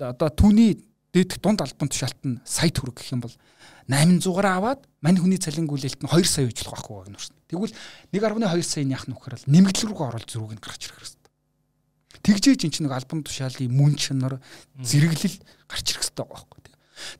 одоо 0.00 0.28
түүний 0.32 0.80
дээдх 1.12 1.40
дунд 1.40 1.60
албан 1.60 1.88
тушаалт 1.88 2.20
нь 2.24 2.40
сая 2.44 2.72
төгрөг 2.72 2.96
гэх 3.00 3.12
юм 3.12 3.24
бол 3.24 3.34
800-аар 3.88 4.48
аваад 4.56 4.80
мань 5.04 5.20
хүний 5.20 5.40
цалин 5.40 5.68
гүйлэлт 5.68 6.00
нь 6.04 6.08
2 6.08 6.24
сая 6.24 6.48
уучлах 6.48 6.72
байхгүй 6.80 7.12
гэнэ 7.12 7.18
үрсэн. 7.20 7.36
Тэгвэл 7.52 7.74
1.2 8.12 8.62
сая 8.64 8.84
яах 8.84 9.06
нөхөр 9.08 9.36
л 9.36 9.48
нэмэгдэл 9.52 9.88
рүүгээ 9.92 10.08
оруулж 10.10 10.28
зөрүүг 10.32 10.52
нь 10.56 10.62
гаргаж 10.64 10.82
ирэх 10.88 10.98
хэрэгтэй. 11.00 11.32
Тэгжээж 12.24 12.60
эн 12.66 12.72
чинь 12.72 12.84
нэг 12.88 12.96
альбом 12.96 13.20
тушаалын 13.22 13.70
мөн 13.70 13.94
чанар 13.94 14.40
зэрэглэл 14.80 15.36
гарч 15.68 15.86
ирэх 15.92 16.02
хэрэгтэй 16.04 16.24
байгаа 16.26 16.48
байхгүй. 16.48 16.56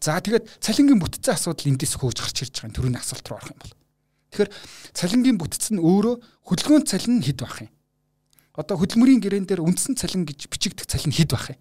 За 0.00 0.18
тэгээд 0.18 0.44
цалингийн 0.60 1.00
бүтцийн 1.00 1.36
асуудал 1.36 1.70
эндээс 1.70 1.94
хөөж 2.00 2.18
гарч 2.18 2.36
ирж 2.42 2.54
байгаа 2.64 2.74
төрөний 2.74 3.00
асуулт 3.00 3.28
руу 3.28 3.38
орох 3.38 3.52
юм 3.52 3.60
бол. 3.60 3.74
Тэгэхээр 4.36 4.52
цалингийн 4.92 5.40
бүтц 5.40 5.72
нь 5.72 5.80
өөрөө 5.80 6.20
хөдөлгөөн 6.44 6.84
цалин 6.84 7.24
хэд 7.24 7.40
байх 7.40 7.64
юм? 7.64 7.72
Одоо 8.52 8.76
хөдөлмөрийн 8.76 9.24
гэрээн 9.24 9.48
дээр 9.48 9.64
үндсэн 9.64 9.96
цалин 9.96 10.28
гэж 10.28 10.52
бичигдэх 10.52 10.84
цалин 10.84 11.16
хэд 11.16 11.32
байх 11.32 11.56
юм? 11.56 11.60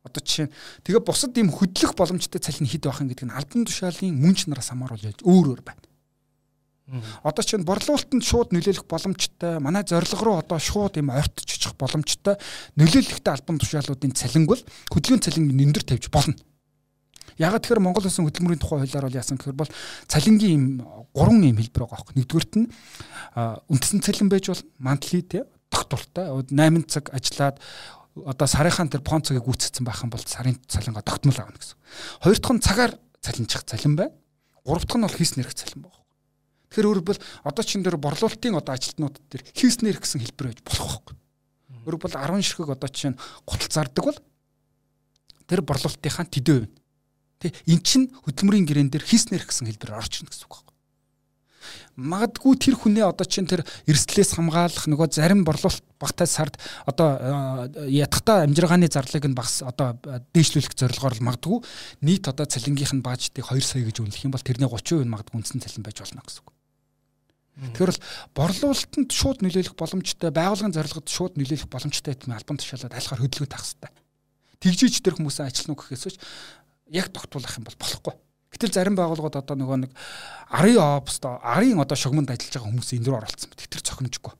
Одоо 0.00 0.24
жишээ 0.24 0.48
тэгээ 0.88 1.04
бусад 1.04 1.36
юм 1.36 1.52
хөдлөх 1.52 1.92
боломжтой 1.92 2.40
цалин 2.40 2.64
хэд 2.64 2.88
байх 2.88 3.04
юм 3.04 3.12
гэдэг 3.12 3.28
нь 3.28 3.36
албан 3.36 3.68
тушаалын 3.68 4.16
мөнч 4.16 4.48
нараас 4.48 4.72
хамааруулж 4.72 5.20
өөр 5.20 5.46
өөр 5.52 5.60
байна. 5.60 5.84
Одоо 7.20 7.44
чинь 7.44 7.66
борлуулалтанд 7.66 8.24
шууд 8.24 8.56
нөлөөлөх 8.56 8.86
боломжтой, 8.88 9.58
манай 9.60 9.82
зорилго 9.84 10.22
руу 10.24 10.36
одоо 10.40 10.56
шууд 10.62 10.96
юм 10.96 11.10
ойртож 11.10 11.44
очих 11.44 11.74
боломжтой 11.74 12.38
нөлөөлөлттэй 12.78 13.32
албан 13.34 13.58
тушаалуудын 13.58 14.14
цалинг 14.14 14.46
бол 14.48 14.62
хөдөлгөөний 14.94 15.26
цалин 15.26 15.50
нэмдэр 15.50 15.82
тавьж 15.82 16.06
болно. 16.14 16.38
Ягаад 17.36 17.62
тэгэхээр 17.68 17.84
Монгол 17.84 18.08
Улсын 18.08 18.24
хөдөлмөрийн 18.24 18.60
тухай 18.60 18.80
хуулиар 18.80 19.06
бол 19.08 19.20
яасан 19.20 19.36
гэхээр 19.36 19.60
бол 19.60 19.72
цалингийн 20.08 20.56
юм 20.56 20.64
гурван 21.12 21.44
юм 21.44 21.60
хэлбэр 21.60 21.84
байгаа 21.84 22.00
байхгүй. 22.00 22.16
Нэгдүгürt 22.16 22.52
нь 22.56 22.66
үндэсний 23.68 24.00
цалин 24.00 24.32
байж 24.32 24.48
болно. 24.48 24.64
Монthly 24.80 25.20
те 25.20 25.44
тогтвортой 25.68 26.48
8 26.48 26.88
цаг 26.88 27.12
ажиллаад 27.12 27.60
одоо 28.24 28.48
сарынхаа 28.48 28.88
тэр 28.88 29.04
понцогийг 29.04 29.44
гүйцэтсэн 29.44 29.84
байх 29.84 30.00
юм 30.00 30.08
бол 30.08 30.24
сарын 30.24 30.56
цалингаа 30.64 31.04
тогтмол 31.04 31.36
авна 31.36 31.60
гэсэн. 31.60 31.76
Хоёр 32.24 32.38
дахь 32.40 32.56
нь 32.56 32.64
цагаар 32.64 32.92
цалинчих 33.20 33.62
цалин 33.68 33.96
байна. 34.00 34.16
Гурав 34.64 34.88
дахь 34.88 34.96
нь 34.96 35.04
бол 35.04 35.12
хийс 35.12 35.36
нэрх 35.36 35.52
цалин 35.52 35.84
байна. 35.84 36.00
Тэгэхээр 36.72 36.88
өөрөөр 36.88 37.18
одоо 37.44 37.64
чин 37.68 37.84
дээр 37.84 38.00
борлуулалтын 38.00 38.56
одоо 38.56 38.72
ажилтнууд 38.72 39.20
дээр 39.28 39.44
хийснэр 39.52 40.00
гэсэн 40.00 40.24
хэлбэр 40.24 40.56
байж 40.56 40.60
болох 40.64 41.04
байхгүй. 41.04 41.16
Өөрөөр 41.84 42.00
бол 42.00 42.16
10 42.16 42.40
ширхэг 42.40 42.72
одоо 42.72 42.88
нь 42.88 43.20
гутал 43.44 43.70
зардаг 43.70 44.04
бол 44.08 44.18
тэр 45.44 45.60
борлуулалтынхаа 45.60 46.26
төдөө 46.32 46.58
байна. 46.64 46.72
Тэ 47.40 47.52
эн 47.68 47.80
чин 47.84 48.08
хөдөлмөрийн 48.24 48.66
гэрэн 48.66 48.88
дээр 48.90 49.04
хийснэр 49.04 49.44
гэсэн 49.44 49.68
хэлбэр 49.68 49.96
орж 49.96 50.24
ирнэ 50.24 50.32
гэсэн 50.32 50.46
үг 50.48 50.52
байхгүй. 50.56 50.74
Магадгүй 51.96 52.54
тэр 52.60 52.76
хүнээ 52.76 53.08
одоо 53.08 53.24
чин 53.24 53.48
тэр 53.48 53.64
эрсдлээс 53.88 54.36
хамгаалах 54.36 54.84
нөгөө 54.84 55.08
зарим 55.16 55.48
борлуулалт 55.48 55.84
багтай 55.96 56.28
сард 56.28 56.60
одоо 56.84 57.68
ядахта 57.88 58.44
амжиргааны 58.44 58.88
зарлыг 58.92 59.24
нь 59.24 59.36
багс 59.36 59.64
одоо 59.64 59.96
дээшлүүлэх 60.36 60.76
зорилгоор 60.76 61.16
л 61.16 61.24
магадгүй 61.24 61.64
нийт 62.04 62.28
одоо 62.28 62.44
цалингийнх 62.44 63.00
нь 63.00 63.04
баажтыг 63.04 63.48
2 63.48 63.64
сая 63.64 63.80
гэж 63.80 64.04
үнэлэх 64.04 64.28
юм 64.28 64.32
бол 64.36 64.44
тэрний 64.44 64.68
30% 64.68 65.08
нь 65.08 65.12
магадгүй 65.12 65.36
үндсэн 65.40 65.64
цалин 65.64 65.84
байж 65.88 65.96
болно 66.04 66.20
гэсэн 66.20 66.44
үг. 66.44 66.52
Тэгэхээр 67.56 67.92
бол 67.96 68.04
борлуулалтанд 68.36 69.10
шууд 69.16 69.40
нөлөөлөх 69.40 69.80
боломжтой, 69.80 70.28
байгууллагын 70.28 70.76
зорилгод 70.76 71.08
шууд 71.08 71.40
нөлөөлөх 71.40 71.72
боломжтой 71.72 72.12
гэдэг 72.12 72.28
нь 72.28 72.36
албан 72.36 72.60
тушаалаад 72.60 72.92
альхаар 72.92 73.24
хөдөлгөөн 73.24 73.56
хэрэгтэй. 73.56 73.92
Тэгжиж 74.60 75.00
тэр 75.00 75.16
хүмүүсээ 75.16 75.48
ажиллана 75.48 75.72
уу 75.72 75.80
гэхээсээ 75.80 76.20
яг 76.90 77.10
тогтуулах 77.12 77.56
юм 77.58 77.64
бол 77.66 77.78
болохгүй. 77.78 78.14
Гэтэл 78.52 78.72
зарим 78.72 78.96
байгууллагууд 78.96 79.36
одоо 79.42 79.56
нөгөө 79.56 79.78
нэг 79.86 79.92
арын 80.50 80.78
оопст 80.80 81.24
арын 81.26 81.82
одоо 81.82 81.96
шугамд 81.98 82.30
ажиллаж 82.30 82.54
байгаа 82.56 82.70
хүмүүс 82.72 82.90
энэ 82.96 83.06
рүү 83.06 83.16
оролцсон 83.20 83.50
мэт 83.52 83.68
тэр 83.68 83.82
цохимжгүй. 83.84 84.34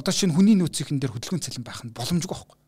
Одоо 0.00 0.12
шинэ 0.12 0.34
хүний 0.34 0.56
нөөцийн 0.58 0.98
дээр 0.98 1.14
хөдөлгөөн 1.14 1.44
цалин 1.44 1.62
байх 1.62 1.84
нь 1.84 1.94
боломжгүй 1.94 2.34
байхгүй. 2.34 2.58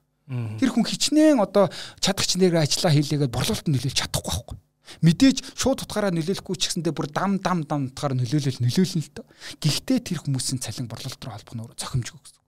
Тэр 0.62 0.71
хүн 0.71 0.87
хичнээн 0.87 1.42
одоо 1.42 1.73
чадах 1.99 2.29
чинээр 2.29 2.61
ажиллаа 2.61 2.92
хийлээгээд 2.95 3.35
борлуулалтанд 3.35 3.75
нөлөөлж 3.75 3.99
чадахгүй 3.99 4.31
байхгүй 4.31 4.57
Мэдээж 5.01 5.57
шууд 5.57 5.87
утгаараа 5.87 6.12
нөлөөлөхгүй 6.12 6.57
ч 6.59 6.68
гэсэндээ 6.68 6.92
бүр 6.92 7.09
дам 7.09 7.40
дам 7.40 7.64
дам 7.64 7.88
утгаараа 7.88 8.18
нөлөөлөл 8.18 8.61
нөлөөлнө 8.61 9.01
л 9.01 9.14
доо. 9.16 9.27
Гэхдээ 9.62 9.99
тэр 10.05 10.18
хүмүүсийн 10.21 10.61
цалин 10.61 10.90
борлуулалт 10.90 11.23
руу 11.25 11.33
холбох 11.33 11.57
нь 11.57 11.64
зохимжгүй 11.81 12.21
гэсэн. 12.21 12.42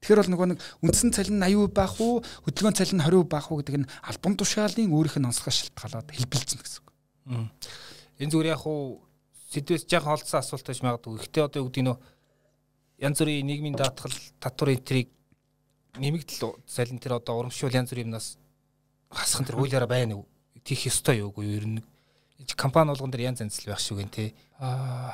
Тэгэхээр 0.00 0.20
бол 0.20 0.32
нөгөө 0.32 0.48
нэг 0.56 0.60
үндсэн 0.80 1.12
цалин 1.12 1.44
80% 1.44 1.76
байх 1.76 1.94
уу, 2.00 2.24
хөдөлгөөн 2.48 2.76
цалин 2.76 3.00
20% 3.04 3.28
байх 3.28 3.46
уу 3.52 3.60
гэдэг 3.60 3.76
нь 3.84 3.90
албан 4.00 4.34
тушаалын 4.40 4.92
өөрийнх 4.96 5.16
нь 5.20 5.28
онцлогоо 5.28 5.52
шалтгаалаад 5.52 6.08
хэлбэлцэн 6.08 6.58
гэсэн 6.60 6.80
үг. 6.80 6.88
Энэ 8.20 8.32
зүгээр 8.32 8.52
яг 8.56 8.64
уу 8.64 9.04
сэдвээс 9.52 9.84
жаахан 9.84 10.16
олдсон 10.16 10.40
асуулт 10.40 10.64
байж 10.64 10.80
магадгүй. 10.80 11.20
Гэхдээ 11.20 11.44
одоо 11.44 11.60
юу 11.60 11.68
гэдэг 11.68 11.84
нь 11.84 11.92
янз 13.04 13.18
бүрийн 13.20 13.44
нийгмийн 13.44 13.76
даатгал 13.76 14.16
татвар 14.40 14.72
энтрийг 14.72 15.12
нэмэгдэл 16.00 16.64
цалин 16.64 16.96
тэр 16.96 17.20
одоо 17.20 17.44
урамшуул 17.44 17.76
янз 17.76 17.92
бүрийн 17.92 18.08
юмнаас 18.08 18.40
хасах 19.12 19.44
тэр 19.44 19.60
хуулиараа 19.60 19.88
байна 19.88 20.16
уу? 20.16 20.26
тийх 20.64 20.86
ёстой 20.86 21.20
юу 21.20 21.32
үгүй 21.32 21.56
ер 21.56 21.66
нь 21.66 21.80
компани 22.56 22.92
болгон 22.92 23.10
дээр 23.10 23.32
янз 23.32 23.40
янз 23.40 23.60
л 23.60 23.72
байх 23.72 23.80
шүү 23.80 24.00
гэн 24.00 24.10
те. 24.12 24.32
Аа 24.60 25.12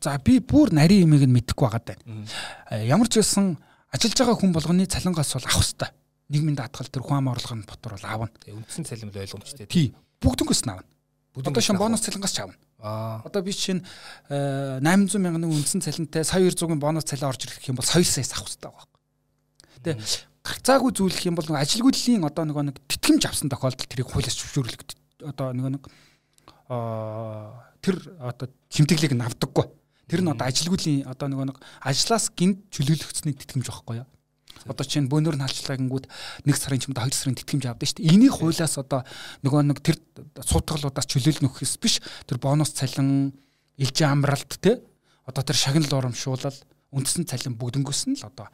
за 0.00 0.16
би 0.18 0.40
бүр 0.40 0.72
нарийн 0.72 1.08
имийг 1.08 1.24
нь 1.28 1.34
мэдэхгүй 1.34 1.68
байгаа 1.68 1.82
даа. 1.84 2.80
Ямар 2.84 3.08
ч 3.08 3.20
байсан 3.20 3.56
ажиллаж 3.94 4.18
байгаа 4.18 4.38
хүн 4.42 4.52
болгоны 4.52 4.86
цалингаас 4.90 5.32
бол 5.38 5.46
авах 5.46 5.62
хэрэгтэй. 5.62 5.90
Нийгмийн 6.34 6.58
даатгал 6.58 6.90
тэр 6.90 7.06
хүн 7.06 7.22
ам 7.22 7.30
орлогын 7.30 7.62
ботор 7.62 7.94
бол 7.94 8.06
аавна. 8.10 8.34
Үндсэн 8.50 8.84
цалин 8.84 9.14
бол 9.14 9.22
ойлгомжтой. 9.22 9.70
Тий. 9.70 9.94
Бүгднгөөс 10.18 10.62
нь 10.66 10.72
аавна. 10.74 10.88
Одоо 11.38 11.62
шин 11.62 11.78
бонус 11.78 12.02
цалингаас 12.02 12.34
ч 12.34 12.42
аавна. 12.42 12.58
Аа. 12.82 13.22
Одоо 13.24 13.42
би 13.46 13.54
чинь 13.54 13.86
800 14.28 15.22
мянган 15.22 15.46
үндсэн 15.46 15.80
цалинтай 15.80 16.24
сая 16.26 16.42
200-ын 16.42 16.82
бонус 16.82 17.06
цалин 17.06 17.30
орж 17.30 17.46
ирэх 17.46 17.62
юм 17.70 17.78
бол 17.78 17.86
соёл 17.86 18.04
саяс 18.04 18.34
авах 18.34 18.50
хэрэгтэй 18.50 18.70
байгаа. 18.70 18.86
Тэ 19.84 19.92
гарцаагүй 20.44 20.92
зүйлэх 20.92 21.24
юм 21.24 21.38
бол 21.38 21.48
ажилгүйдлийн 21.48 22.26
одоо 22.28 22.44
нөгөө 22.44 22.64
нэг 22.68 22.76
тэтгэмж 22.84 23.24
авсан 23.24 23.48
тохиолдолд 23.48 23.88
тэрийг 23.88 24.12
хуулиас 24.12 24.36
зөвшөөрлөх 24.36 24.84
одоо 25.24 25.56
нөгөө 25.56 25.72
нэг 25.80 25.84
аа 26.68 27.64
тэр 27.80 27.96
одоо 28.20 28.52
хэмтгэлийг 28.68 29.16
нь 29.16 29.24
авдаггүй. 29.24 29.64
Тэр 30.08 30.20
нь 30.20 30.30
одоо 30.30 30.46
ажилгүйдлийн 30.48 31.08
одоо 31.08 31.26
нөгөө 31.32 31.46
нэг 31.54 31.58
ажлаас 31.80 32.28
гинт 32.36 32.68
чөлөөлөгцсөний 32.74 33.36
тэтгэмж 33.36 33.66
байхгүй 33.68 34.04
юу? 34.04 34.08
Одоо 34.68 34.84
чинь 34.86 35.08
бөөнөр 35.08 35.36
нь 35.36 35.44
халчлаа 35.44 35.76
гингүүд 35.76 36.06
нэг 36.44 36.56
сарын 36.56 36.80
чимд 36.80 36.98
хоёр 37.00 37.12
сарын 37.12 37.36
тэтгэмж 37.40 37.64
авдаг 37.68 37.88
шүү 37.88 37.98
дээ. 38.00 38.12
Энийг 38.12 38.32
хуулиас 38.32 38.76
одоо 38.80 39.02
нөгөө 39.44 39.62
нэг 39.68 39.78
тэр 39.84 39.96
суудгалуудаас 40.40 41.08
чөлөөлнө 41.10 41.50
гэхээс 41.52 41.76
биш 41.80 42.00
тэр 42.24 42.38
бонус 42.38 42.72
цалин, 42.72 43.34
илжээ 43.76 44.08
амралт 44.08 44.56
те 44.60 44.80
одоо 45.26 45.42
тэр 45.44 45.56
шагнал 45.56 45.92
урамшуулал, 45.92 46.56
үндсэн 46.92 47.28
цалин 47.28 47.58
бүгдэнгөөс 47.58 48.02
нь 48.08 48.16
л 48.20 48.28
одоо 48.28 48.48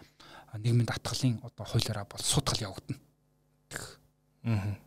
нийгмийн 0.58 0.88
татгалын 0.88 1.38
одоо 1.46 1.64
хуулиараа 1.66 2.06
бол 2.10 2.22
судгал 2.22 2.58
явагдана. 2.58 2.98
Аа. 4.46 4.78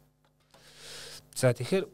За 1.35 1.53
тэгэхээр 1.53 1.85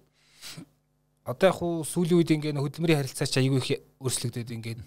одоо 1.29 1.47
яг 1.49 1.57
хуу 1.61 1.85
сүүлийн 1.85 2.17
үед 2.17 2.33
ингээд 2.33 2.57
хөдөлмөрийн 2.57 2.99
харилцаач 3.05 3.33
аягүй 3.37 3.59
их 3.61 3.69
өөрчлөгдөд 4.01 4.49
ингээд 4.49 4.79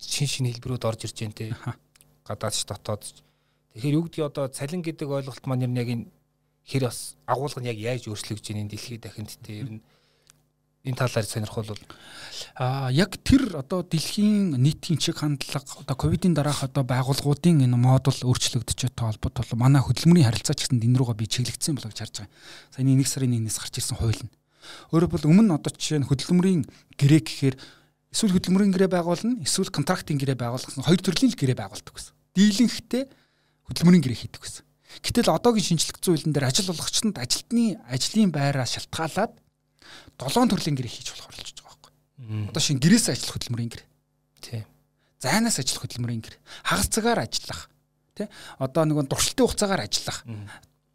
шин 0.00 0.28
шин 0.28 0.48
хэлбэрүүд 0.48 0.88
орж 0.88 1.04
ирж 1.04 1.16
байна 1.20 1.36
те. 1.36 1.52
Гадаадч 2.24 2.64
дотоодч. 2.64 3.20
Тэгэхээр 3.76 3.96
юу 4.00 4.04
гэдгийг 4.08 4.28
одоо 4.32 4.48
цалин 4.48 4.80
гэдэг 4.80 5.08
ойлголт 5.08 5.44
маань 5.44 5.76
яг 5.76 5.88
энэ 5.92 6.08
хэр 6.64 6.88
бас 6.88 7.16
агуулга 7.26 7.60
нь 7.60 7.68
яг 7.68 7.78
яаж 7.78 8.08
өөрчлөгдөж 8.08 8.46
байна 8.48 8.62
энэ 8.64 8.72
дэлхийд 8.72 9.02
дахинд 9.04 9.30
те 9.44 9.52
ер 9.60 9.68
нь 9.76 9.82
энэ 10.84 10.96
талаар 10.96 11.24
сонирхол 11.24 11.68
бол 11.68 11.82
а 12.56 12.88
яг 12.92 13.16
тэр 13.24 13.56
одоо 13.56 13.84
дэлхийн 13.84 14.56
нийтийн 14.56 15.00
чиг 15.00 15.20
хандлага 15.20 15.64
одоо 15.80 15.96
ковидын 15.96 16.36
дараах 16.36 16.64
одоо 16.64 16.84
байгууллагуудын 16.84 17.64
энэ 17.64 17.76
модуль 17.76 18.20
өөрчлөгдөж 18.24 18.92
байгаа 18.92 19.12
холбоотой 19.12 19.44
бол 19.48 19.60
манай 19.64 19.80
хөдөлмөрийн 19.84 20.28
харилцаа 20.28 20.56
ч 20.56 20.68
гэсэн 20.68 20.80
энэ 20.80 20.98
руугаа 21.00 21.16
би 21.16 21.28
чиглэгдсэн 21.28 21.76
болоо 21.76 21.88
гэж 21.88 22.00
харж 22.00 22.14
байгаа. 22.24 22.32
Саяны 22.72 23.00
1 23.00 23.08
сарын 23.08 23.32
1-ээс 23.32 23.58
гарч 23.60 23.74
ирсэн 23.80 23.96
хууль 23.96 24.22
нь. 24.24 24.32
Өөрөөр 24.92 25.10
бол 25.10 25.28
өмнө 25.30 25.58
одоо 25.58 25.72
жишээ 25.74 26.00
нь 26.02 26.08
хөдөлмөрийн 26.08 26.62
гэрээ 26.98 27.22
гэхээр 27.24 27.56
эсвэл 28.14 28.34
хөдөлмөрийн 28.38 28.72
гэрээ 28.74 28.90
байгуулна, 28.90 29.42
эсвэл 29.42 29.74
контрактын 29.74 30.18
гэрээ 30.18 30.38
байгуулах 30.38 30.70
гэсэн 30.70 30.86
хоёр 30.86 31.00
төрлийн 31.02 31.32
л 31.34 31.40
гэрээ 31.40 31.58
байгуулдаг 31.58 31.94
гэсэн. 31.94 32.14
Дийлэнхтэй 32.34 33.04
хөдөлмөрийн 33.68 34.04
гэрээ 34.04 34.20
хийдэг 34.24 34.42
гэсэн. 34.42 34.64
Гэтэл 35.02 35.34
одоогийн 35.34 35.66
шинжлэх 35.74 35.98
зүйн 35.98 36.30
дээр 36.30 36.46
ажил 36.46 36.70
олгогчдод 36.70 37.18
ажилтны 37.18 37.82
ажлын 37.90 38.30
байраа 38.30 38.66
шалтгаалаад 38.68 39.32
долоон 40.18 40.48
төрлийн 40.50 40.78
гэрээ 40.78 40.92
хийж 40.94 41.10
болох 41.10 41.28
оролцож 41.34 41.58
байгаа 41.58 41.74
байхгүй. 41.74 41.92
Одоо 42.54 42.62
шин 42.62 42.78
гэрээс 42.78 43.06
ажиллах 43.10 43.34
хөдөлмөрийн 43.34 43.72
гэр. 43.74 43.82
Тийм. 44.38 44.64
Зайнаас 45.18 45.58
ажиллах 45.58 45.82
хөдөлмөрийн 45.82 46.22
гэр. 46.22 46.36
Хагас 46.62 46.88
цагаар 46.94 47.20
ажиллах. 47.26 47.66
Тэ? 48.14 48.30
Одоо 48.62 48.82
нэг 48.86 49.10
дуршилтын 49.10 49.44
хугацаагаар 49.50 49.82
ажиллах. 49.90 50.22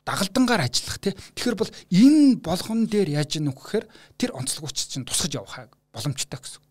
Дагалдангаар 0.09 0.65
ажиллах 0.65 0.97
тий. 0.97 1.13
Тэгэхээр 1.37 1.57
бол 1.61 1.69
энэ 1.93 2.41
болгон 2.41 2.89
дээр 2.89 3.21
яаж 3.21 3.37
ийнү 3.37 3.53
гэхээр 3.53 3.85
тэр 4.17 4.33
онцлогч 4.33 4.89
чинь 4.89 5.05
тусгаж 5.05 5.37
явах 5.37 5.69
боломжтой 5.93 6.41
гэсэн. 6.41 6.65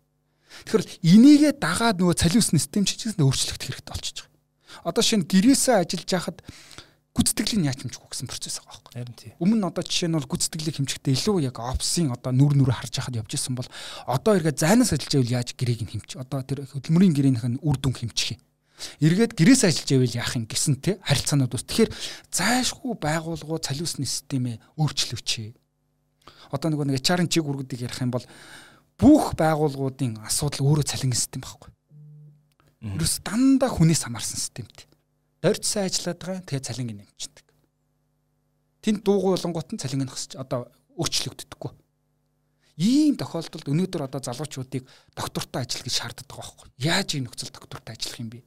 Тэгэхээр 0.67 0.83
энийгээ 1.07 1.53
дагаад 1.55 2.03
нөгөө 2.03 2.19
цалиус 2.19 2.51
систем 2.51 2.83
ч 2.83 2.99
гэсэн 2.99 3.23
өөрчлөгдөх 3.23 3.63
хэрэгтэй 3.63 3.93
болчихж 3.95 4.17
байгаа. 4.27 4.91
Одоо 4.91 5.03
шинэ 5.07 5.23
гэрээсээ 5.29 5.75
ажиллаж 5.79 6.09
байхад 6.09 6.37
гүцэтгэлийн 7.15 7.63
вэ 7.63 7.73
гэсэн 7.79 8.27
процесс 8.27 8.59
байгаа 8.59 8.75
байхгүй. 8.75 8.93
Харин 8.99 9.15
тийм. 9.15 9.33
Өмнө 9.39 9.57
нь 9.59 9.67
одоо 9.69 9.83
жишээ 9.87 10.09
нь 10.09 10.17
бол 10.19 10.29
гүцэтгэлийг 10.29 10.75
хэмжихдээ 10.77 11.15
илүү 11.15 11.37
яг 11.47 11.57
опсын 11.59 12.11
одоо 12.11 12.31
нүр 12.35 12.53
нүрэ 12.59 12.75
харж 12.75 12.93
байхад 12.99 13.19
явж 13.23 13.31
исэн 13.33 13.55
бол 13.55 13.69
одоо 14.07 14.35
эргээ 14.35 14.55
зайнаас 14.55 14.93
ажиллаж 14.93 15.13
байвал 15.15 15.35
яаж 15.39 15.49
гэрээг 15.55 15.81
нь 15.85 15.91
хэмж. 15.95 16.09
Одоо 16.19 16.39
тэр 16.43 16.65
хөдөлмөрийн 16.69 17.15
гэрээнийх 17.15 17.45
нь 17.49 17.61
үр 17.63 17.77
дүн 17.79 17.95
хэмжих 17.95 18.37
юм. 18.37 18.41
Эргээд 19.03 19.35
гэрээс 19.35 19.67
ажиллаж 19.67 19.89
байвал 19.89 20.19
яах 20.19 20.33
юм 20.35 20.45
гэсэн 20.47 20.75
те 20.79 20.97
харилцаанууд 21.03 21.53
ус. 21.55 21.65
Тэгэхээр 21.67 21.91
зайшгүй 22.31 22.93
байгууллагууд 22.99 23.63
цалиусны 23.65 24.05
системээ 24.07 24.57
өөрчлөвчээ. 24.79 25.49
Одоо 26.55 26.67
нөгөө 26.73 26.85
нэг 26.89 27.03
HR-ын 27.03 27.29
чиг 27.29 27.45
үргэлдэг 27.45 27.85
ярих 27.85 27.99
юм 28.01 28.11
бол 28.15 28.25
бүх 28.97 29.35
байгууллагуудын 29.37 30.23
асуудал 30.25 30.65
өөрөө 30.65 30.85
цалингийн 30.87 31.19
систем 31.19 31.43
байхгүй. 31.43 31.71
Ерөөс 32.95 33.21
дандаа 33.23 33.69
хүнээс 33.69 34.07
хамаарсан 34.07 34.39
системтэй 34.39 34.89
дорд 35.41 35.63
сайн 35.63 35.87
ажиллаад 35.87 36.19
байгаа. 36.19 36.43
Тэгээ 36.43 36.67
цалинг 36.67 36.91
нэмчихдэг. 36.99 37.47
Тэнд 38.83 38.99
дуугүй 39.03 39.31
болонгууд 39.35 39.69
нь 39.71 39.81
цалинг 39.81 40.03
нөхсөж 40.07 40.35
одоо 40.35 40.67
өөрчлөгддөггүй. 40.99 41.71
Ийм 42.79 43.15
тохиолдолд 43.19 43.67
өнөөдөр 43.67 44.07
одоо 44.07 44.19
залуучуудыг 44.23 44.83
доктортой 45.15 45.63
ажил 45.63 45.83
гэж 45.83 45.95
шаарддаг 45.95 46.27
байхгүй. 46.27 46.67
Яаж 46.79 47.15
ийм 47.15 47.27
нөхцөл 47.27 47.51
доктортой 47.51 47.95
ажиллах 47.95 48.19
юм 48.19 48.29
бэ? 48.31 48.39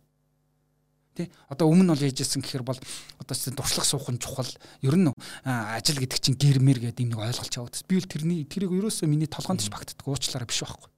Тэ 1.12 1.28
одоо 1.52 1.68
өмнө 1.68 1.84
нь 1.84 1.92
бол 1.92 2.06
яжсэн 2.08 2.40
гэхээр 2.40 2.64
бол 2.64 2.80
одоо 3.20 3.34
чинь 3.36 3.52
туршлага 3.52 3.84
суух 3.84 4.08
нь 4.08 4.16
чухал. 4.16 4.48
Ер 4.80 4.96
нь 4.96 5.12
ажил 5.44 6.00
гэдэг 6.00 6.18
чинь 6.24 6.40
гэрмэр 6.40 6.88
гэдэг 6.88 7.04
юм 7.04 7.12
нэг 7.12 7.20
ойлголт 7.20 7.52
явагдсан. 7.52 7.84
Би 7.84 8.00
бол 8.00 8.08
тэрний 8.08 8.40
тэрийг 8.48 8.72
ерөөсөө 8.72 9.12
миний 9.12 9.28
толгоонд 9.28 9.60
ч 9.60 9.68
багтдаг 9.68 10.08
уучлаарай 10.08 10.48
биш 10.48 10.64
байхгүй. 10.64 10.88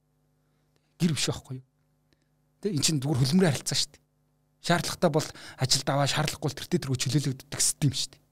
Гэр 1.03 1.11
биш 1.19 1.27
байхгүй? 1.27 1.59
Тэ 2.63 2.71
эн 2.71 2.79
чинь 2.79 3.03
зүгээр 3.03 3.19
хөлмрийн 3.27 3.51
харилцаа 3.59 3.75
шүү 3.75 3.91
дээ. 3.91 4.03
Шаардлагатай 4.63 5.11
бол 5.11 5.27
ажилд 5.59 5.87
аваа 5.91 6.07
шаардлагагүй 6.07 6.51
тэр 6.55 6.67
дээр 6.71 6.95
чөлөөлөгддөг 6.95 7.59
систем 7.59 7.91
шүү 7.91 8.11
дээ. 8.15 8.23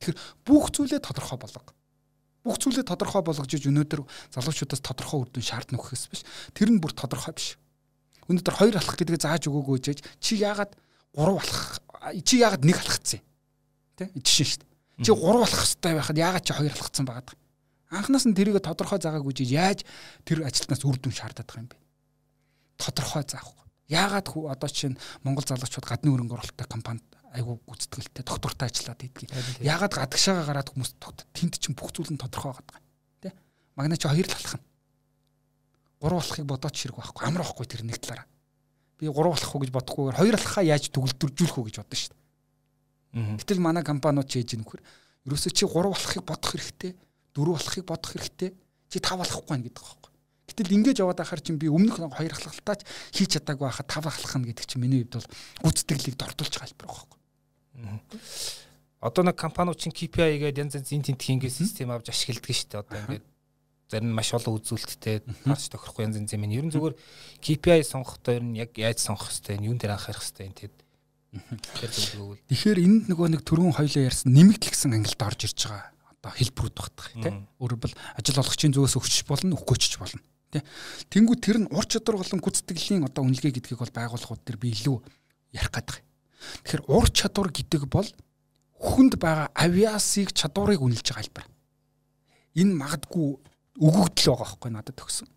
Тэгэхээр 0.00 0.16
бүх 0.48 0.64
зүйлээ 0.72 1.00
тодорхой 1.04 1.38
болго. 1.38 1.76
Бүх 2.40 2.56
зүйлээ 2.56 2.88
тодорхой 2.88 3.20
болгож 3.20 3.52
өнөөдөр 3.52 4.00
залуучуудаас 4.32 4.80
тодорхой 4.80 5.18
үр 5.26 5.28
дүн 5.28 5.44
шаардна 5.44 5.76
гэхээс 5.76 6.04
биш. 6.08 6.22
Тэр 6.56 6.72
нь 6.72 6.80
бүр 6.80 6.96
тодорхой 6.96 7.36
биш. 7.36 7.60
Өнөөдөр 8.30 8.54
хоёр 8.56 8.74
алах 8.80 8.96
гэдгээ 8.96 9.20
зааж 9.20 9.50
өгөөгөө 9.50 9.78
жиж 9.84 9.98
чи 10.22 10.40
яагаад 10.40 10.72
гурав 11.18 11.42
алах 11.42 11.82
чи 12.22 12.38
яагаад 12.38 12.62
нэг 12.62 12.78
алхацсан? 12.78 13.20
Тэ? 13.98 14.14
Жишээ 14.14 14.46
шүү 14.46 14.62
дээ. 14.62 15.02
Чи 15.02 15.10
гурав 15.10 15.42
алах 15.50 15.66
хэрэгтэй 15.66 15.94
байхад 15.98 16.18
яагаад 16.22 16.46
чи 16.46 16.52
хоёр 16.54 16.74
алхацсан 16.78 17.06
байгаад? 17.10 17.34
Анхнаас 17.90 18.26
нь 18.30 18.36
тэрийг 18.38 18.62
тодорхой 18.62 19.02
заагаагүй 19.02 19.34
жиж 19.34 19.50
яаж 19.50 19.82
тэр 20.22 20.46
ажилтнаас 20.46 20.86
үр 20.86 20.98
дүн 21.02 21.10
шаарддаг 21.10 21.50
юм 21.58 21.66
бэ? 21.66 21.76
Тодорхой 22.78 23.26
заахгүй. 23.26 23.66
Яагаад 23.90 24.28
одоо 24.30 24.68
чинь 24.70 25.00
Монгол 25.26 25.42
залуучууд 25.42 25.88
гадны 25.88 26.12
хөрөнгө 26.12 26.36
оруулалттай 26.38 26.68
компанид 26.68 27.08
айгу 27.32 27.58
гүйцэтгэлтэй 27.66 28.22
доктортой 28.22 28.68
ажиллаад 28.68 29.02
идгийг. 29.02 29.32
Ягаад 29.64 29.96
гадагшаага 29.96 30.44
гараад 30.44 30.68
хүмүүс 30.70 30.92
тэнд 31.32 31.56
чинь 31.56 31.74
бүх 31.74 31.96
зүйл 31.96 32.12
нь 32.12 32.20
тодорхой 32.20 32.52
байгаа 32.52 32.78
юм. 32.78 32.84
Тэ? 33.24 33.32
Магна 33.74 33.96
чи 33.96 34.08
хоёр 34.08 34.28
л 34.28 34.36
алах 34.36 34.54
нь. 34.60 34.64
Гурав 36.00 36.20
алахыг 36.20 36.44
бодоод 36.44 36.76
ширэг 36.76 36.96
байхгүй. 37.00 37.24
Амар 37.24 37.42
байхгүй 37.48 37.66
тэр 37.66 37.82
нэг 37.88 37.96
талаараа. 37.96 38.28
Би 38.98 39.06
гурав 39.06 39.38
алах 39.38 39.54
уу 39.54 39.62
гэж 39.62 39.70
бодохгүйгээр 39.72 40.18
хоёр 40.18 40.34
алахаа 40.34 40.64
яаж 40.66 40.90
төгөлдржүүлэх 40.90 41.56
үү 41.58 41.66
гэж 41.70 41.76
бодсон 41.78 41.98
шүү 41.98 42.14
дээ. 42.14 43.38
Гэтэл 43.38 43.62
манай 43.62 43.86
компаниуд 43.86 44.28
чи 44.28 44.42
ээж 44.42 44.58
нөхөр 44.58 44.82
ерөөсөө 45.26 45.52
чи 45.54 45.64
гурав 45.64 45.94
алахыг 45.94 46.24
бодох 46.26 46.50
хэрэгтэй. 46.52 46.92
Дөрөв 47.32 47.56
алахыг 47.62 47.84
бодох 47.86 48.10
хэрэгтэй. 48.12 48.50
Чи 48.90 48.98
тав 48.98 49.20
алахгүй 49.22 49.54
байх 49.54 49.64
гэдэг 49.70 49.78
байхгүй. 49.78 50.10
Гэтэл 50.48 50.74
ингэж 50.74 50.96
яваад 51.04 51.20
ахаар 51.20 51.40
чинь 51.44 51.60
би 51.60 51.68
өмнөх 51.68 52.00
хоёр 52.00 52.32
алхалтаач 52.32 52.82
хийж 53.12 53.36
чадаагүй 53.36 53.68
байхад 53.68 53.86
тав 53.86 54.04
алхах 54.08 54.34
нь 54.40 54.48
гэдэг 54.48 54.64
чинь 54.64 54.80
миний 54.80 55.04
хувьд 55.04 55.20
бол 55.20 55.28
гүйцэтгэлийг 55.68 56.16
дордуулж 56.16 56.54
байгаа 56.56 56.68
хэлбэр 56.72 56.88
байхгүй. 56.88 57.18
Одоо 58.98 59.22
нэг 59.28 59.36
компаниуд 59.36 59.78
чинь 59.78 59.92
KPI 59.92 60.42
гэдэг 60.42 60.58
янз 60.58 60.74
янзын 60.80 61.04
тентхийн 61.04 61.38
ингээд 61.38 61.54
систем 61.54 61.92
авч 61.92 62.10
ашигладаг 62.10 62.50
шүү 62.50 62.68
дээ. 62.72 62.82
Одоо 62.82 62.98
ингээд 62.98 63.24
зарим 63.88 64.12
маш 64.12 64.30
олон 64.36 64.60
үзүүлэлттэй 64.60 65.24
харж 65.48 65.72
тохирохгүй 65.72 66.04
янз 66.04 66.20
янзын 66.20 66.40
минь. 66.44 66.56
Ер 66.60 66.64
нь 66.68 66.72
зүгээр 66.72 66.94
KPI 67.40 67.82
сонгохдоо 67.88 68.36
ер 68.36 68.44
нь 68.44 68.60
яг 68.60 68.76
яаж 68.76 69.00
сонгох 69.00 69.32
хэвтэй, 69.32 69.64
юун 69.64 69.80
дээр 69.80 69.96
анхаарах 69.96 70.20
хэвтэй 70.20 70.46
энэ 70.52 70.58
тэгэд. 70.60 70.78
Тэгэхээр 72.48 72.78
энд 72.84 73.04
нөгөө 73.12 73.28
нэг 73.36 73.42
түрүүн 73.44 73.76
хоёлоо 73.76 74.02
ярьсан 74.04 74.32
нэмэгдлэгсэн 74.32 74.92
ангилд 74.96 75.20
орж 75.24 75.40
ирж 75.44 75.60
байгаа. 75.68 75.92
Одоо 76.18 76.32
хэлбэрүүд 76.36 76.76
багтах 76.76 77.08
тийм. 77.16 77.48
Өөрөөр 77.60 77.80
бол 77.84 77.94
ажил 78.16 78.40
олгогчийн 78.40 78.72
зүгээс 78.72 78.96
өгч 78.96 79.16
болно, 79.28 79.56
өгөхгүйч 79.56 80.00
болно. 80.00 80.24
Тэ. 80.48 80.64
Тэнгүү 81.12 81.36
тэр 81.36 81.56
нь 81.60 81.68
ур 81.68 81.84
чадвар 81.84 82.16
болон 82.24 82.40
гүйцэтгэлийн 82.40 83.04
одоо 83.04 83.28
үнэлгээ 83.28 83.60
гэдгийг 83.60 83.80
бол 83.84 83.92
байгууллагууд 83.92 84.42
төр 84.48 84.56
би 84.56 84.72
илүү 84.72 84.96
ярих 85.52 85.68
гэдэг. 85.68 86.00
Тэгэхээр 86.64 86.82
ур 86.88 87.06
чадвар 87.12 87.52
гэдэг 87.52 87.84
бол 87.92 88.08
хүнд 88.80 89.20
байгаа 89.20 89.52
авиасыг 89.52 90.32
чадварыг 90.32 90.80
үнэлж 90.80 91.04
байгаа 91.04 91.22
хэлбэр. 91.28 91.46
Энэ 92.64 92.72
магадгүй 92.80 93.28
өгөгдөл 93.78 94.34
байгаа 94.34 94.46
байхгүй 94.46 94.70
надад 94.74 94.96
төгсөн. 94.98 95.28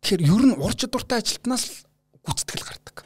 Тэгэхээр 0.00 0.22
ер 0.24 0.44
нь 0.48 0.56
ур 0.56 0.72
чадвартай 0.72 1.20
ажилтнаас 1.20 1.64
л 1.68 1.76
гүйцэтгэл 2.24 2.64
гардаг. 2.64 2.96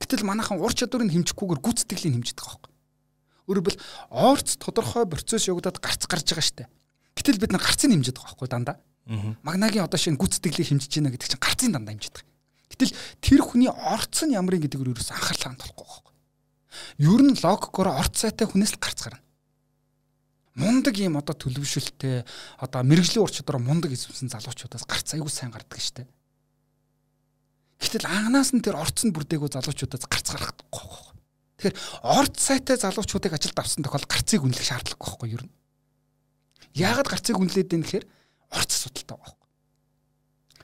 Гэтэл 0.00 0.24
манайхан 0.24 0.56
ур 0.56 0.72
чадварыг 0.72 1.12
хэмжихгүйгээр 1.12 1.60
гүйцэтгэлийг 1.60 2.14
хэмждэг 2.16 2.44
байхгүй. 2.48 2.72
Өөрөөр 3.48 3.66
бил 3.68 3.80
орц 4.08 4.56
тодорхой 4.56 5.04
процесс 5.04 5.48
явагдаад 5.52 5.80
гарц 5.84 6.08
гарч 6.08 6.32
байгаа 6.32 6.48
штэ. 6.48 6.64
Гэтэл 7.12 7.40
бид 7.44 7.52
нар 7.52 7.60
гарцыг 7.60 7.92
байгаа 7.92 8.32
байхгүй 8.32 8.48
дандаа. 8.48 8.76
Магнагийн 9.44 9.84
одоо 9.84 10.00
шинэ 10.00 10.16
гүйцэтгэлийг 10.16 10.68
хэмжиж 10.72 10.92
байна 10.96 11.12
гэдэг 11.12 11.28
чинь 11.28 11.44
гарцын 11.44 11.72
дандаа 11.76 11.96
байгаа. 11.96 12.24
Гэтэл 12.72 12.92
тэр 13.20 13.40
хүний 13.44 13.68
орц 13.68 14.24
нь 14.24 14.36
ямар 14.36 14.56
юм 14.56 14.64
гэдэгээр 14.64 14.92
ерөөс 14.92 15.12
анхаарлаа 15.12 15.56
хандуулахгүй 15.56 15.84
байхгүй. 15.88 16.14
Ер 17.04 17.20
нь 17.24 17.36
логикоор 17.40 17.88
орц 17.96 18.14
сайтай 18.20 18.44
хүнээс 18.44 18.76
л 18.76 18.80
гарц 18.80 19.00
гарна. 19.04 19.24
Мундаг 20.58 20.98
юм 20.98 21.16
одоо 21.16 21.34
төлөвшөлттэй 21.38 22.26
одоо 22.58 22.82
мэрэгжлийн 22.82 23.22
ур 23.22 23.30
чадвар 23.30 23.62
мундаг 23.62 23.94
эзэмсэн 23.94 24.28
залуучуудаас 24.28 24.84
гарц 24.84 25.14
аягүй 25.14 25.30
сайн 25.30 25.54
гардаг 25.54 25.78
штэ. 25.78 26.04
Гэтэл 27.78 28.10
анханаас 28.10 28.50
нь 28.52 28.62
тэр 28.62 28.74
орц 28.74 29.06
нь 29.06 29.14
бүрдээгүй 29.14 29.54
залуучуудаас 29.54 30.10
гарц 30.10 30.26
гарахгүй 30.34 30.66
байхгүй. 30.66 31.14
Тэгэхээр 31.62 31.76
орц 32.02 32.36
сайтай 32.42 32.76
залуучуудыг 32.76 33.32
ажилд 33.38 33.58
авсан 33.58 33.86
тохиол 33.86 34.10
гарцыг 34.10 34.42
үнэлэх 34.42 34.66
шаардлагагүй 34.66 35.06
байхгүй 35.06 35.30
юу? 35.38 35.46
Яагаад 36.74 37.06
гарцыг 37.06 37.38
үнэлээд 37.38 37.70
байна 37.70 37.86
гэхээр 37.86 38.06
орц 38.50 38.70
асуудалтай 38.74 39.14
байгаа 39.14 39.38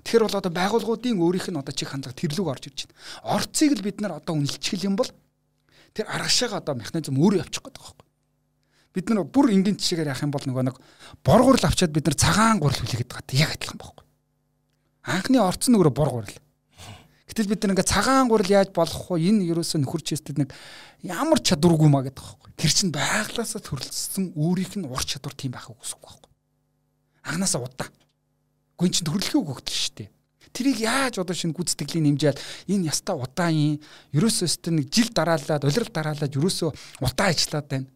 Тэгэхээр 0.05 0.25
бол 0.29 0.37
одоо 0.37 0.53
байгууллагуудын 0.53 1.17
өөрийнх 1.17 1.49
нь 1.49 1.61
одоо 1.65 1.73
чих 1.73 1.89
хандлага 1.89 2.13
тэрлүүг 2.13 2.49
орж 2.53 2.65
ирж 2.69 2.79
байна. 2.85 3.41
Орцыг 3.41 3.73
л 3.73 3.81
бид 3.81 4.05
нар 4.05 4.21
одоо 4.21 4.37
үнэлчихэл 4.37 4.93
юм 4.93 5.01
бол 5.01 5.09
тэр 5.97 6.05
аргашаага 6.13 6.61
одоо 6.61 6.77
механизм 6.77 7.17
өөрөө 7.17 7.41
явчих 7.41 7.65
гээд 7.65 7.81
байгаа. 7.81 8.04
Бид 8.95 9.11
нар 9.11 9.27
бүр 9.27 9.51
энгийн 9.51 9.75
жишээгээр 9.75 10.15
яах 10.15 10.23
юм 10.23 10.31
бол 10.31 10.47
нөгөө 10.47 10.65
нэг 10.71 10.77
боргуурл 11.27 11.67
авчаад 11.67 11.91
бид 11.91 12.07
нар 12.07 12.15
цагаан 12.15 12.63
гурил 12.63 12.79
хүлээгээд 12.79 13.11
байгаа 13.11 13.35
яг 13.35 13.51
адилхан 13.59 13.79
байхгүй. 13.83 14.07
Анхны 15.11 15.39
орц 15.43 15.67
нь 15.67 15.75
өөрөө 15.75 15.95
боргуурл. 15.99 16.37
Гэтэл 17.27 17.51
бид 17.51 17.61
нар 17.67 17.75
ингээ 17.75 17.91
цагаан 17.91 18.31
гурил 18.31 18.55
яаж 18.55 18.71
болох 18.71 19.11
вэ? 19.11 19.19
Энэ 19.19 19.51
ерөөсөө 19.51 19.83
нөхөр 19.83 20.03
чэстэд 20.07 20.39
нэг 20.39 20.55
ямар 21.03 21.43
чадваргүй 21.43 21.91
маа 21.91 22.07
гэдэг 22.07 22.23
байхгүй. 22.23 22.51
Тэр 22.55 22.71
чинь 22.71 22.95
байглаасаа 22.95 23.59
төрөлсөн 23.67 24.39
өөрийнх 24.39 24.79
нь 24.79 24.87
ур 24.87 25.03
чадвар 25.03 25.35
тийм 25.35 25.59
байх 25.59 25.67
үгүйсэхгүй 25.75 26.07
байхгүй. 26.07 26.31
Анханасаа 27.27 27.67
удаа 27.67 27.91
Гүн 28.75 28.91
чин 28.91 29.07
төрөлхөө 29.07 29.39
өгөгдөл 29.39 29.79
шүү 29.79 29.95
дээ. 30.03 30.11
Тэрийг 30.55 30.79
яаж 30.83 31.19
одоо 31.23 31.35
шинэ 31.35 31.55
гүйцэтгэлийн 31.55 32.15
нэмжээл 32.15 32.43
энэ 32.75 32.91
яста 32.91 33.15
удаан 33.15 33.55
юм. 33.55 33.79
Ерөөсөө 34.15 34.47
өстө 34.51 34.75
нэг 34.75 34.91
жил 34.91 35.11
дараалаад, 35.15 35.63
улирал 35.63 35.91
дараалаад 35.95 36.35
ерөөсөө 36.35 36.71
удаан 37.03 37.31
ажиллаад 37.31 37.67
байна. 37.71 37.87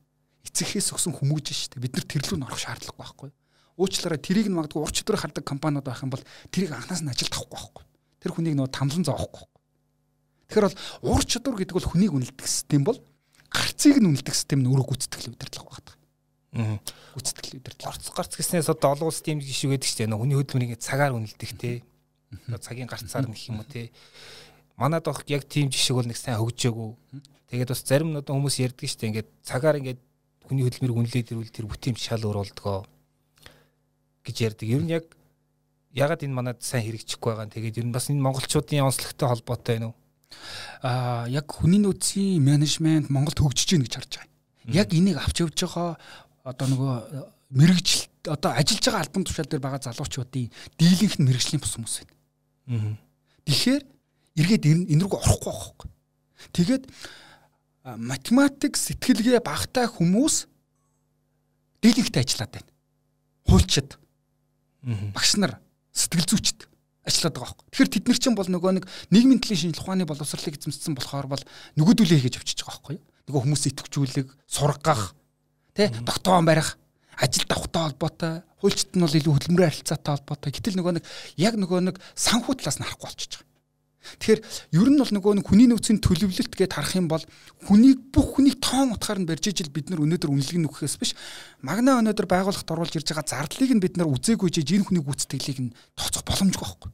Эцэгхээс 0.49 0.92
өгсөн 0.96 1.14
хүмүүж 1.20 1.46
шүү 1.53 1.70
дээ. 1.76 1.84
Бид 1.84 1.94
нар 1.96 2.07
тэрлүү 2.09 2.36
н 2.40 2.46
орох 2.49 2.59
шаардлагагүй 2.59 2.99
байхгүй. 2.99 3.30
Уучлаарай 3.78 4.20
тэрийг 4.20 4.49
нь 4.49 4.57
магадгүй 4.57 4.80
урч 4.82 4.96
өдөр 5.05 5.20
хардаг 5.20 5.44
компаниуд 5.44 5.86
байх 5.86 6.03
юм 6.03 6.11
бол 6.11 6.24
тэрийг 6.51 6.72
анханаас 6.72 7.05
нь 7.05 7.12
ажилд 7.12 7.36
авахгүй 7.36 7.55
байхгүй. 7.55 7.84
Тэр 8.18 8.32
хүнийг 8.34 8.57
нөгөө 8.59 8.74
тамлан 8.74 9.05
зоохгүй. 9.07 9.46
Тэгэхээр 10.51 10.66
бол 10.66 10.78
ур 11.14 11.22
чадвар 11.22 11.57
гэдэг 11.62 11.76
бол 11.78 11.90
хүнийг 11.92 12.12
үнэлдэг 12.16 12.49
систем 12.49 12.82
бол 12.82 12.99
гарцыг 13.53 14.03
нь 14.03 14.09
үнэлдэг 14.09 14.34
систем 14.34 14.64
нь 14.64 14.70
өөрөө 14.72 14.86
гүйцэтгэл 14.88 15.36
удирдлага 15.36 15.78
байдаг 15.78 15.99
гүйцэтгэл 16.53 17.61
удирдлага. 17.61 17.92
Орц 17.92 18.09
гарц 18.11 18.32
гэснээс 18.36 18.72
одоо 18.72 18.96
олон 18.96 19.09
улс 19.12 19.20
байдаг 19.20 19.84
шүү 19.84 20.09
дээ. 20.09 20.16
Хүний 20.16 20.36
хөдөлмөрийг 20.38 20.80
цагаар 20.80 21.12
үнэлдэг 21.12 21.51
те. 21.61 21.82
Цагийн 22.61 22.88
гарцаар 22.88 23.28
нэх 23.28 23.49
юм 23.49 23.61
уу 23.61 23.68
те. 23.68 23.92
Манад 24.76 25.05
баг 25.05 25.28
яг 25.28 25.44
тийм 25.44 25.68
жишээг 25.68 25.96
бол 25.96 26.09
нэг 26.09 26.16
сайн 26.16 26.40
хөгжөөгүй. 26.40 26.90
Тэгээд 27.53 27.68
бас 27.68 27.82
зарим 27.84 28.16
нь 28.16 28.20
одоо 28.20 28.32
хүмүүс 28.36 28.57
ярьдаг 28.64 28.88
шүү 28.88 29.01
дээ. 29.01 29.09
Ингээд 29.12 29.28
цагаар 29.44 29.76
ингээд 29.80 30.01
хүний 30.49 30.64
хөдөлмөрийг 30.64 30.99
үнэлээд 30.99 31.32
ирвэл 31.36 31.53
тэр 31.53 31.66
бүтээмж 31.68 32.01
шал 32.01 32.24
өөр 32.24 32.40
болдгоо 32.40 32.78
гэж 34.24 34.36
ярьдаг. 34.40 34.66
Ер 34.68 34.82
нь 34.82 34.92
яг 34.96 35.05
ягаад 35.92 36.24
энэ 36.24 36.34
манад 36.34 36.59
сайн 36.64 36.84
хэрэгжихгүй 36.88 37.32
байгаа. 37.36 37.53
Тэгээд 37.53 37.78
ер 37.84 37.86
нь 37.86 37.94
бас 37.94 38.09
энэ 38.09 38.24
монголчуудын 38.24 38.88
онцлогтой 38.88 39.28
холбоотой 39.28 39.74
байна 39.76 39.88
уу? 39.92 39.96
Аа 40.82 41.28
яг 41.28 41.46
хүний 41.49 41.80
нөөцийн 41.80 42.40
менежмент 42.40 43.09
Монголд 43.09 43.40
хөгжиж 43.40 43.68
гин 43.76 43.84
гэж 43.84 43.94
харж 43.96 44.12
байгаа. 44.20 44.32
Яг 44.68 44.88
энийг 44.92 45.16
авч 45.20 45.40
явж 45.40 45.57
байгаа 45.57 45.96
одоо 46.44 46.66
нөгөө 46.68 46.92
э, 47.01 47.20
мэрэгжил 47.57 48.05
одоо 48.28 48.53
ажиллаж 48.53 48.84
байгаа 48.84 49.03
албан 49.05 49.24
тушаал 49.24 49.49
дээр 49.49 49.64
байгаа 49.64 49.80
залуучуудын 49.84 50.53
дийлэнх 50.76 51.16
нь 51.16 51.26
мэрэгжлийн 51.28 51.61
бус 51.61 51.74
хүмүүс 51.76 51.96
байна. 52.05 52.96
Тэгэхээр 53.49 53.82
эргээд 54.36 54.64
энэ 54.68 55.01
рүү 55.01 55.16
орохгүй 55.16 55.53
байхгүй. 55.53 55.88
Тэгээд 56.53 56.84
математик 57.97 58.76
сэтгэлгээ 58.76 59.41
багтай 59.41 59.89
хүмүүс 59.89 60.45
дийлэнхтэй 61.80 62.22
ажиллаад 62.26 62.53
байна. 62.53 62.70
Хуульчид. 63.49 63.91
Багш 65.14 65.32
нар 65.41 65.57
сэтгэл 65.95 66.28
зүйчд 66.28 66.68
ажиллаад 67.09 67.34
байгаа 67.39 67.55
байхгүй. 67.55 67.66
Тэгэхээр 67.72 67.93
тэд 67.97 68.05
нар 68.11 68.18
чинь 68.18 68.36
бол 68.36 68.51
нөгөө 68.51 68.72
нэг 68.76 68.84
нийгмийн 69.14 69.41
төлөв 69.41 69.59
шинжилх 69.62 69.84
ухааны 69.86 70.05
боловсролыг 70.05 70.59
эзэмшсэн 70.59 70.93
болохоор 70.99 71.26
бол 71.32 71.45
нөгөөдүүлээ 71.80 72.20
хийж 72.28 72.36
авчиж 72.36 72.66
байгаа 72.66 72.76
байхгүй. 72.76 72.97
Нөгөө 73.28 73.43
хүмүүсийг 73.45 73.72
итгэвчүүлэг, 73.72 74.28
сургах, 74.49 75.16
Тэ 75.78 75.95
тогтоон 76.03 76.43
барих 76.43 76.74
ажил 77.14 77.47
давхтай 77.47 77.82
холбоотой 77.86 78.43
хуульчт 78.59 78.99
нь 78.99 79.03
бол 79.07 79.14
илүү 79.14 79.30
хөдөлмөрийн 79.30 79.70
харилцаатай 79.70 80.11
холбоотой. 80.18 80.51
Гэтэл 80.51 80.74
нөгөө 80.74 80.93
нэг 80.99 81.05
яг 81.39 81.55
нөгөө 81.55 81.80
нэг 81.86 81.97
санхүү 82.18 82.59
талаас 82.59 82.82
нь 82.82 82.86
харахгүй 82.86 83.07
болчихж 83.07 83.32
байгаа. 83.39 83.47
Тэгэхээр 84.17 84.41
ер 84.73 84.89
нь 84.89 85.01
бол 85.01 85.13
нөгөө 85.13 85.33
нэг 85.39 85.47
хүний 85.47 85.69
нөөцийн 85.69 86.01
төлөвлөлт 86.01 86.55
гэдээ 86.57 86.73
харах 86.73 86.97
юм 86.97 87.09
бол 87.13 87.25
хүнийг 87.69 87.99
бүх 88.09 88.41
хүнийг 88.41 88.57
тоон 88.65 88.97
утгаар 88.97 89.21
нь 89.21 89.29
барьж 89.29 89.53
ижил 89.53 89.69
бид 89.69 89.93
нар 89.93 90.01
өнөөдөр 90.01 90.33
үнэлэг 90.33 90.59
нөхөхөөс 90.65 90.97
биш 90.97 91.13
магна 91.61 92.01
өнөөдөр 92.01 92.25
байгууллагт 92.25 92.73
оруулж 92.73 92.95
ирж 92.97 93.13
байгаа 93.13 93.29
зардлыг 93.29 93.73
нь 93.77 93.83
бид 93.85 93.95
нар 94.01 94.09
үзээгүй 94.09 94.49
жиж 94.49 94.69
энэ 94.73 94.87
хүний 94.89 95.05
гүйцэтгэлийг 95.05 95.59
нь 95.69 95.75
тооцох 95.95 96.25
боломжгүй 96.25 96.65
байхгүй. 96.65 96.91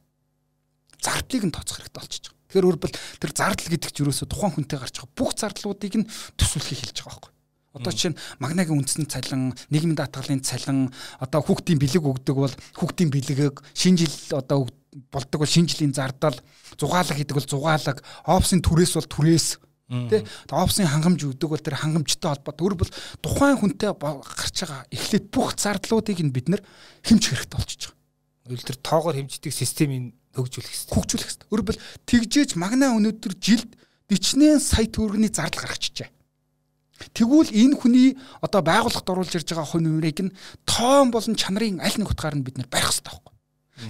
Зардлыг 0.99 1.45
нь 1.47 1.55
тооцох 1.55 1.79
хэрэгтэй 1.79 2.01
болчихж 2.01 2.25
байгаа. 2.29 2.43
Тэгэхээр 2.55 2.69
өөрөлд 2.71 2.95
тэр 3.19 3.33
зардал 3.35 3.71
гэдэг 3.71 3.91
чинь 3.91 4.05
ерөөсө 4.07 4.27
тухайн 4.31 4.53
хүнтэй 4.55 4.79
гарч 4.79 4.95
байгаа 4.99 5.17
бүх 5.19 5.31
зардлуудыг 5.35 5.95
нь 5.99 6.09
төсвөлхийг 6.39 6.81
хэлж 6.83 6.99
байгаа 7.03 7.13
байхгүй. 7.19 7.33
Одоо 7.75 7.91
чинь 7.91 8.15
магнагийн 8.39 8.79
үндсэн 8.79 9.11
цалин, 9.11 9.51
нийгмийн 9.67 9.99
даатгалын 9.99 10.47
цалин, 10.47 10.95
одоо 11.19 11.43
хүүхдийн 11.43 11.83
бэлэг 11.83 12.07
өгдөг 12.07 12.37
бол 12.39 12.55
хүүхдийн 12.79 13.11
бэлгээг 13.11 13.59
шинэ 13.75 14.07
жил 14.07 14.15
одоо 14.39 14.71
болдог 15.11 15.43
бол 15.43 15.51
шинэ 15.51 15.69
жилийн 15.71 15.95
зардал, 15.95 16.37
зугаалга 16.79 17.19
гэдэг 17.19 17.35
бол 17.35 17.49
зугаалга, 17.51 18.03
опсын 18.27 18.63
түрээс 18.63 18.95
бол 18.99 19.09
түрээс 19.11 19.49
Тэ 19.85 20.25
опсын 20.49 20.89
хангамж 20.89 21.21
өгдөг 21.29 21.49
бол 21.53 21.61
тэр 21.61 21.77
хангамжтай 21.77 22.33
холбоо 22.33 22.57
төр 22.57 22.73
бол 22.73 22.91
тухайн 23.21 23.61
хүнтэй 23.61 23.93
гарч 23.93 24.65
байгаа 24.65 24.89
эхлээд 24.89 25.29
бүх 25.29 25.53
зардлуудыг 25.61 26.25
нь 26.25 26.33
бид 26.33 26.49
нэр 26.49 26.65
хэмжих 27.05 27.37
хэрэгтэй 27.45 27.53
болчихж 27.53 27.83
байгаа. 27.93 28.49
Үйл 28.49 28.65
тэр 28.65 28.79
тоогоор 28.81 29.17
хэмждэг 29.21 29.53
системийг 29.53 30.17
хөгжүүлэх 30.33 30.73
хэрэгтэй. 30.73 30.95
Хөгжүүлэх 30.97 31.29
хэрэгтэй. 31.29 31.49
Өөр 31.53 31.63
бол 31.69 31.79
тэгжээж 32.09 32.51
магнаа 32.57 32.97
өнөөдөр 32.97 33.35
жилд 33.37 33.71
40 34.09 34.57
сая 34.65 34.89
төгрөгийн 34.89 35.37
зардал 35.37 35.69
гаргачихжээ. 35.69 36.09
Тэгвэл 37.13 37.53
энэ 37.53 37.77
хүний 37.77 38.09
одоо 38.41 38.65
байгууллагт 38.65 39.05
оруулж 39.05 39.37
ирж 39.37 39.53
байгаа 39.53 39.69
хувь 39.69 39.85
нэмрийг 39.85 40.19
нь 40.25 40.35
тоон 40.65 41.13
болон 41.13 41.37
чанарын 41.37 41.85
аль 41.85 41.99
нэг 42.01 42.09
утгаар 42.09 42.41
нь 42.41 42.47
бид 42.47 42.57
нэр 42.57 42.73
барих 42.73 42.89
хэрэгтэй 42.89 43.05
байхгүй. 43.13 43.34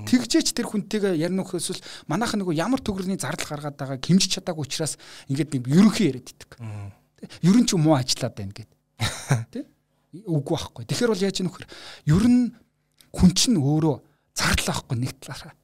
Тэгжээч 0.03 0.49
тэр 0.55 0.67
хүнтэйгээ 0.67 1.15
ярих 1.23 1.37
нөхөсөл 1.39 1.79
манайхан 2.11 2.43
нөгөө 2.43 2.59
ямар 2.59 2.83
төгрөгийн 2.83 3.23
зардал 3.23 3.47
гаргаад 3.47 3.79
байгааг 3.79 4.03
хэмжиж 4.03 4.43
чадаагүй 4.43 4.67
учраас 4.67 4.99
ингээд 5.31 5.55
нэг 5.55 5.65
ерөнхий 5.71 6.11
яриад 6.11 6.29
идэг. 6.35 6.51
Ерөн 7.47 7.65
ч 7.65 7.79
муу 7.79 7.95
ажиллаад 7.95 8.35
байна 8.35 8.55
гэд. 8.55 8.71
Тэ? 9.55 9.65
Үгүй 10.27 10.55
байхгүй. 10.55 10.85
Тэгэхээр 10.87 11.13
бол 11.13 11.25
яаж 11.27 11.39
нөхөр 11.43 11.65
ер 12.11 12.25
нь 12.29 12.55
хүн 13.15 13.31
чинь 13.35 13.59
өөрөө 13.59 13.97
зардал 14.35 14.71
авахгүй 14.75 14.99
нэг 14.99 15.15
талаараа. 15.23 15.55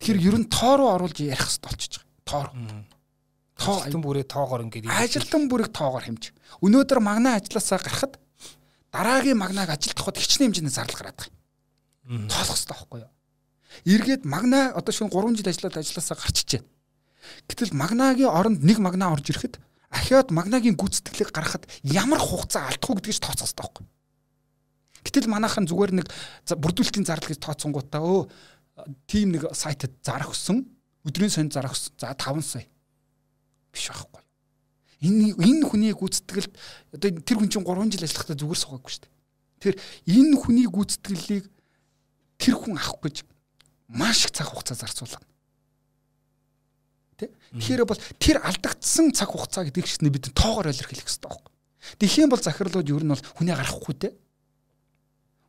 Тэгэхээр 0.00 0.26
ер 0.28 0.36
нь 0.40 0.48
тоо 0.48 0.74
руу 0.76 0.90
оруулж 0.96 1.18
ярих 1.20 1.44
хэрэгтэй 1.44 1.68
болчихж 1.68 1.94
байгаа. 2.28 2.52
Тоо. 2.52 2.90
Тоо 3.56 3.76
ажилтан 3.84 4.02
бүрээ 4.02 4.26
тоогоор 4.26 4.62
ингээд 4.66 4.88
ажилтан 4.88 5.42
бүрийг 5.46 5.70
тоогоор 5.70 6.04
хэмж. 6.08 6.32
Өнөөдөр 6.64 7.00
магнаа 7.00 7.38
ажилласаа 7.38 7.78
гарахад 7.78 8.18
дараагийн 8.92 9.38
магнааг 9.38 9.70
ажилтгахад 9.72 10.18
хичнээн 10.18 10.52
хэмжээний 10.52 10.74
зардал 10.74 10.98
гараад 10.98 11.18
байгаа. 11.20 11.36
Тоолох 12.28 12.56
хэрэгтэй 12.58 12.76
байхгүй 12.76 12.98
юу? 13.00 13.10
Эргээд 13.84 14.24
магна 14.24 14.72
одоо 14.74 14.92
шин 14.92 15.10
3 15.10 15.36
жил 15.36 15.48
ажиллаад 15.48 15.76
ажилласаа 15.80 16.16
гарчиж 16.16 16.60
байна. 16.60 16.68
Гэтэл 17.48 17.72
магнагийн 17.74 18.30
оронд 18.30 18.60
нэг 18.62 18.78
магна 18.78 19.12
орж 19.12 19.30
ирэхэд 19.30 19.58
ахиад 19.90 20.30
магнагийн 20.32 20.76
гүйцэтгэлийг 20.76 21.30
гаргахад 21.30 21.68
ямар 21.82 22.18
хугацаа 22.18 22.68
алдах 22.68 22.90
уу 22.90 22.96
гэдгийг 22.98 23.20
тооцох 23.20 23.46
хэрэгтэй 23.46 23.62
байхгүй. 23.62 23.86
Гэтэл 25.04 25.28
манайхан 25.28 25.66
зүгээр 25.68 25.92
нэг 25.98 26.06
бүрдүүлэлтийн 26.48 27.06
зардал 27.06 27.30
гэж 27.30 27.40
тооцсонгуудаа 27.42 28.02
өө 28.02 28.20
тийм 29.06 29.36
нэг 29.36 29.52
сайтад 29.52 29.92
зарах 30.00 30.32
өссөн 30.32 30.64
өдрийн 31.04 31.30
сон 31.30 31.50
зарах 31.50 31.74
өссөн 31.74 31.94
за 31.98 32.14
5 32.14 32.40
сая 32.40 32.66
биш 33.74 33.90
байхгүй. 33.90 34.22
Энэ 35.02 35.34
энэ 35.34 35.66
хүний 35.66 35.92
гүйцэтгэлд 35.92 36.52
одоо 36.94 37.10
тэр 37.26 37.36
хүн 37.42 37.50
чинь 37.50 37.66
3 37.66 37.90
жил 37.90 38.06
ажиллахдаа 38.06 38.38
зүгээр 38.38 38.60
суугаагүй 38.62 38.90
шүү 38.94 39.02
дээ. 39.02 39.12
Тэгэхээр 39.58 39.78
энэ 40.14 40.34
хүний 40.38 40.66
гүйцэтгэлийг 40.70 41.44
тэр 42.38 42.54
хүн 42.54 42.78
авах 42.78 43.02
гэж 43.02 43.16
маш 43.92 44.24
их 44.24 44.32
цаг 44.32 44.48
хугацаа 44.48 44.76
зарцуулна. 44.76 45.20
Тэ? 47.20 47.28
Тэгэхээр 47.54 47.84
бол 47.84 48.00
тэр 48.18 48.40
алдагдсан 48.40 49.12
цаг 49.12 49.30
хугацаа 49.30 49.68
гэдэг 49.68 49.84
чинь 49.84 50.08
бид 50.08 50.32
тоогоор 50.32 50.72
илэрхийлэх 50.72 51.06
хэрэгтэй 51.06 51.28
байхгүй. 51.28 51.52
Тэхийн 52.00 52.30
бол 52.32 52.40
захирлууд 52.40 52.88
ер 52.88 53.04
нь 53.04 53.12
бол 53.12 53.26
хүнээ 53.38 53.56
гарахгүй 53.56 53.94
те. 54.00 54.08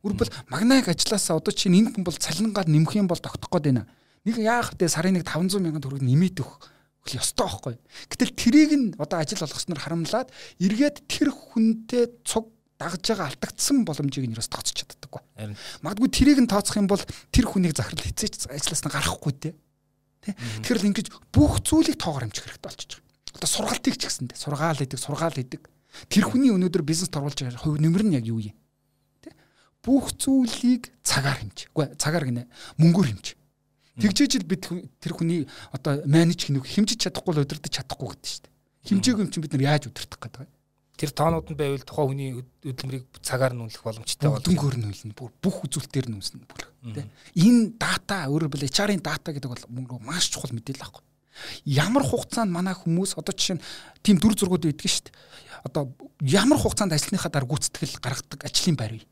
Үрбэл 0.04 0.30
магнайг 0.52 0.92
ажилласаа 0.92 1.40
одоо 1.40 1.54
чинь 1.56 1.80
энэ 1.80 1.96
хүн 1.96 2.04
бол 2.04 2.14
цалингаар 2.14 2.68
нэмэх 2.68 3.00
юм 3.00 3.08
бол 3.08 3.18
тогтох 3.18 3.48
гээд 3.48 3.66
байна. 3.72 3.88
Нэг 4.28 4.36
яах 4.38 4.76
вэ 4.76 4.88
сарын 4.88 5.16
нэг 5.18 5.24
500 5.24 5.64
сая 5.64 5.80
төгрөг 5.80 6.04
нэмээд 6.04 6.44
өгөх 6.44 6.60
хөл 7.04 7.18
ёстой 7.20 7.44
байхгүй. 7.48 7.74
Гэтэл 8.08 8.32
трийг 8.36 8.70
нь 8.72 8.86
одоо 8.96 9.20
ажил 9.20 9.40
болгосноор 9.44 9.80
харамлаад 9.80 10.28
эргээд 10.60 11.04
тэр 11.08 11.28
хүнтэй 11.32 12.08
цуг 12.24 12.48
дагж 12.78 13.02
байгаа 13.06 13.30
алдагдсан 13.30 13.84
боломжийг 13.86 14.26
нь 14.26 14.34
юус 14.34 14.50
тооцож 14.50 14.74
чаддаггүй. 14.74 15.22
Магадгүй 15.84 16.08
тэрийг 16.10 16.38
нь 16.42 16.50
тооцох 16.50 16.76
юм 16.78 16.90
бол 16.90 17.02
тэр 17.30 17.46
хүнийг 17.46 17.76
захирал 17.78 18.02
хизээч 18.02 18.50
ажиллаас 18.50 18.82
нь 18.82 18.90
гарахгүй. 18.90 19.32
Тэ? 19.38 19.54
Тэгэхээр 20.26 20.80
л 20.82 20.88
ингэж 20.90 21.06
бүх 21.30 21.62
зүйлийг 21.62 22.00
тоогоор 22.00 22.26
хэмжих 22.26 22.44
хэрэгтэй 22.48 22.64
болчихж 22.64 22.92
байгаа. 22.98 23.38
Одоо 23.38 23.50
сургалтыг 23.50 23.94
ч 23.94 24.02
гэсэндээ 24.08 24.38
сургаал 24.40 24.80
хийдэг, 24.80 24.98
сургаал 24.98 25.36
хийдэг. 25.36 25.62
Тэр 26.10 26.24
хүний 26.26 26.50
өнөөдөр 26.50 26.82
бизнес 26.82 27.12
оруулж 27.12 27.38
байгаа 27.38 27.62
хувь 27.62 27.78
нэмэр 27.78 28.02
нь 28.08 28.16
яг 28.18 28.26
юу 28.26 28.40
юм? 28.40 28.56
Тэ? 29.22 29.36
Бүх 29.84 30.16
зүйлийг 30.16 30.90
цагаар 31.04 31.38
хэмж. 31.38 31.70
Үгүй 31.70 31.94
цагаар 32.00 32.24
гинэ 32.26 32.48
мөнгөөр 32.80 33.08
хэмж. 33.14 33.26
Тэгжээж 34.00 34.32
л 34.42 34.48
бид 34.50 34.66
тэр 34.98 35.12
хүний 35.14 35.46
одоо 35.70 36.02
менеж 36.02 36.50
хийнүг 36.50 36.66
хэмжиж 36.66 37.06
чадахгүй 37.06 37.38
л 37.38 37.42
удирдах 37.46 37.70
чадахгүй 37.70 38.10
гэдэг 38.10 38.26
шүү 38.26 38.42
дээ. 38.42 38.54
Хэмжээгүй 38.90 39.22
юм 39.22 39.30
чинь 39.30 39.44
бид 39.46 39.54
нар 39.54 39.66
яаж 39.70 39.86
удирдах 39.86 40.18
гэдэг 40.18 40.40
вэ? 40.42 40.53
Тэр 40.94 41.10
тоонууд 41.10 41.50
нь 41.50 41.58
байвал 41.58 41.82
тухайн 41.82 42.08
хүний 42.14 42.30
хөдөлмөрийг 42.62 43.04
цагаар 43.18 43.54
нь 43.54 43.62
үнэлэх 43.66 43.82
боломжтой 43.82 44.30
болно. 44.30 44.46
Дөнгөөр 44.46 44.76
нь 44.78 44.86
үнэлнэ. 44.86 45.14
Бүр 45.18 45.30
бүх 45.42 45.66
үзүүлэлтээр 45.66 46.06
нь 46.06 46.16
үнэлнэ 46.18 46.46
бүр. 46.46 46.62
Тэ. 46.94 47.10
Энэ 47.34 47.74
дата 47.74 48.30
өөрөөр 48.30 48.54
хэлбэл 48.54 48.70
HR-ын 48.70 49.02
дата 49.02 49.34
гэдэг 49.34 49.50
бол 49.50 49.64
мөнгө 49.74 49.98
маш 50.06 50.30
чухал 50.30 50.54
мэдээлэл 50.54 50.86
аахгүй. 50.86 51.02
Ямар 51.66 52.06
хугацаанд 52.06 52.54
манай 52.54 52.78
хүмүүс 52.78 53.18
одоо 53.18 53.34
жишээ 53.34 53.58
нь 53.58 53.64
тийм 54.06 54.22
дүр 54.22 54.38
зургууд 54.38 54.70
байдаг 54.70 54.86
шүү 54.86 55.10
дээ. 55.10 55.18
Одоо 55.66 55.90
ямар 56.22 56.62
хугацаанд 56.62 56.94
ажлынхаа 56.94 57.30
дараа 57.34 57.50
гүйцэтгэл 57.50 57.98
гаргадаг 57.98 58.40
ажлын 58.46 58.78
байр 58.78 58.94
вэ? 58.94 59.06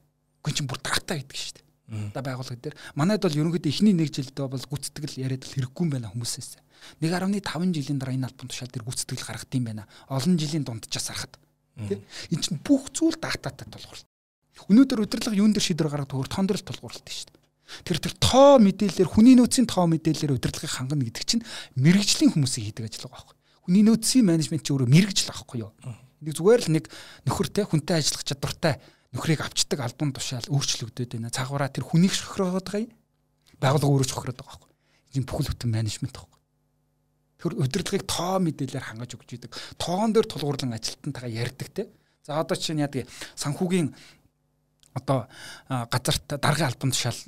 Гүн 0.46 0.54
чинь 0.54 0.70
бүр 0.70 0.78
дата 0.78 1.18
байдаг 1.18 1.34
шүү 1.34 1.58
дээ. 1.58 1.66
Одоо 2.14 2.22
байгууллага 2.22 2.62
дээр 2.62 2.78
манайд 2.94 3.26
бол 3.26 3.38
ерөнхийдөө 3.42 3.72
эхний 3.74 3.94
нэг 3.98 4.14
жилд 4.14 4.38
бол 4.38 4.70
гүйцэтгэл 4.70 5.18
яриад 5.18 5.42
л 5.42 5.54
хэрэггүй 5.58 5.82
юм 5.82 5.90
байна 5.90 6.14
хүмүүсээс. 6.14 6.62
1.5 7.02 7.42
жилийн 7.74 7.98
дараа 7.98 8.14
энэ 8.14 8.30
албан 8.30 8.48
тушаал 8.48 8.70
дээр 8.70 8.86
гүйцэтгэл 8.86 9.26
гаргах 9.26 9.50
юм 9.50 9.66
байна. 9.66 9.90
Олон 10.06 10.38
жилийн 10.38 10.62
дундчаас 10.62 11.10
харахад 11.10 11.42
Тэ? 11.76 12.00
Энд 12.32 12.42
чинь 12.44 12.60
бүх 12.60 12.92
зүйл 12.92 13.16
дататай 13.16 13.66
тулгуурлалт. 13.68 14.08
Өнөөдөр 14.68 15.04
удирдлага 15.08 15.38
юун 15.40 15.56
дээр 15.56 15.64
шийдвэр 15.64 15.90
гаргадаг 15.90 16.16
хөр 16.16 16.28
тон 16.28 16.46
дээр 16.46 16.60
л 16.60 16.68
тулгуурлалт 16.68 17.08
шүү 17.08 17.32
дээ. 17.32 17.40
Тэр 17.88 17.98
тэр 17.98 18.14
тоо 18.20 18.60
мэдээлэлээр 18.60 19.08
хүний 19.08 19.34
нөөцийн 19.40 19.66
тоо 19.66 19.88
мэдээлэлээр 19.88 20.36
удирдлагыг 20.36 20.72
хангана 20.76 21.08
гэдэг 21.08 21.24
чинь 21.24 21.42
мэрэгжлийн 21.80 22.36
хүмүүсийн 22.36 22.64
хийдэг 22.68 22.84
ажиллагаа 22.92 23.16
байхгүй. 23.16 23.36
Хүний 23.64 23.82
нөөцийн 23.88 24.26
менежмент 24.28 24.62
чинь 24.66 24.76
өөрөө 24.76 24.90
мэрэгжил 24.92 25.32
байхгүй 25.32 25.58
юу? 25.64 25.72
Нэг 26.20 26.32
зүгээр 26.36 26.62
л 26.68 26.74
нэг 26.76 26.84
нөхөртэй 27.24 27.64
хүнтэй 27.64 27.96
ажиллах 27.96 28.24
чадвартай 28.28 28.74
нөхрийг 29.16 29.40
авчдаг 29.40 29.80
албан 29.80 30.12
тушаал 30.12 30.46
өөрчлөгдөд 30.52 31.16
байна. 31.16 31.32
Цагаараа 31.32 31.72
тэр 31.72 31.88
хүнийг 31.88 32.12
шохироод 32.12 32.60
байгаа 32.60 32.84
юм. 32.84 32.92
Байгууллага 33.56 33.92
өөрөө 33.92 34.08
шохироод 34.12 34.38
байгаа 34.38 34.52
байхгүй. 34.52 34.70
Энэ 35.16 35.26
бүхэл 35.28 35.50
бүтэн 35.52 35.70
менежмент 35.72 36.14
байхгүй. 36.16 36.41
Тэр 37.42 37.58
удирдлагыг 37.58 38.06
тоо 38.06 38.38
мэдээлэлээр 38.38 38.86
хангаж 38.86 39.18
өгч 39.18 39.30
идэг. 39.34 39.50
Тоон 39.74 40.14
дээр 40.14 40.30
тулгуурлан 40.30 40.78
ажилтнтайгаа 40.78 41.26
ярьдаг 41.50 41.68
те. 41.74 41.90
За 42.22 42.38
одоо 42.38 42.54
чинь 42.54 42.78
яадаг 42.78 43.10
санхүүгийн 43.34 43.90
одоо 44.94 45.26
газарт 45.66 46.38
даргын 46.38 46.70
албан 46.70 46.94
тушаал 46.94 47.18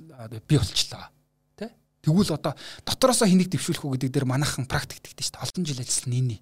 бий 0.46 0.58
болчлоо. 0.62 1.10
Тэ? 1.58 1.74
Тэгвэл 2.06 2.38
одоо 2.38 2.54
дотроосоо 2.86 3.26
хэнийг 3.26 3.50
дэвшүүлэх 3.50 3.82
үү 3.82 3.98
гэдэг 3.98 4.10
дээр 4.14 4.26
манайхан 4.30 4.70
практик 4.70 5.02
шүү 5.02 5.18
дээ. 5.18 5.42
Олон 5.42 5.66
жил 5.66 5.82
ажилласан 5.82 6.14
нээний. 6.14 6.40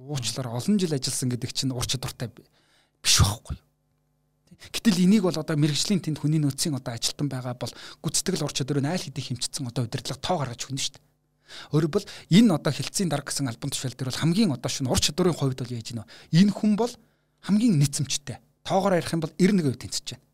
Уучлаарай 0.00 0.56
олон 0.56 0.80
жил 0.80 0.96
ажилласан 0.96 1.28
гэдэг 1.28 1.52
чинь 1.52 1.76
ур 1.76 1.84
чадвартай 1.84 2.32
биш 2.32 3.20
байхгүй? 3.20 3.60
Гэтэл 4.72 5.04
энийг 5.04 5.22
бол 5.22 5.36
одоо 5.36 5.54
мэрэгжлийн 5.60 6.02
тэнд 6.02 6.18
хүний 6.24 6.40
нөөцийн 6.40 6.74
одоо 6.74 6.96
ажилтан 6.96 7.28
байгаа 7.28 7.54
бол 7.54 7.70
гүцэтгэл 8.02 8.42
ур 8.42 8.54
чадварыг 8.54 8.90
айл 8.90 9.04
хэдий 9.06 9.22
хэмжигдсэн 9.22 9.70
одоо 9.70 9.86
удирдлага 9.86 10.18
тоо 10.18 10.38
гаргаж 10.42 10.66
өгнө 10.66 10.82
шүү 10.82 10.98
дээ. 10.98 11.07
Өөрөөр 11.72 11.92
бол 11.92 12.06
энэ 12.30 12.54
одоо 12.54 12.72
хилцээний 12.72 13.12
дарга 13.12 13.32
гэсэн 13.32 13.48
альбом 13.48 13.70
тушаал 13.70 13.96
дээр 13.96 14.10
бол 14.12 14.22
хамгийн 14.22 14.52
одоо 14.52 14.70
шинэ 14.70 14.90
ур 14.90 15.00
чадварын 15.00 15.36
хувьд 15.36 15.60
бол 15.62 15.74
яаж 15.74 15.88
гинэ. 15.92 16.04
Энэ 16.32 16.52
хүн 16.52 16.76
бол 16.76 16.92
хамгийн 17.42 17.78
нийцэмжтэй. 17.78 18.38
Тоогоор 18.64 19.00
ярих 19.00 19.12
юм 19.12 19.22
бол 19.24 19.32
91% 19.36 19.80
тэнцэж 19.80 20.06
байна. 20.12 20.24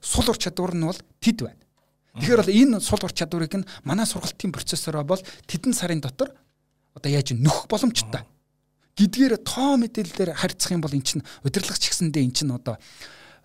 Сул 0.00 0.26
ур 0.30 0.38
чадвар 0.38 0.74
нь 0.74 0.86
бол 0.86 1.00
тэд 1.20 1.38
байна. 1.42 1.62
Тэгэхээр 2.16 2.40
бол 2.40 2.54
энэ 2.54 2.80
сул 2.80 3.02
ур 3.02 3.12
чадварыг 3.12 3.54
нь 3.58 3.68
манай 3.84 4.06
сургалтын 4.06 4.52
процессороо 4.52 5.04
бол 5.04 5.20
тэдэн 5.46 5.74
сарын 5.74 6.00
дотор 6.00 6.32
одоо 6.94 7.10
яаж 7.12 7.36
нөх 7.36 7.68
боломжтой. 7.68 8.24
Гэдгээр 8.96 9.44
тоо 9.44 9.76
мэдээлэлээр 9.76 10.32
харьцах 10.32 10.72
юм 10.72 10.80
бол 10.80 10.96
эн 10.96 11.04
чинь 11.04 11.20
удирдлагч 11.44 11.92
гэсэндээ 11.92 12.24
эн 12.24 12.32
чинь 12.32 12.48
одоо 12.48 12.80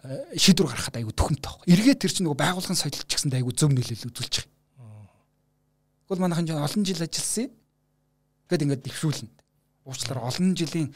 э, 0.08 0.40
шийдвэр 0.40 0.72
гаргахад 0.72 0.96
айгүй 0.96 1.12
төхөмтэй 1.12 1.52
баг. 1.52 1.68
Эргээд 1.68 2.00
тэр 2.00 2.12
чинь 2.16 2.32
нөгөө 2.32 2.40
байгуулгын 2.40 2.80
соёлч 2.80 3.04
гэсэндээ 3.04 3.44
айгүй 3.44 3.52
зөв 3.60 3.76
нөлөөлөл 3.76 4.16
байгаа. 4.16 4.48
Тэгвэл 6.12 6.28
манайхан 6.28 6.44
ч 6.44 6.52
олон 6.52 6.84
жил 6.84 7.00
ажилласан 7.00 7.48
юм. 7.48 7.52
Гэт 8.52 8.64
ингээд 8.68 8.84
дэвшүүлнэ. 8.84 9.32
Уучлаарай 9.88 10.28
олон 10.28 10.52
жилийн 10.60 10.92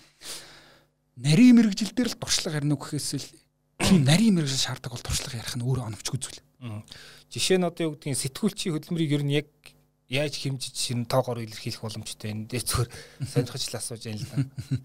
нарийн 1.15 1.55
мэрэгжил 1.55 1.95
дээр 1.95 2.11
л 2.11 2.19
туршлага 2.19 2.59
ярина 2.59 2.75
гэхээс 2.75 3.15
л 3.15 3.27
нарийн 3.79 4.35
мэрэгжил 4.35 4.59
шаарддаг 4.59 4.91
бол 4.91 4.99
туршлага 4.99 5.39
ярих 5.39 5.55
нь 5.55 5.63
өөрөө 5.63 5.87
оновчгүй 5.87 6.19
зүйл. 6.19 6.43
Жишээ 7.31 7.63
нь 7.63 7.63
одоо 7.63 7.87
юу 7.87 7.91
гэдгийг 7.95 8.27
сэтгүүлчийн 8.27 8.75
хөдөлмөрийг 8.75 9.15
ер 9.15 9.23
нь 9.23 9.35
яг 9.39 9.47
яаж 10.11 10.35
хэмжиж 10.35 10.75
шинэ 10.75 11.07
тоогоор 11.07 11.47
илэрхийлэх 11.47 11.79
боломжтой 11.79 12.35
энэ 12.35 12.51
дээр 12.51 12.67
зөвхөр 12.67 12.89
сонирхож 13.23 13.63
л 13.71 13.79
асууж 13.79 14.03
байна 14.03 14.19
л 14.19 14.27
да. 14.27 14.37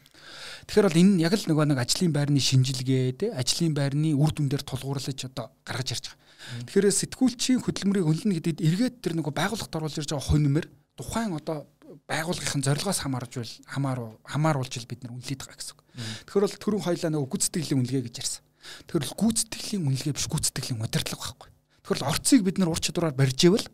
Тэгэхээр 0.70 0.86
бол 0.86 1.02
энэ 1.02 1.26
яг 1.26 1.34
л 1.34 1.42
нөгөө 1.50 1.66
нэг 1.74 1.78
ажлын 1.82 2.14
байрны 2.14 2.38
шинжилгээ 2.38 3.18
те 3.18 3.26
ажлын 3.34 3.74
байрны 3.74 4.14
үр 4.14 4.30
дүндээр 4.30 4.62
тулгуурлаж 4.62 5.18
одоо 5.26 5.50
гаргаж 5.66 5.98
ирж 5.98 6.06
байгаа. 6.14 6.29
Тэгэхээр 6.66 6.90
сэтгүүлчийн 6.90 7.60
хөдөлмөрийг 7.62 8.06
үнэлнэ 8.06 8.34
гэдэгт 8.40 8.60
эргээд 8.64 8.96
тэр 9.04 9.14
нөгөө 9.18 9.34
байгууллагт 9.34 9.74
оруулж 9.74 9.96
ирж 10.00 10.10
байгаа 10.10 10.30
хоньмэр 10.30 10.66
тухайн 10.98 11.32
одоо 11.36 11.66
байгууллагын 12.06 12.62
зорилгоос 12.62 13.00
хамаарж 13.02 13.32
байл 13.38 13.54
хамааруу 13.66 14.10
хамааруулж 14.24 14.74
ил 14.78 14.90
бид 14.90 15.02
нар 15.02 15.14
үнэлээд 15.14 15.40
байгаа 15.42 15.58
гэсэн 15.58 15.74
үг. 15.74 15.82
Тэгэхээр 16.26 16.44
бол 16.46 16.62
түрүүн 16.62 16.84
хоёлаа 16.86 17.10
нөгөө 17.10 17.30
гүйцэтгэлийн 17.34 17.78
үнэлгээ 17.82 18.04
гэж 18.06 18.16
ярьсан. 18.20 18.42
Тэгэхээр 18.86 19.04
бол 19.04 19.18
гүйцэтгэлийн 19.20 19.82
үнэлгээ 19.86 20.14
биш 20.14 20.26
гүйцэтгэлийн 20.30 20.82
удирдлага 20.84 21.22
байхгүй. 21.22 21.50
Тэгэхээр 21.50 22.06
орцыг 22.06 22.40
бид 22.46 22.56
нар 22.58 22.70
ур 22.70 22.80
чадвараар 22.80 23.16
барьж 23.16 23.40
ивэл 23.46 23.66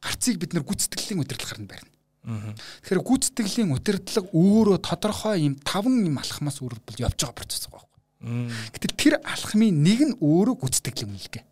гарцыг 0.00 0.36
бид 0.40 0.52
нэр 0.56 0.64
гүйцэтгэлийн 0.64 1.20
удирдлагаар 1.20 1.60
нь 1.60 1.68
барина. 1.68 1.92
Тэгэхээр 2.20 3.00
гүйцэтгэлийн 3.00 3.70
удирдлага 3.74 4.28
өөрөө 4.32 4.78
тодорхой 4.84 5.44
юм 5.44 5.54
таван 5.60 6.04
юм 6.04 6.16
алхмаас 6.20 6.60
үргэлж 6.60 7.00
явж 7.00 7.16
байгаа 7.20 7.36
процесс 7.36 7.68
байгаа 7.68 7.84
байхгүй. 7.84 8.52
Гэтэл 8.76 8.96
тэр 8.96 9.14
алхмын 9.24 9.74
нэг 9.80 10.00
нь 10.04 10.14
өөрөө 10.20 10.56
гүйцэтгэлийн 10.60 11.10
үнэлгээ. 11.16 11.44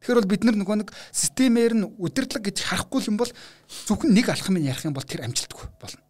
Тэгэхээр 0.00 0.18
бол 0.20 0.32
бид 0.32 0.44
нар 0.44 0.56
нөгөө 0.56 0.76
нэг 0.80 0.90
системээр 1.12 1.74
нь 1.76 1.88
удирдлага 2.00 2.48
гэж 2.48 2.56
харахгүй 2.64 3.00
юм 3.08 3.20
бол 3.20 3.32
зөвхөн 3.68 4.16
нэг 4.16 4.32
алхмыг 4.32 4.64
ярих 4.64 4.84
юм 4.88 4.96
бол 4.96 5.04
тэр 5.04 5.24
амжилтгүй 5.28 5.66
болно. 5.76 6.02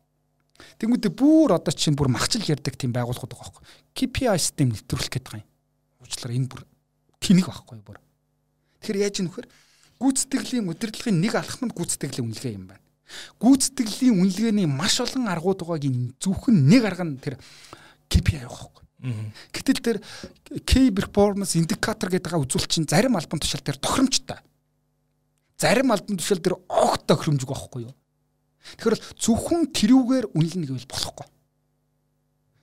Тэнгүүдээ 0.78 1.12
бүр 1.12 1.58
одоо 1.58 1.74
чинь 1.74 1.98
бүр 1.98 2.08
махчил 2.08 2.46
ярддаг 2.46 2.78
тийм 2.78 2.94
байгууллагууд 2.94 3.34
байгаа 3.34 3.50
байхгүй. 3.50 3.64
KPI 3.98 4.38
систем 4.38 4.70
нэвтрүүлэх 4.70 5.10
гэдэг 5.10 5.42
юм. 5.42 5.48
Уучлаарай 6.00 6.38
энэ 6.38 6.48
бүр 6.48 6.62
тэнэг 7.18 7.46
байхгүй 7.50 7.82
бүр. 7.82 7.98
Тэгэхээр 8.80 9.02
яаж 9.02 9.16
юм 9.20 9.26
нөхөр 9.28 9.46
гүйцэтгэлийн 10.00 10.70
удирдлагын 10.70 11.18
нэг 11.20 11.34
алхам 11.36 11.68
нь 11.68 11.74
гүйцэтгэлийн 11.74 12.26
үнэлгээ 12.30 12.54
юм 12.56 12.66
байна 12.70 12.84
гүйцэтгэлийн 13.42 14.18
үнэлгээний 14.20 14.68
маш 14.70 15.00
олон 15.02 15.26
аргууд 15.28 15.66
байгааг 15.66 16.14
зөвхөн 16.22 16.56
нэг 16.70 16.82
арга 16.86 17.04
нь 17.04 17.18
тэр 17.18 17.34
KPI 18.10 18.46
байхгүй. 18.46 18.79
Гэтэл 19.00 19.80
тэр 19.80 19.96
key 20.68 20.92
performance 20.92 21.56
indicator 21.56 22.12
гэдэг 22.12 22.28
байгаа 22.28 22.44
үзүүл 22.44 22.68
чинь 22.68 22.88
зарим 22.88 23.16
албан 23.16 23.40
тушаал 23.40 23.64
дээр 23.64 23.80
тохиромжтой. 23.80 24.40
Зарим 25.56 25.88
албан 25.92 26.20
тушаал 26.20 26.44
дээр 26.44 26.56
огт 26.68 27.08
тохиромжгүй 27.08 27.48
байхгүй 27.48 27.82
юу? 27.88 27.94
Тэгэхээр 28.76 28.96
зөвхөн 29.16 29.72
тэрүүгээр 29.72 30.26
үнэлнэ 30.36 30.68
гэвэл 30.68 30.92
болохгүй. 30.92 31.26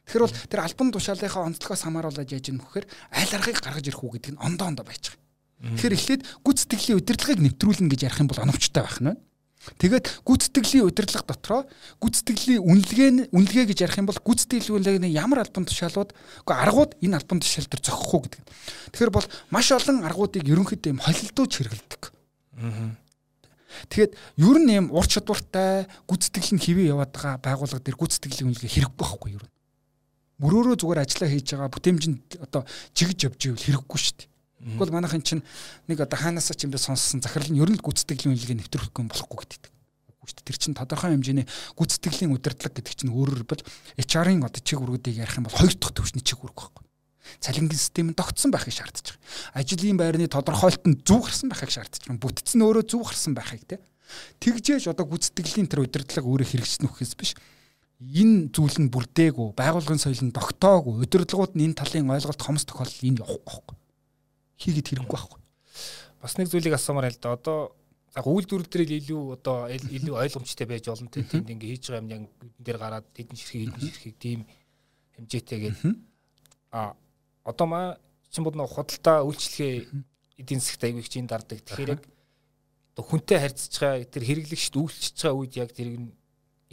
Тэгэхээр 0.08 0.24
бол 0.24 0.38
тэр 0.46 0.62
албан 0.62 0.90
тушаалынхаа 0.94 1.48
онцлогоос 1.50 1.84
хамааруулаад 1.84 2.32
яаж 2.32 2.46
юм 2.54 2.62
гэхээр 2.62 2.86
аль 2.86 3.34
аргыг 3.34 3.58
гаргаж 3.58 3.86
ирэх 3.90 4.04
үү 4.06 4.14
гэдэг 4.22 4.32
нь 4.38 4.44
ондоо 4.46 4.70
ондоо 4.70 4.86
байж 4.86 5.12
байгаа. 5.12 5.74
Тэгэхээр 5.74 5.98
эхлээд 5.98 6.22
гүйцэтгэлийн 6.46 7.00
удирдлагыг 7.02 7.42
нэвтрүүлнэ 7.42 7.90
гэж 7.92 8.02
ярих 8.06 8.22
юм 8.22 8.30
бол 8.30 8.46
оновчтой 8.46 8.84
байх 8.86 9.00
нь. 9.02 9.18
Тэгээд 9.76 10.24
гүйцэтгэлийн 10.24 10.88
удирдлага 10.88 11.28
дотроо 11.28 11.62
гүйцэтгэлийн 12.00 12.64
үнэлгээ 12.64 13.10
нь 13.12 13.22
үнэлгээ 13.36 13.66
гэж 13.68 13.80
ярих 13.84 14.00
юм 14.00 14.08
бол 14.08 14.24
гүйцэтгэлийн 14.24 14.76
үнэлгээний 14.80 15.12
ямар 15.12 15.44
албан 15.44 15.68
тушаалууд 15.68 16.16
үгүй 16.16 16.56
аргууд 16.56 16.92
энэ 17.04 17.20
албан 17.20 17.44
тушаал 17.44 17.68
дээр 17.68 17.84
зохих 17.84 18.14
уу 18.16 18.22
гэдэг. 18.24 18.44
Тэгэхээр 18.96 19.12
бол 19.12 19.28
маш 19.52 19.68
олон 19.76 20.08
аргуудыг 20.08 20.48
ерөнхийдөө 20.48 20.92
юм 20.96 21.04
холилдууж 21.04 21.52
хэрэгэлдэг. 21.52 22.04
Тэгээд 23.92 24.12
ер 24.40 24.58
нь 24.64 24.72
юм 24.72 24.88
ур 24.96 25.06
чадвартай 25.06 25.86
гүйцэтгэл 26.08 26.56
нь 26.56 26.64
хэвээ 26.64 26.92
яваад 26.96 27.12
байгаа 27.12 27.36
байгууллага 27.44 27.84
дээр 27.84 28.00
гүйцэтгэлийн 28.00 28.50
үнэлгээ 28.56 28.72
хэрэггүй 28.72 28.98
байхгүй 29.04 29.32
юу? 29.36 29.44
Мөрөөрөө 30.42 30.76
зүгээр 30.82 31.04
ажиллаа 31.04 31.30
хийж 31.30 31.48
байгаа 31.54 31.74
бүтээмжинд 31.76 32.24
одоо 32.42 32.62
чигж 32.96 33.28
явж 33.28 33.42
ивэл 33.42 33.66
хэрэггүй 33.68 34.00
шүү 34.00 34.16
дээ. 34.18 34.30
Тэгвэл 34.68 34.92
манайхын 34.92 35.24
чинь 35.24 35.44
нэг 35.88 36.04
одоо 36.04 36.20
хаанаас 36.20 36.52
ч 36.52 36.68
юм 36.68 36.76
бэ 36.76 36.80
сонссон 36.82 37.24
захирал 37.24 37.48
нь 37.48 37.60
ер 37.60 37.72
нь 37.72 37.80
гүйцэтгэлийн 37.80 38.36
үнэлгээ 38.36 38.60
нэвтрүүлэхгүй 38.68 39.04
болохгүй 39.08 39.38
гэдэг. 39.48 39.64
Үгүй 40.12 40.28
шүү 40.28 40.36
дээ. 40.44 40.48
Тэр 40.52 40.58
чинь 40.60 40.76
тодорхой 40.76 41.16
хэмжээний 41.16 41.48
гүйцэтгэлийн 41.80 42.36
удирдлага 42.36 42.76
гэдэг 42.76 42.96
чинь 43.00 43.16
өөрөөр 43.16 43.48
бол 43.48 43.64
HR-ын 43.96 44.44
одоо 44.44 44.60
чиг 44.60 44.84
үүргүүдийг 44.84 45.24
ярих 45.24 45.40
юм 45.40 45.48
бол 45.48 45.56
хоёр 45.56 45.72
дахь 45.72 45.96
төвшний 45.96 46.20
чиг 46.20 46.44
үүрэг 46.44 46.60
байхгүй. 46.60 46.84
Цалингийн 47.40 47.80
систем 47.80 48.12
нь 48.12 48.18
тогтсон 48.20 48.52
байхыг 48.52 48.76
шаардаж 48.76 49.16
байгаа. 49.16 49.56
Ажлын 49.56 50.00
байрны 50.00 50.28
тодорхойлт 50.28 50.84
нь 50.84 51.00
зөв 51.08 51.24
гарсан 51.24 51.48
байхыг 51.48 51.72
шаардаж 51.72 52.04
байгаа. 52.04 52.24
Бүтц 52.24 52.52
нь 52.60 52.64
өөрөө 52.64 52.84
зөв 52.92 53.08
гарсан 53.08 53.36
байхыг 53.40 53.64
те. 53.68 53.80
Тэгжээж 54.44 54.92
одоо 54.92 55.08
гүйцэтгэлийн 55.08 55.68
тэр 55.72 55.88
удирдлага 55.88 56.28
өөрөө 56.28 56.48
хэрэгжсэн 56.48 56.88
үхэс 56.88 57.16
биш 57.20 57.36
энэ 58.00 58.54
зүйл 58.56 58.78
нь 58.80 58.92
бүрдээгүй, 58.94 59.58
байгуулгын 59.58 60.00
соёл 60.00 60.24
нь 60.24 60.32
тогтоогүй, 60.32 61.04
удирдлагууд 61.04 61.60
нь 61.60 61.68
энэ 61.68 61.76
талын 61.76 62.14
ойлголт 62.16 62.40
хомс 62.40 62.64
тохиолдол 62.64 63.04
энэ 63.04 63.20
явахгүй 63.26 63.44
байхгүй 63.44 63.76
хийгээд 64.58 64.88
хэрэггүй 64.94 65.14
байхгүй. 65.14 65.42
Бас 66.22 66.34
нэг 66.38 66.50
зүйлийг 66.50 66.74
асуумаар 66.74 67.14
л 67.14 67.22
да. 67.22 67.38
Одоо 67.38 67.78
за 68.14 68.26
үйлдвэрлэл 68.26 68.70
дээр 68.70 68.98
илүү 68.98 69.22
одоо 69.38 69.70
илүү 69.70 70.16
ойлгомжтой 70.18 70.68
байж 70.68 70.90
олон 70.90 71.10
тийм 71.14 71.46
ингээ 71.46 71.78
хийж 71.78 71.94
байгаа 71.94 72.02
юм 72.02 72.10
яг 72.10 72.22
энэ 72.26 72.30
дээр 72.58 72.78
гараад 72.82 73.08
хэдэн 73.14 73.38
ширхэг 73.38 73.62
хэдэн 73.70 73.86
ширхэг 73.86 74.16
тийм 74.18 74.40
хэмжээтэйгээд 75.18 75.78
а 76.74 76.98
одоо 77.46 77.68
маа 77.70 77.88
чин 78.34 78.44
бод 78.44 78.58
нэг 78.58 78.70
худалдаа 78.74 79.22
үйлчлэгээ 79.22 79.86
эдийн 80.42 80.62
засгт 80.62 80.84
аягүй 80.84 81.06
чинь 81.06 81.30
дардаг. 81.30 81.62
Тэгэхээр 81.62 81.94
яг 81.94 82.02
одоо 82.98 83.04
хүнтэй 83.06 83.38
харьцаж 83.38 83.74
байгаа 83.78 84.10
тэр 84.10 84.24
хэрэглэгчд 84.26 84.76
үйлчлэж 84.78 85.18
байгаа 85.22 85.38
үед 85.38 85.54
яг 85.62 85.70
тэр 85.78 85.90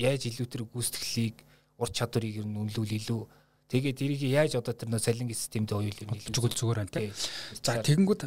яаж 0.01 0.23
илүү 0.25 0.49
тэр 0.49 0.63
гүйцэтгэлийг 0.65 1.37
ур 1.77 1.91
чадварыг 1.93 2.41
ер 2.41 2.47
нь 2.49 2.57
үнэлүүл 2.57 2.99
илүү 2.99 3.21
Тэгээд 3.75 4.07
эрийг 4.07 4.23
яаж 4.23 4.55
одоо 4.55 4.71
тэр 4.71 4.87
нөө 4.87 5.03
цалингийн 5.03 5.35
системд 5.35 5.75
оюул 5.75 5.99
юм 5.99 6.15
хэлж 6.15 6.31
зүгээр 6.31 6.79
байна 6.87 6.95
тийм. 6.95 7.11
За 7.59 7.83
тэгэнгүүт 7.83 8.23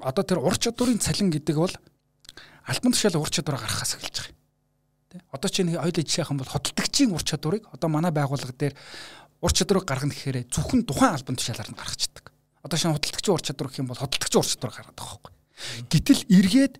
одоо 0.00 0.24
тэр 0.24 0.40
ур 0.40 0.56
чадварын 0.56 0.96
цалин 0.96 1.28
гэдэг 1.28 1.56
бол 1.60 1.76
албан 2.64 2.96
тушаал 2.96 3.20
ур 3.20 3.28
чадвараа 3.28 3.60
гаргахаас 3.60 4.00
эхэлж 4.00 4.16
байгаа. 4.16 4.32
Тэ. 5.12 5.20
Одоо 5.28 5.48
чи 5.52 5.60
нэг 5.68 5.76
хоёул 5.76 5.92
жишээх 5.92 6.32
юм 6.32 6.40
бол 6.40 6.48
хөдөлтөгчийн 6.56 7.12
ур 7.12 7.20
чадварыг 7.20 7.68
одоо 7.68 7.88
манай 7.92 8.16
байгууллага 8.16 8.56
дээр 8.56 8.72
ур 9.44 9.52
чадварыг 9.52 9.84
гаргана 9.84 10.16
гэхээр 10.16 10.48
зөвхөн 10.48 10.88
тухайн 10.88 11.20
албан 11.20 11.36
тушаалаар 11.36 11.68
нь 11.68 11.76
гаргацдаг. 11.76 12.32
Одоо 12.64 12.78
шинэ 12.80 12.96
хөдөлтөгчийн 12.96 13.36
ур 13.36 13.44
чадвар 13.44 13.68
гэх 13.68 13.82
юм 13.84 13.92
бол 13.92 14.00
хөдөлтөгчийн 14.00 14.40
ур 14.40 14.48
чадвар 14.48 14.72
гаргадаг 14.72 15.04
байхгүй. 15.04 15.32
Гэтэл 15.92 16.22
эргээд 16.32 16.74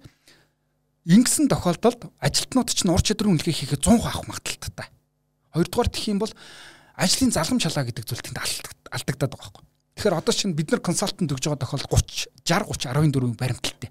ингэсэн 1.13 1.53
тохиолдолд 1.53 2.09
ажилтнууд 2.25 2.73
ч 2.73 2.89
ур 2.89 3.05
чадрын 3.05 3.37
үнэлгээ 3.37 3.77
хийхэд 3.77 3.85
100% 3.85 4.01
авах 4.01 4.25
магадaltaй. 4.25 4.89
Хоёрдугаар 5.53 5.91
гэх 5.93 6.09
юм 6.09 6.25
бол 6.25 6.33
ажлын 6.97 7.33
залгамж 7.33 7.63
халаа 7.67 7.85
гэдэг 7.89 8.05
зүйл 8.05 8.23
тэнд 8.23 8.39
алдагдаад 8.93 9.33
байгаа 9.33 9.51
байхгүй. 9.53 9.65
Тэгэхээр 9.97 10.19
одоо 10.19 10.33
чинь 10.33 10.57
бид 10.57 10.73
нар 10.73 10.81
консалтант 10.81 11.33
өгж 11.33 11.45
байгаа 11.49 11.63
тохиолдол 11.63 12.01
30 12.01 12.33
60 12.45 12.89
30 12.91 13.13
14 13.13 13.37
баримталтай. 13.37 13.91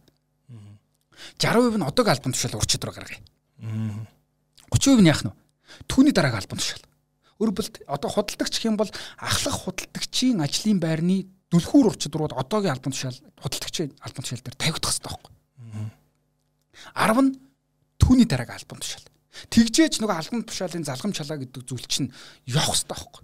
60% 1.38 1.78
нь 1.78 1.86
одоогийн 1.86 2.16
албан 2.18 2.34
тушаал 2.34 2.58
урчид 2.58 2.84
руу 2.84 2.94
гаргая. 2.94 3.22
30% 3.62 5.02
нь 5.02 5.10
яах 5.10 5.24
нь? 5.26 5.34
Түүний 5.86 6.14
дараагийн 6.14 6.42
албан 6.42 6.60
тушаал. 6.60 6.86
Өөрөөр 7.42 7.68
одоо 7.90 8.10
худалдагч 8.10 8.66
юм 8.66 8.78
бол 8.78 8.90
ахлах 9.18 9.58
худалдагчийн 9.66 10.42
ажлын 10.42 10.80
байрны 10.82 11.26
дүлхүүр 11.50 11.94
урчид 11.94 12.14
руу 12.16 12.30
одоогийн 12.30 12.74
албан 12.74 12.94
тушаал 12.94 13.18
худалдагчийн 13.42 13.94
албан 14.02 14.24
тушаал 14.26 14.46
дээр 14.46 14.58
тавигдах 14.58 14.90
хэрэгтэй 14.94 15.10
байхгүй. 15.10 15.34
10 16.98 17.22
нь 17.22 17.32
түүний 18.02 18.28
дараагийн 18.30 18.58
албан 18.62 18.80
тушаал. 18.82 19.06
Тэгжээж 19.32 20.04
нөгөө 20.04 20.18
алган 20.18 20.44
тушаалын 20.44 20.84
залгам 20.84 21.16
чалаа 21.16 21.40
гэдэг 21.40 21.64
зүйл 21.64 21.88
чинь 21.88 22.12
явах 22.46 22.76
хэрэгтэй 22.76 22.92
байхгүй. 22.92 23.24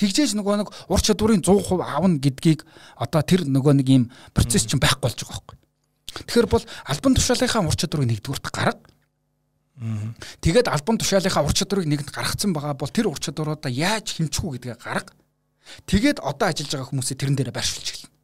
Тэгжээж 0.00 0.32
нөгөө 0.38 0.54
нэг 0.64 0.68
ур 0.88 1.00
чадварын 1.00 1.44
100% 1.44 1.84
аавна 1.84 2.16
гэдгийг 2.22 2.64
одоо 2.96 3.20
тэр 3.20 3.44
нөгөө 3.44 3.74
нэг 3.84 3.88
ийм 3.90 4.04
процесс 4.32 4.64
чинь 4.64 4.80
байхгүй 4.80 5.12
болж 5.12 5.20
байгаа 5.20 5.36
байхгүй. 5.36 5.56
Тэгэхээр 6.24 6.48
бол 6.48 6.64
албан 6.88 7.14
тушаалынхаа 7.14 7.68
ур 7.68 7.76
чадварыг 7.76 8.08
нэгдүгürt 8.08 8.48
гарга. 8.48 8.80
Тэгээд 10.40 10.72
албан 10.72 10.96
тушаалынхаа 10.96 11.44
ур 11.44 11.52
чадварыг 11.52 11.84
нэгэнд 11.84 12.10
гаргацсан 12.16 12.56
байгаа 12.56 12.74
бол 12.80 12.88
тэр 12.88 13.12
ур 13.12 13.20
чадваруудаа 13.20 13.70
яаж 13.70 14.16
хэмжих 14.16 14.40
үү 14.40 14.52
гэдгээ 14.56 14.78
гарга. 14.80 15.12
Тэгээд 15.84 16.24
одоо 16.24 16.48
ажиллаж 16.48 16.72
байгаа 16.72 16.90
хүмүүсээ 16.90 17.16
тэрэн 17.20 17.36
дээрээ 17.36 17.54
байршуулж 17.54 17.88
эхэлнэ. 17.92 18.14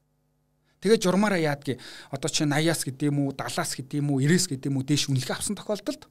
Тэгээд 0.81 1.03
журмаараа 1.03 1.41
яадгийг 1.41 1.79
одоо 2.11 2.29
чи 2.31 2.45
80-аас 2.45 2.83
гэдэг 2.89 3.07
юм 3.11 3.19
уу 3.27 3.31
70-аас 3.33 3.73
гэдэг 3.77 3.97
юм 4.01 4.09
уу 4.13 4.21
90-ээс 4.21 4.47
гэдэг 4.51 4.69
юм 4.71 4.77
уу 4.77 4.85
дээш 4.87 5.05
үнэлгээ 5.09 5.37
авсан 5.37 5.57
тохиолдолд 5.57 6.03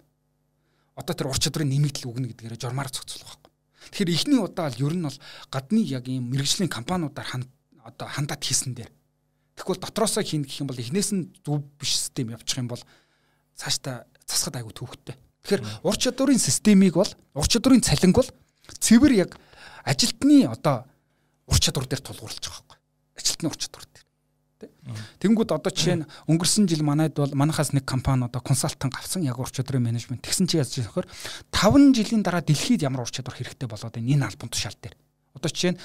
одоо 0.95 1.13
тэр 1.13 1.27
ур 1.27 1.39
чадрын 1.39 1.67
нэмэгдэл 1.69 2.07
үгнэ 2.07 2.27
гэдгээр 2.31 2.55
журмаар 2.59 2.87
зохицуулах 2.87 3.35
байхгүй. 3.35 3.51
Тэгэхээр 3.91 4.13
эхний 4.15 4.39
удаа 4.39 4.71
л 4.71 4.79
ер 4.79 4.95
нь 4.95 5.03
бол 5.03 5.19
гадны 5.51 5.81
яг 5.83 6.07
ийм 6.07 6.31
мэрэгжлийн 6.31 6.71
компаниудаар 6.71 7.27
хан 7.27 7.43
одоо 7.83 8.07
хандаад 8.07 8.41
хийсэн 8.41 8.73
дээр. 8.73 8.91
Тэгвэл 9.59 9.83
дотроосоо 9.83 10.23
хийн 10.23 10.47
гэх 10.47 10.63
юм 10.63 10.71
бол 10.71 10.79
эхнээс 10.79 11.11
нь 11.11 11.35
зөв 11.43 11.63
биш 11.75 11.99
систем 11.99 12.31
явуучих 12.31 12.63
юм 12.63 12.71
бол 12.71 12.81
цаашдаа 13.59 14.07
засахад 14.23 14.63
айгүй 14.63 14.73
төвхтэй. 14.73 15.15
Тэгэхээр 15.43 15.63
ур 15.83 15.95
чадварын 15.95 16.39
системийг 16.39 16.95
бол 16.95 17.11
ур 17.35 17.47
чадварын 17.47 17.83
цалинг 17.83 18.15
бол 18.15 18.31
цэвэр 18.71 19.13
яг 19.19 19.37
ажилтны 19.83 20.47
одоо 20.47 20.87
ур 21.45 21.59
чадвар 21.59 21.85
дээр 21.85 22.01
тулгуурлаж 22.01 22.41
байгаа 22.41 22.63
байхгүй. 22.65 22.79
Ажилтны 23.19 23.47
ур 23.51 23.59
чадвар 23.59 23.85
Тэнгүүд 25.17 25.49
одоо 25.49 25.71
жишээ 25.73 26.05
нь 26.05 26.07
өнгөрсөн 26.29 26.69
жил 26.69 26.85
манайд 26.85 27.17
бол 27.17 27.33
манахаас 27.33 27.73
нэг 27.73 27.89
компани 27.89 28.29
одоо 28.29 28.37
консалтант 28.41 28.93
авсан 28.93 29.25
яг 29.25 29.41
ур 29.41 29.49
чадрын 29.49 29.81
менежмент 29.81 30.21
тэгсэн 30.21 30.45
чи 30.45 30.61
яаж 30.61 30.77
яахаар 30.77 31.09
5 31.49 31.97
жилийн 31.97 32.21
дараа 32.21 32.45
дэлхийд 32.45 32.85
ямар 32.85 33.01
ур 33.01 33.09
чадвар 33.09 33.33
хэрэгтэй 33.33 33.65
болоод 33.65 33.97
энэ 33.97 34.25
албан 34.29 34.49
тушаал 34.53 34.77
дээр. 34.77 34.93
Одоо 35.33 35.49
жишээ 35.49 35.73
нь 35.73 35.79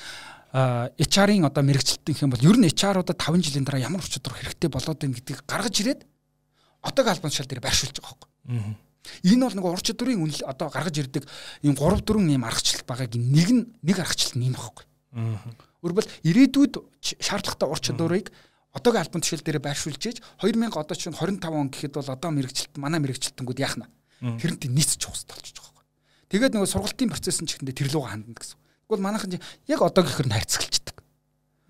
HR-ийн 0.53 1.49
одоо 1.49 1.65
мэрэгчлэлтийн 1.65 2.17
хэм 2.19 2.31
бол 2.37 2.45
ер 2.45 2.57
нь 2.61 2.69
HR-уудад 2.69 3.17
5 3.17 3.41
жилийн 3.41 3.65
дараа 3.65 3.89
ямар 3.89 4.05
ур 4.05 4.11
чадвар 4.11 4.37
хэрэгтэй 4.37 4.69
болоод 4.69 5.01
байна 5.01 5.17
гэдгийг 5.17 5.41
гаргаж 5.49 5.75
ирээд 5.81 6.01
одоогийн 6.85 7.15
албан 7.17 7.31
тушаал 7.33 7.49
дээр 7.49 7.65
байршуулж 7.65 7.97
байгаа 8.05 8.21
байхгүй. 8.21 8.77
Энэ 9.25 9.45
бол 9.49 9.57
нөгөө 9.57 9.73
ур 9.73 9.81
чадварын 9.81 10.21
үнэл 10.29 10.45
одоо 10.45 10.69
гаргаж 10.69 10.97
ирдэг 11.01 11.25
ийм 11.65 11.73
3 11.73 12.05
4 12.05 12.21
ийм 12.37 12.45
аргачлал 12.45 12.85
байгааг 12.85 13.17
нэг 13.17 13.49
нь 13.49 13.65
нэг 13.81 13.97
аргачлал 13.97 14.37
нь 14.37 14.53
юм 14.53 14.55
байхгүй. 14.61 14.85
Өөрөлд 15.81 16.11
ирээдүйд 16.29 16.75
шаардлагатай 17.01 17.69
ур 17.71 17.81
чадварыг 17.81 18.29
одоогийн 18.73 19.03
албан 19.05 19.23
тушаал 19.23 19.45
дээр 19.45 19.61
байршуулж 19.61 20.03
ийж 20.07 20.19
2000 20.41 20.75
одоо 20.75 20.97
чинь 20.97 21.15
25 21.15 21.51
он 21.51 21.69
гэхэд 21.71 21.95
бол 21.99 22.11
одоо 22.11 22.31
мэрэгчлэлт 22.31 22.75
манай 22.79 23.01
мэрэгчлэлтэнгүүд 23.03 23.63
яах 23.63 23.77
нь 23.79 23.89
тэрнтэй 24.39 24.71
хэрэгтэй 24.71 25.07
болж 25.07 25.49
байгаа 25.55 25.75
байхгүй. 25.75 25.85
Тэгээд 26.31 26.55
нөгөө 26.55 26.71
сургалтын 26.71 27.11
процесс 27.11 27.41
нь 27.43 27.49
ч 27.51 27.59
ихэндээ 27.59 27.77
тэр 27.77 27.91
луга 27.91 28.15
хандна 28.15 28.37
гэсэн. 28.37 28.59
Тэгвэл 28.87 29.07
манайхан 29.07 29.39
яг 29.67 29.81
одоогийнхэр 29.83 30.29
нь 30.31 30.37
харьцгалцдаг. 30.39 30.97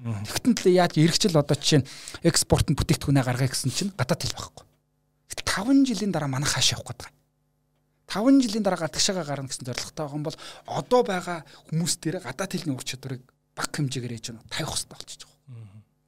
Тэгтэн 0.01 0.53
төлөө 0.57 0.75
яаж 0.77 0.93
эргэжил 1.01 1.41
одоо 1.41 1.57
жишээ 1.57 1.81
нь 1.85 1.89
экспортын 2.25 2.77
бүтээгдэхүүнээ 2.77 3.25
гаргая 3.25 3.49
гэсэн 3.49 3.73
чинь 3.73 3.93
гадаад 3.97 4.21
хэл 4.25 4.37
байхгүй. 4.37 4.65
5 5.51 5.85
жилийн 5.85 6.13
дараа 6.13 6.31
манайх 6.31 6.55
хааш 6.55 6.79
явах 6.79 6.95
гэдэг. 6.95 7.11
5 8.11 8.43
жилийн 8.43 8.63
дараа 8.63 8.87
гадагшаага 8.87 9.27
гарна 9.27 9.51
гэсэн 9.51 9.67
зорилготой 9.67 10.07
байгаа 10.07 10.17
юм 10.17 10.25
бол 10.25 10.39
одоо 10.67 11.01
байгаа 11.03 11.39
хүмүүс 11.71 11.95
дээр 11.99 12.23
гадаад 12.23 12.51
хэлний 12.55 12.75
ур 12.75 12.85
чадварыг 12.87 13.23
бага 13.55 13.71
хэмжээгээр 13.75 14.15
ээж 14.15 14.27
нь 14.31 14.43
тавих 14.47 14.71
хэрэгтэй 14.71 14.95
болчихж. 14.95 15.30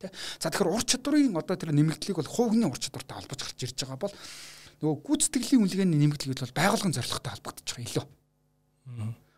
Тэ. 0.02 0.10
За 0.42 0.50
тэгэхээр 0.50 0.74
ур 0.74 0.82
чадварын 0.82 1.38
одоо 1.38 1.54
тэр 1.54 1.70
нэмэгдлийг 1.70 2.18
бол 2.18 2.26
хувийн 2.26 2.66
ур 2.66 2.78
чадвартай 2.78 3.14
холбож 3.22 3.38
гарч 3.38 3.58
ирж 3.62 3.78
байгаа 3.86 4.02
бол 4.02 4.14
нөгөө 4.82 4.96
гүйцэтгэлийн 5.06 5.62
үнэлгээний 5.62 5.98
нэмэгдлийг 6.02 6.42
бол 6.42 6.58
байгуулгын 6.58 6.96
зорилготой 6.98 7.30
холбогдож 7.38 7.68
байгаа 7.70 7.86
илүү. 7.86 8.06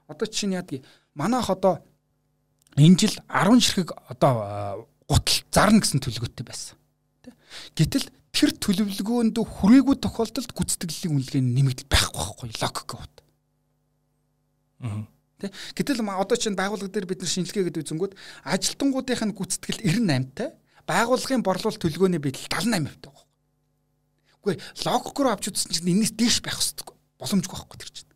Одоо 0.09 0.27
чинь 0.33 0.57
яадаг 0.57 0.81
манайх 1.13 1.53
одоо 1.53 1.85
энэ 2.81 2.97
жил 2.97 3.15
10 3.29 3.61
ширхэг 3.61 3.93
одоо 4.09 4.89
гутал 5.05 5.39
зарна 5.53 5.85
гэсэн 5.85 6.01
төлөвлөгөөтэй 6.01 6.47
байсан. 6.49 6.81
Гэтэл 7.77 8.09
тэр 8.33 8.51
төлөвлөгөөнд 8.57 9.37
хүрээгүй 9.37 9.97
тохиолдолд 10.01 10.51
гүйцэтгэлийн 10.57 11.13
үнэлгээ 11.13 11.43
нэмэгдэл 11.45 11.93
байхгүй 11.93 12.15
байхгүй 12.45 12.51
логик 12.61 12.89
гот. 12.89 13.15
Тэ 15.45 15.53
гэтэл 15.77 16.01
одоо 16.05 16.37
чинь 16.41 16.57
байгууллага 16.57 16.89
дээр 16.89 17.09
бид 17.11 17.21
нар 17.21 17.33
шинжилгээ 17.33 17.65
гэдэг 17.69 17.83
үзэнгүүд 17.85 18.13
ажилтнуудынх 18.49 19.23
нь 19.29 19.37
гүйцэтгэл 19.37 19.81
98-тай 19.85 20.49
байгууллагын 20.89 21.45
борлуулалт 21.45 21.81
төлөвлөгөөний 21.81 22.21
бидэл 22.21 22.49
78% 22.49 23.05
байгаа. 23.05 23.25
Үгүй 24.45 24.57
логикоор 24.85 25.29
авч 25.33 25.49
үзсэн 25.53 25.73
чинь 25.73 25.93
энэс 25.93 26.13
дээш 26.13 26.45
байх 26.45 26.61
хэрэгтэй. 26.61 26.93
Боломжгүй 27.17 27.57
байхгүй 27.57 27.79
тэр 27.81 27.93
чинь. 27.93 28.13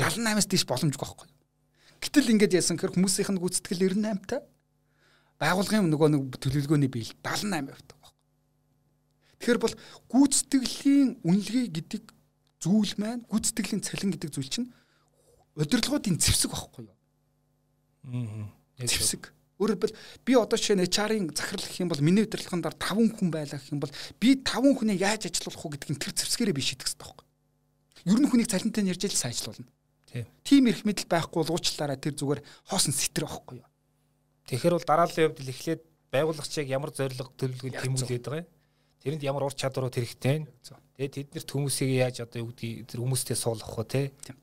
78-аас 0.00 0.48
дээш 0.48 0.64
боломжгүй 0.64 1.04
байхгүй. 1.04 1.28
Гэтэл 2.00 2.32
ингэж 2.32 2.52
яасан 2.56 2.80
гэхээр 2.80 2.96
хүмүүсийнх 2.96 3.30
нь 3.36 3.40
гүйцэтгэл 3.44 3.84
98-тай 3.92 4.40
байгуулгын 5.36 5.92
нөгөө 5.92 6.08
нэг 6.16 6.22
төлөвлөгөөний 6.40 6.88
биел 6.88 7.12
78% 7.20 7.92
байгаа. 7.92 8.12
Тэгэхээр 9.40 9.60
бол 9.60 9.74
гүйцэтгэлийн 10.08 11.20
үнэлгээ 11.24 11.66
гэдэг 11.76 12.02
зүйл 12.60 12.92
маань 13.00 13.24
гүйцэтгэлийн 13.28 13.84
цалин 13.84 14.12
гэдэг 14.16 14.30
зүйл 14.32 14.48
чинь 14.52 14.68
удирдлагуудын 15.56 16.18
зэвсэг 16.20 16.50
байхгүй 16.50 16.86
юу? 16.86 16.96
Аа. 18.06 18.50
Зэвсэг. 18.78 19.32
Өөрөөр 19.60 19.76
хэлбэл 19.76 19.98
би 20.24 20.32
одоо 20.40 20.56
жишээ 20.56 20.80
нь 20.80 20.88
HR-ын 20.88 21.36
захирал 21.36 21.68
гэх 21.68 21.80
юм 21.84 21.92
бол 21.92 22.00
миний 22.00 22.24
удирдлагын 22.24 22.64
дараа 22.64 22.80
5 22.80 23.20
хүн 23.20 23.28
байлаа 23.28 23.60
гэх 23.60 23.72
юм 23.76 23.80
бол 23.84 23.92
би 24.16 24.40
5 24.40 24.72
хүнээ 24.80 24.96
яаж 25.04 25.28
ажилуулах 25.28 25.60
вэ 25.68 25.70
гэдгийг 25.76 26.00
тэр 26.00 26.14
зэвсгээрээ 26.16 26.56
би 26.56 26.64
шийдэх 26.64 26.88
хэрэгтэй 26.88 27.04
байхгүй 27.04 27.26
юу? 27.28 28.16
Ер 28.16 28.20
нь 28.24 28.28
хүнийг 28.32 28.48
цалинтай 28.48 28.88
ярьж 28.88 29.04
ил 29.04 29.12
сайн 29.12 29.36
ажилуулна. 29.36 29.68
Тийм. 30.08 30.26
Тим 30.48 30.64
эрх 30.72 30.80
мэдэл 30.88 31.12
байхгүй 31.12 31.38
бол 31.44 31.52
уучлаарай 31.60 32.00
тэр 32.00 32.16
зүгээр 32.16 32.40
хоосон 32.72 32.96
сэтэр 32.96 33.28
байхгүй 33.28 33.60
юу? 33.60 33.68
Тэгэхээр 34.48 34.74
бол 34.80 34.88
дарааллын 34.88 35.28
хувьд 35.28 35.44
л 35.44 35.52
эхлээд 35.52 35.82
байгуулагчийг 36.08 36.68
ямар 36.72 36.90
зорилго 36.96 37.30
төлөвлөгөө 37.36 37.84
тэмүүлээд 37.84 38.24
байгаа 38.24 38.42
юм? 38.42 38.50
Тэрэнд 39.00 39.22
ямар 39.24 39.48
ур 39.48 39.54
чадварууд 39.56 39.96
хэрэгтэй 39.96 40.44
вэ? 40.44 40.48
Тэгээд 41.00 41.32
тэднэрт 41.32 41.48
хүмүүсийг 41.48 41.90
яаж 41.96 42.16
одоо 42.28 42.44
юу 42.44 42.52
гэдгийг 42.52 42.84
тэр 42.84 43.00
хүмүүстэй 43.00 43.32
суулгах 43.32 43.72
вэ 43.80 43.84
те? 43.88 44.02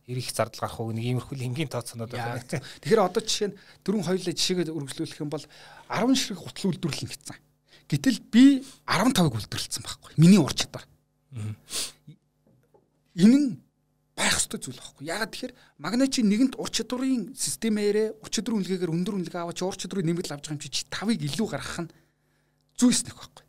Ирэх 0.10 0.34
зардал 0.34 0.66
гарах 0.66 0.82
уу 0.82 0.90
нэг 0.90 1.06
иймэрхүү 1.06 1.38
энгийн 1.38 1.70
тооцоонод 1.70 2.10
байна. 2.10 2.42
Тэгэхээр 2.42 3.06
одоо 3.06 3.22
жишээ 3.22 3.54
нь 3.54 3.58
дөрвөн 3.86 4.10
хоёулаа 4.10 4.34
жишээгээ 4.34 4.74
үргэлжлүүлэх 4.74 5.22
юм 5.22 5.30
бол 5.30 5.46
10 5.46 6.18
ширхэг 6.18 6.42
гутал 6.42 6.70
үйлдвэрлэн 6.74 7.10
гэсэн. 7.14 7.38
Гэтэл 7.88 8.20
би 8.34 8.66
15-ыг 8.90 9.34
үйлдвэрлэсэн 9.38 9.86
байхгүй. 9.86 10.12
Миний 10.18 10.42
ур 10.42 10.52
чадвар. 10.58 10.90
Энэ 13.14 13.38
нь 13.38 13.50
байх 14.18 14.36
ёстой 14.42 14.58
зүйл 14.58 14.82
байхгүй. 14.82 15.06
Ягаад 15.08 15.32
тэгэхээр 15.32 15.54
магначи 15.78 16.26
нэгэнт 16.26 16.58
ур 16.58 16.74
чадварын 16.74 17.38
системээрээ 17.38 18.18
ур 18.18 18.30
чадварын 18.34 18.66
үнэлгээгээр 18.66 18.96
өндөр 18.98 19.16
үнэлгээ 19.22 19.42
аваад 19.46 19.62
ур 19.62 19.78
чадварын 19.78 20.10
нэмэгдэл 20.10 20.36
авч 20.36 20.50
байгаа 20.50 20.58
юм 20.58 20.66
чи 20.66 20.84
5-ыг 20.90 21.22
илүү 21.22 21.48
гаргах 21.54 21.80
нь 21.86 21.94
зүйс 22.82 23.06
нэг 23.06 23.14
байхгүй. 23.14 23.47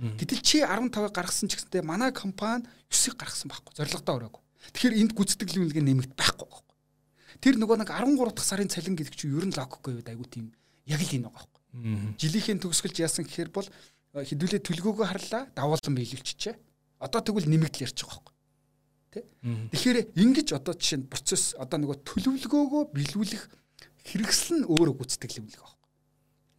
Гэтэл 0.00 0.40
чи 0.40 0.64
15-ыг 0.64 1.12
гаргасан 1.12 1.52
ч 1.52 1.60
гэсэндээ 1.60 1.84
манай 1.84 2.08
компани 2.08 2.64
9-ыг 2.88 3.20
гаргасан 3.20 3.52
байхгүй. 3.52 3.76
Зорилготой 3.76 4.16
өрөөгүй. 4.16 4.42
Тэгэхээр 4.72 4.96
энд 4.96 5.12
гүйцэтгэлийн 5.12 5.62
үнэлгээ 5.68 5.84
нэмэгд 5.84 6.12
байхгүй 6.16 6.48
байхгүй. 6.48 6.76
Тэр 7.44 7.54
нөгөө 7.60 7.76
нэг 7.84 7.90
13 7.92 8.16
дахь 8.32 8.48
сарын 8.48 8.72
цалин 8.72 8.96
гэдэг 8.96 9.12
чинь 9.12 9.36
ер 9.36 9.44
нь 9.44 9.52
логикгүй 9.52 10.00
байд 10.00 10.08
айгу 10.08 10.24
тийм 10.24 10.56
яг 10.88 11.00
л 11.04 11.12
энэ 11.12 11.28
байгаа 11.28 11.36
байхгүй. 11.36 12.16
Жилийнхэн 12.16 12.60
төгсгөлж 12.64 12.96
яасан 12.96 13.24
гэхээр 13.28 13.50
бол 13.52 13.68
э, 13.68 14.24
хэдүүлээ 14.24 14.60
төлгөөгөө 14.64 15.06
харлаа 15.06 15.42
давуулан 15.52 15.94
биелүүлчихэ. 15.96 16.56
Одоо 17.00 17.20
тэгвэл 17.20 17.48
нэмэгдэл 17.48 17.84
ярьж 17.84 18.00
байгаа 18.00 18.24
байхгүй. 18.24 18.34
Тэ? 19.12 19.20
Тэгэхээр 19.72 19.98
ингэж 20.16 20.48
одоо 20.56 20.74
жишээ 20.76 21.00
нь 21.04 21.10
процесс 21.12 21.52
одоо 21.60 21.76
нөгөө 21.80 22.04
төлөвлөгөөгөө 22.08 22.82
биелүүлэх 22.96 23.42
хэрэгсэл 24.04 24.64
нь 24.64 24.68
өөрөө 24.68 24.94
гүйцэтгэлийн 24.96 25.44
үнэлгээ 25.44 25.79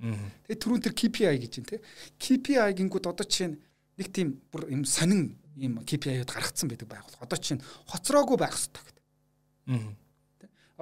Тэгээ 0.02 0.58
түрүүн 0.58 0.82
тэр 0.82 0.94
KPI 0.98 1.38
гэж 1.38 1.54
байна 1.62 1.70
те. 1.70 1.78
KPI 2.18 2.74
гингүүд 2.74 3.06
одоо 3.06 3.26
чинь 3.26 3.62
нэг 4.02 4.10
тийм 4.10 4.42
бүр 4.50 4.66
юм 4.74 4.82
сонин 4.82 5.38
юм 5.62 5.78
KPI-уд 5.86 6.32
гаргацсан 6.32 6.70
байдаг 6.70 6.90
байгууллага. 6.90 7.22
Одоо 7.22 7.38
чинь 7.38 7.62
хоцроогүй 7.86 8.38
байх 8.42 8.58
хэрэгтэй 8.58 8.82
гэдэг. 8.82 9.06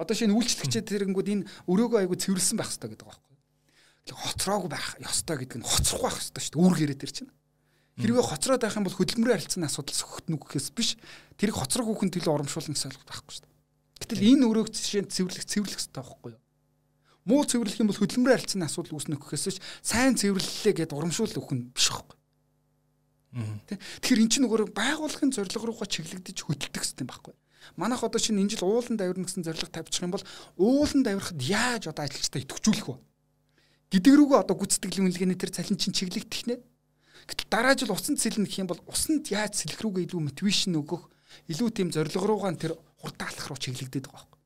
Одоо 0.00 0.14
шинэ 0.16 0.32
үйлчлэгчид 0.32 0.88
тэрэнгүүд 0.88 1.28
энэ 1.36 1.46
өрөөгөө 1.68 2.00
айгу 2.00 2.16
цэвэрлсэн 2.16 2.56
байх 2.56 2.72
хэрэгтэй 2.72 2.96
гэдэг 2.96 3.06
байхгүй. 3.12 3.36
Хоцроогүй 4.08 4.70
байх 4.72 4.96
ёстой 5.04 5.36
гэдэг 5.44 5.58
нь 5.60 5.68
хоцрохгүй 5.68 6.08
байх 6.08 6.18
ёстой 6.24 6.40
шүү 6.40 6.52
дээ. 6.56 6.64
Үүр 6.64 6.74
гэрээ 6.80 6.98
тэр 7.04 7.12
чинь. 7.12 7.30
Хэрвээ 8.00 8.24
хоцроод 8.24 8.62
байх 8.64 8.76
юм 8.80 8.88
бол 8.88 8.96
хөдөлмөрийн 8.96 9.36
харилцааны 9.36 9.68
асуудал 9.68 10.00
сөхтнө 10.00 10.40
гэхээс 10.40 10.72
биш 10.72 10.96
тэрийг 11.36 11.60
хоцрог 11.60 11.84
хүүхэн 11.84 12.08
төлөө 12.16 12.32
урамшуулна 12.32 12.72
гэсэн 12.72 12.88
ойлголт 12.96 13.10
байхгүй 13.12 13.32
шүү 13.36 13.44
дээ. 13.44 13.52
Гэтэл 14.00 14.24
энэ 14.24 14.44
өрөөг 14.48 14.68
жишээ 14.72 15.04
нь 15.04 15.12
цэвэрлэх 15.12 15.44
цэвэрлэх 15.44 15.76
хэрэгтэй 15.76 16.00
байхгүй 16.00 16.30
юу? 16.32 16.40
Муу 17.30 17.46
цэвэрлэх 17.46 17.78
юм 17.78 17.88
бол 17.94 18.00
хөдөлмөрийн 18.02 18.42
харилцааны 18.42 18.66
асуудал 18.66 18.98
үүснэ 18.98 19.14
гэхээс 19.22 19.46
ч 19.54 19.58
сайн 19.86 20.18
цэвэрлэлээ 20.18 20.74
гэд 20.82 20.90
урамшуул 20.98 21.30
өгөх 21.30 21.54
нь 21.54 21.70
биш 21.70 21.94
байхгүй. 21.94 22.18
Тэгэхээр 23.30 24.22
эн 24.26 24.30
чинь 24.34 24.44
нөгөө 24.50 24.74
байгууллагын 24.74 25.30
зорилго 25.30 25.70
руугаа 25.70 25.86
чиглэгдэж 25.86 26.38
хөдөлдөг 26.42 26.82
систем 26.82 27.06
байхгүй. 27.06 27.34
Манайх 27.78 28.02
одоо 28.02 28.18
чинь 28.18 28.42
энэ 28.42 28.58
жил 28.58 28.66
уулан 28.66 28.98
давирна 28.98 29.22
гэсэн 29.22 29.46
зорилго 29.46 29.70
тавьчих 29.70 30.02
юм 30.02 30.10
бол 30.10 30.24
уулан 30.58 31.06
давирахад 31.06 31.38
яаж 31.38 31.86
одоо 31.86 32.10
ажилчтай 32.10 32.42
идэвхжүүлэх 32.42 32.90
вэ? 32.90 32.98
Гэдэг 33.94 34.12
рүүгээ 34.18 34.42
одоо 34.42 34.56
гүйцэтгэлийн 34.58 35.06
үнэлгээний 35.06 35.38
тэр 35.38 35.54
цалин 35.54 35.78
чинь 35.78 35.94
чиглэгдэх 35.94 36.42
нэ. 36.50 36.56
Гэтэл 37.30 37.46
дараа 37.46 37.78
жил 37.78 37.94
усан 37.94 38.18
цэлнэ 38.18 38.50
гэх 38.50 38.66
юм 38.66 38.70
бол 38.70 38.82
усанд 38.90 39.30
яаж 39.30 39.62
сэлэх 39.62 39.78
рүүгээ 39.78 40.10
илүү 40.10 40.20
мотивашн 40.30 40.74
өгөх, 40.74 41.06
илүү 41.46 41.68
тийм 41.70 41.88
зорилго 41.94 42.26
руугаа 42.26 42.54
тэр 42.58 42.74
хурдаалах 42.98 43.46
руу 43.46 43.58
чиглэгдээд 43.60 44.10
байгаа 44.10 44.26
байхгүй. 44.26 44.40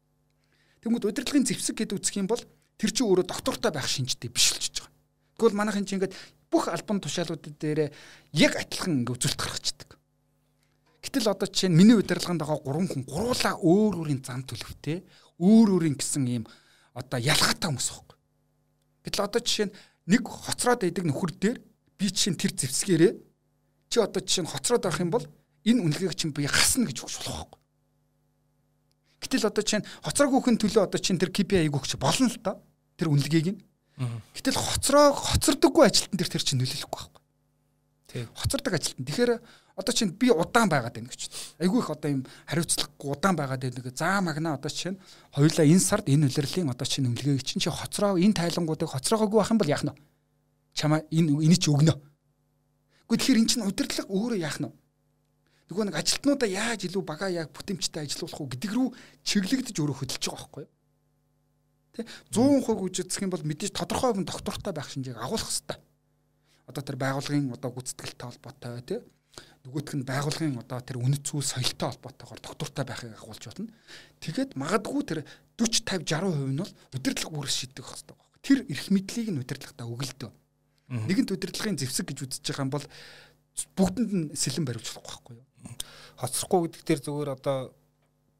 Тэнгүүд 0.84 1.08
удирдлагын 1.08 1.48
зэвсэг 1.48 1.76
гэдэг 1.80 1.96
үзэх 1.96 2.16
юм 2.20 2.28
бол 2.28 2.42
тэр 2.78 2.90
чинь 2.90 3.06
өөрөө 3.06 3.26
доктортой 3.28 3.70
байх 3.70 3.88
шинжтэй 3.88 4.30
биш 4.30 4.54
болчихж 4.54 4.84
байгаа. 4.84 4.92
Тэгвэл 5.38 5.58
манайхын 5.58 5.86
чинь 5.86 5.98
ингээд 6.02 6.16
бүх 6.50 6.70
альбом 6.70 6.98
тушаалууд 7.02 7.44
дээр 7.58 7.90
яг 8.34 8.52
адилхан 8.54 9.02
ингээд 9.02 9.14
үзүүлэлт 9.14 9.42
гаргацдаг. 9.42 9.90
Гэтэл 11.02 11.30
одоо 11.34 11.48
жишээ 11.50 11.70
нь 11.70 11.78
миний 11.78 11.98
удирдлаганд 11.98 12.40
байгаа 12.40 12.58
гурван 12.64 12.88
хүн 12.88 13.04
гуруулаа 13.04 13.60
өөр 13.60 13.92
өөрийн 14.00 14.22
зам 14.24 14.46
төлөвтэй, 14.46 15.04
өөр 15.36 15.68
өөрийн 15.76 15.98
гэсэн 16.00 16.24
ийм 16.30 16.44
одоо 16.96 17.18
ялгаатай 17.20 17.68
хүмүүс 17.68 17.88
байхгүй. 17.92 18.16
Гэтэл 19.04 19.26
одоо 19.26 19.40
жишээ 19.44 19.66
нь 19.68 19.76
нэг 20.08 20.22
хоцроод 20.24 20.80
байдаг 20.80 21.04
нөхөр 21.04 21.32
дээр 21.36 21.58
би 21.98 22.06
чинь 22.08 22.38
тэр 22.38 22.56
зэвсгээрээ 22.56 23.12
чи 23.90 23.96
одоо 24.00 24.20
жишээ 24.22 24.44
нь 24.46 24.52
хоцроод 24.52 24.86
авах 24.86 25.02
юм 25.02 25.10
бол 25.12 25.26
энэ 25.68 25.82
үнэлгээг 25.84 26.14
чинь 26.16 26.32
би 26.32 26.48
гасна 26.48 26.88
гэж 26.88 27.04
өгч 27.04 27.14
болох 27.20 27.52
байхгүй. 27.52 27.60
Гэтэл 29.24 29.48
одоо 29.48 29.64
чинь 29.64 29.84
хоцрог 30.04 30.30
хүүхэн 30.36 30.60
төлөө 30.60 30.84
одоо 30.84 31.00
чинь 31.00 31.16
тэр 31.16 31.32
KPI-г 31.32 31.72
өгч 31.72 31.96
болно 31.96 32.28
л 32.28 32.36
доо. 32.44 32.60
Тэр 33.00 33.08
үнэлгээг 33.08 33.56
нь. 33.56 33.60
Гэтэл 34.36 34.60
хоцроо 34.60 35.16
хоцордоггүй 35.16 35.88
ажилтан 35.88 36.18
дээр 36.20 36.28
тэр 36.28 36.44
чинь 36.44 36.60
нөлөөлөхгүй 36.60 37.00
байхгүй. 37.00 37.22
Тий. 38.12 38.28
Хоцордог 38.36 38.72
ажилтан. 38.76 39.06
Тэгэхээр 39.08 39.32
одоо 39.80 39.92
чинь 39.94 40.12
би 40.12 40.30
удаан 40.30 40.68
байгаад 40.68 40.94
байна 40.94 41.08
гэж. 41.08 41.30
Айгүй 41.58 41.80
их 41.80 41.90
одоо 41.90 42.10
юм 42.10 42.22
хариуцлагагүй 42.46 43.10
удаан 43.10 43.36
байгаад 43.38 43.64
байна. 43.64 43.96
За 43.96 44.20
магна 44.20 44.54
одоо 44.54 44.70
чинь 44.70 44.98
хоёулаа 45.32 45.66
энэ 45.66 45.80
сард 45.80 46.06
энэ 46.06 46.28
үлрэлийн 46.30 46.70
одоо 46.70 46.86
чинь 46.86 47.08
үнэлгээг 47.10 47.42
чинь 47.42 47.62
чи 47.64 47.70
хоцроо 47.70 48.18
энэ 48.18 48.34
тайлангуудыг 48.34 48.90
хоцроогоогүй 48.92 49.38
байх 49.40 49.50
юм 49.50 49.58
бол 49.58 49.72
яах 49.72 49.84
нь? 49.86 49.96
Чамаа 50.74 51.02
энэ 51.10 51.38
энийг 51.42 51.58
ч 51.58 51.70
өгнө. 51.70 51.94
Гэхдээ 53.10 53.18
тэгэхээр 53.18 53.40
эн 53.42 53.48
чинь 53.50 53.66
удирдлага 53.66 54.10
өөрөө 54.10 54.38
яах 54.42 54.58
нь? 54.62 54.70
Нөгөө 55.70 55.84
нэг 55.88 55.96
ажилтнуудаа 55.96 56.48
яаж 56.48 56.80
илүү 56.88 57.02
бага 57.04 57.28
яг 57.32 57.48
бүтэмжтэй 57.56 58.04
ажилуулах 58.04 58.40
уу 58.40 58.52
гэдэг 58.52 58.70
рүү 58.74 58.88
чиглэгдэж 59.24 59.76
өөрөө 59.80 59.96
хөдөлж 60.00 60.24
байгаа 60.28 60.40
байхгүй 60.44 60.62
юу? 60.64 60.72
Тэ 61.94 62.02
100% 62.34 62.84
үжигдэх 62.84 63.24
юм 63.24 63.32
бол 63.32 63.48
мэдээж 63.48 63.72
тодорхой 63.72 64.12
хүн 64.12 64.28
доктортой 64.28 64.72
байх 64.74 64.90
шинжээг 64.92 65.16
агуулах 65.16 65.48
хэрэгтэй. 65.48 65.78
Одоо 66.68 66.82
тэр 66.84 66.96
байгууллагын 67.00 67.54
одоо 67.54 67.70
гүйцэтгэлтэй 67.70 68.26
холбоотой 68.28 68.82
тий 68.84 69.00
нөгөөх 69.64 69.96
нь 69.96 70.04
байгууллагын 70.04 70.60
одоо 70.60 70.78
тэр 70.84 71.00
үнэт 71.00 71.24
зүйл 71.24 71.40
соёлтой 71.40 71.88
холбоотойгоор 71.88 72.40
доктортой 72.44 72.84
байхыг 72.84 73.16
агуулж 73.16 73.42
байна. 73.48 73.72
Тэгээд 74.20 74.50
магадгүй 74.60 75.02
тэр 75.08 75.20
40 75.56 76.04
50 76.04 76.04
60% 76.04 76.52
нь 76.52 76.60
бол 76.60 76.72
удирдлага 76.92 77.32
бүрс 77.32 77.56
шийдэх 77.64 77.88
хэрэгтэй 77.88 78.12
байна. 78.12 78.42
Тэр 78.44 78.58
эрх 78.68 78.86
мэдлийг 78.92 79.28
нь 79.32 79.40
удирдлагатаа 79.40 79.88
өгөлдөө. 79.88 80.30
Нэгэнт 81.08 81.32
удирдлагын 81.32 81.80
зэвсэг 81.80 82.12
гэж 82.12 82.18
үзэж 82.28 82.44
байгаа 82.44 82.64
юм 82.68 82.72
бол 82.76 82.86
бүгдэнд 83.72 84.12
нь 84.12 84.26
сэлэн 84.36 84.68
бариулж 84.68 84.88
болохгүй 84.92 85.32
байхгүй 85.32 85.34
юу? 85.40 85.53
Хоцрохгүй 86.20 86.60
гэдэг 86.68 86.82
дээр 86.84 87.00
зүгээр 87.04 87.30
одоо 87.34 87.58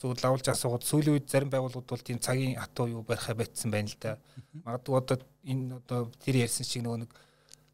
зүгээр 0.01 0.21
лавлж 0.21 0.47
асуугаад 0.53 0.85
сүүлийн 0.85 1.17
үед 1.17 1.27
зарим 1.31 1.51
байгууллагууд 1.51 1.89
бол 1.89 2.05
тийм 2.05 2.19
цагийн 2.21 2.61
хатуу 2.61 2.87
юу 2.93 3.03
барихаа 3.03 3.35
байтсан 3.35 3.71
байна 3.73 3.89
л 3.89 3.97
да. 4.01 4.19
Магадгүй 4.65 4.95
одоо 5.01 5.17
энэ 5.49 5.81
одоо 5.81 6.13
тэр 6.21 6.45
ярьсан 6.45 6.67
шиг 6.69 6.85
нөгөө 6.85 7.09
нэг 7.09 7.13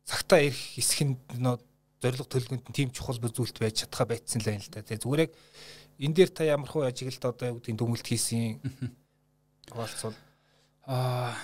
цагтаа 0.06 0.40
ирэх 0.40 0.62
хэсэг 0.78 1.10
нь 1.10 1.16
зориг 2.00 2.24
төлгөнд 2.24 2.64
нь 2.70 2.76
тийм 2.76 2.88
чухал 2.94 3.18
зүйлт 3.18 3.58
байж 3.58 3.84
чадхаа 3.84 4.06
байцсан 4.06 4.40
л 4.40 4.48
байна 4.48 4.62
л 4.62 4.70
да. 4.72 4.82
Тэгээ 4.86 5.02
зүгээр 5.04 5.24
яг 5.26 5.32
энэ 6.00 6.16
дээр 6.16 6.30
та 6.30 6.42
ямар 6.48 6.70
хөө 6.70 6.88
ажиглалд 6.88 7.24
одоо 7.28 7.46
юу 7.50 7.56
гэдгийг 7.60 7.76
дүгнэлт 7.76 8.06
хийсэн 8.08 8.62
хаваалцвал 9.68 10.16
аа 10.88 11.36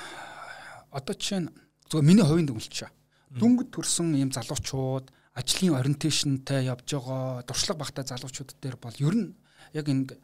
одоо 0.90 1.14
жишээ 1.18 1.40
нь 1.44 1.52
зүгээр 1.92 2.08
миний 2.08 2.24
хувийн 2.24 2.48
дүгнэлт 2.48 2.72
шаа. 2.72 2.90
Дүнгид 3.36 3.68
төрсэн 3.74 4.16
ийм 4.16 4.30
залуучууд 4.32 5.12
ажлын 5.36 5.76
ориенташнтай 5.76 6.64
явж 6.64 6.88
байгаа 6.88 7.44
дуршлаг 7.44 7.76
багтай 7.76 8.04
залуучууд 8.08 8.56
дээр 8.56 8.76
бол 8.80 8.96
ер 8.96 9.14
нь 9.14 9.28
яг 9.76 9.86
энэ 9.88 10.16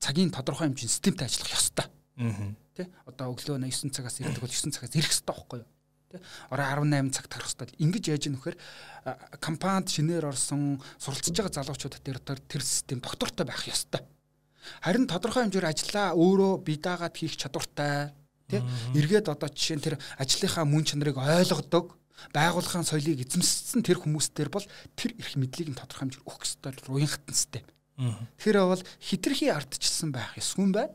цагийн 0.00 0.32
тодорхой 0.32 0.66
хэмжээний 0.66 0.90
системтэй 0.90 1.28
ажиллах 1.28 1.52
ёстой. 1.52 1.86
Аа. 2.16 2.56
Тэ 2.74 2.88
одоо 3.06 3.36
өглөө 3.36 3.60
9 3.60 3.92
цагаас 3.94 4.18
ирдэг 4.18 4.42
бол 4.42 4.50
9 4.50 4.74
цагаас 4.74 4.94
ирэх 4.96 5.12
ёстой 5.12 5.34
байхгүй 5.36 5.58
юу? 5.62 5.68
Тэ 6.10 6.18
орой 6.50 6.66
18 6.66 7.14
цаг 7.14 7.26
тарах 7.28 7.46
хэрэгтэй. 7.52 7.78
Ингэж 7.84 8.04
яаж 8.08 8.24
ийм 8.26 8.34
вэхээр 8.40 8.56
компанид 9.38 9.92
шинээр 9.92 10.26
орсон 10.26 10.80
суралцж 10.98 11.30
байгаа 11.36 11.54
залуучууд 11.54 12.00
дээр 12.02 12.18
тэр 12.24 12.62
систем 12.64 12.98
доктортой 12.98 13.46
байх 13.46 13.62
ёстой. 13.68 14.02
Харин 14.82 15.06
тодорхой 15.06 15.46
хэмжээр 15.46 15.70
ажиллаа 15.70 16.16
өөрөө 16.16 16.52
бие 16.64 16.80
даагаад 16.82 17.14
хийх 17.14 17.36
чадвартай 17.36 18.10
тий 18.48 18.62
эргээд 18.96 19.28
одоо 19.28 19.48
жишээ 19.52 19.76
нь 19.76 19.84
тэр 19.84 19.96
ажлынхаа 20.18 20.64
мөн 20.64 20.84
чанарыг 20.88 21.20
ойлгодог 21.20 21.94
байгууллагын 22.34 22.86
соёлыг 22.86 23.22
эзэмссэн 23.24 23.82
тэр 23.82 24.02
хүмүүстээр 24.02 24.50
бол 24.50 24.66
тэр 24.98 25.14
эрх 25.18 25.34
мэдлийг 25.38 25.72
нь 25.72 25.78
тодорхой 25.78 26.10
хэмжээр 26.10 26.26
өгөх 26.26 26.44
ёстой 26.44 26.72
уян 26.90 27.10
хатан 27.10 27.34
систем. 27.34 27.64
Тэгэхээр 27.98 28.58
бол 28.62 28.82
хитрхи 29.02 29.46
ардчилсан 29.50 30.10
байх 30.14 30.38
ёсгүй 30.38 30.64
юм 30.66 30.72
байна. 30.72 30.94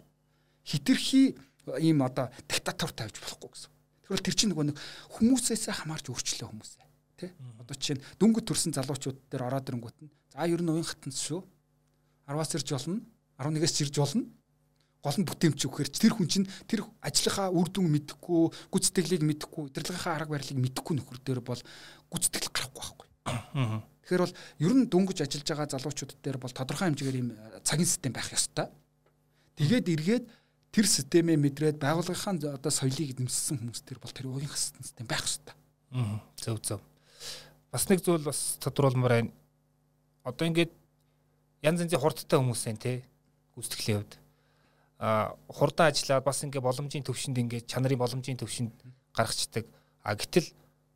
Хитрхи 0.64 1.36
ийм 1.80 2.00
одоо 2.04 2.32
диктатор 2.48 2.92
тавьж 2.92 3.20
болохгүй 3.20 3.50
гэсэн. 3.52 3.72
Тэгэхээр 4.08 4.24
тэр 4.24 4.36
чинь 4.36 4.52
нөгөө 4.52 4.66
нэг 4.72 4.78
хүмүүсээс 5.20 5.68
хамаарч 5.72 6.12
өөрчлөө 6.12 6.48
хүмүүсээ. 6.48 6.86
Тэ? 7.20 7.36
Одоо 7.60 7.76
жишээ 7.76 7.98
нь 8.00 8.06
дүнгөд 8.20 8.46
төрсэн 8.48 8.76
залуучууд 8.76 9.18
дээр 9.32 9.48
ороод 9.48 9.68
ирэнгүүт 9.68 9.98
нь 10.04 10.12
за 10.32 10.48
ер 10.48 10.60
нь 10.64 10.72
уян 10.72 10.88
хатанс 10.88 11.20
шүү. 11.24 11.44
10-аас 12.28 12.52
ирж 12.56 12.70
болно. 12.72 13.00
11-ээс 13.40 13.76
ирж 13.84 13.96
болно. 14.00 14.24
Гол 15.04 15.18
нь 15.20 15.28
бүтээмч 15.28 15.60
өгөхөр 15.68 15.90
тэр 15.92 16.16
хүн 16.16 16.28
чинь 16.32 16.48
тэр 16.64 16.88
ажлынхаа 17.04 17.52
үр 17.52 17.68
дүн 17.68 17.92
мэдэхгүй, 17.92 18.72
гүйцэтгэлийг 18.72 19.24
мэдэхгүй, 19.28 19.68
удирдлагынхаа 19.68 20.16
арга 20.16 20.40
барилыг 20.40 20.64
мэдэхгүй 20.64 20.96
нөхөр 20.96 21.20
дээр 21.20 21.42
бол 21.44 21.60
гүйцэтгэл 22.08 22.56
гарахгүй 22.56 22.80
байхгүй. 22.80 23.08
Тэгэхээр 24.08 24.24
бол 24.24 24.36
ер 24.64 24.74
нь 24.80 24.88
дүнгэж 24.88 25.18
ажиллаж 25.28 25.48
байгаа 25.52 25.76
залуучууд 25.76 26.12
дээр 26.24 26.40
бол 26.40 26.56
тодорхой 26.56 26.88
хэмжээгээр 26.88 27.20
ийм 27.20 27.30
цагийн 27.68 27.88
систем 27.92 28.16
байх 28.16 28.32
ёстой. 28.32 28.72
Тэгээд 29.60 29.92
эргээд 29.92 30.26
тэр 30.72 30.86
системээ 30.88 31.36
мэдрээд 31.36 31.78
байгууллагынхаа 31.84 32.56
одоо 32.56 32.72
соёлыг 32.72 33.12
эзэмссэн 33.12 33.60
хүмүүс 33.60 33.84
төр 33.84 34.00
бол 34.00 34.16
тэр 34.16 34.28
уян 34.32 34.56
систем 34.56 35.04
байх 35.04 35.24
хэрэгтэй. 35.24 35.56
Аа. 36.00 36.24
Зөв 36.40 36.58
зөв. 36.64 36.82
Бас 37.72 37.88
нэг 37.92 38.00
зүйл 38.00 38.24
бас 38.24 38.56
тодруулмаар 38.64 39.24
байна. 39.24 39.32
Одоо 40.24 40.48
ингээд 40.48 40.72
янз 41.62 41.84
янзын 41.84 42.00
хурдтай 42.00 42.40
хүмүүс 42.40 42.64
байна 42.66 42.80
те. 42.80 43.04
Гүйцэтгэлийн 43.56 44.00
хувьд. 44.02 44.23
Хурдан 45.04 45.92
ажиллаад 45.92 46.24
бас 46.24 46.40
ингээд 46.48 46.64
боломжийн 46.64 47.04
төвшөнд 47.04 47.38
ингээд 47.44 47.68
чанарын 47.68 48.00
боломжийн 48.00 48.40
төвшөнд 48.40 48.72
гаргацдаг. 49.12 49.68
А 50.04 50.16
гэтэл 50.16 50.48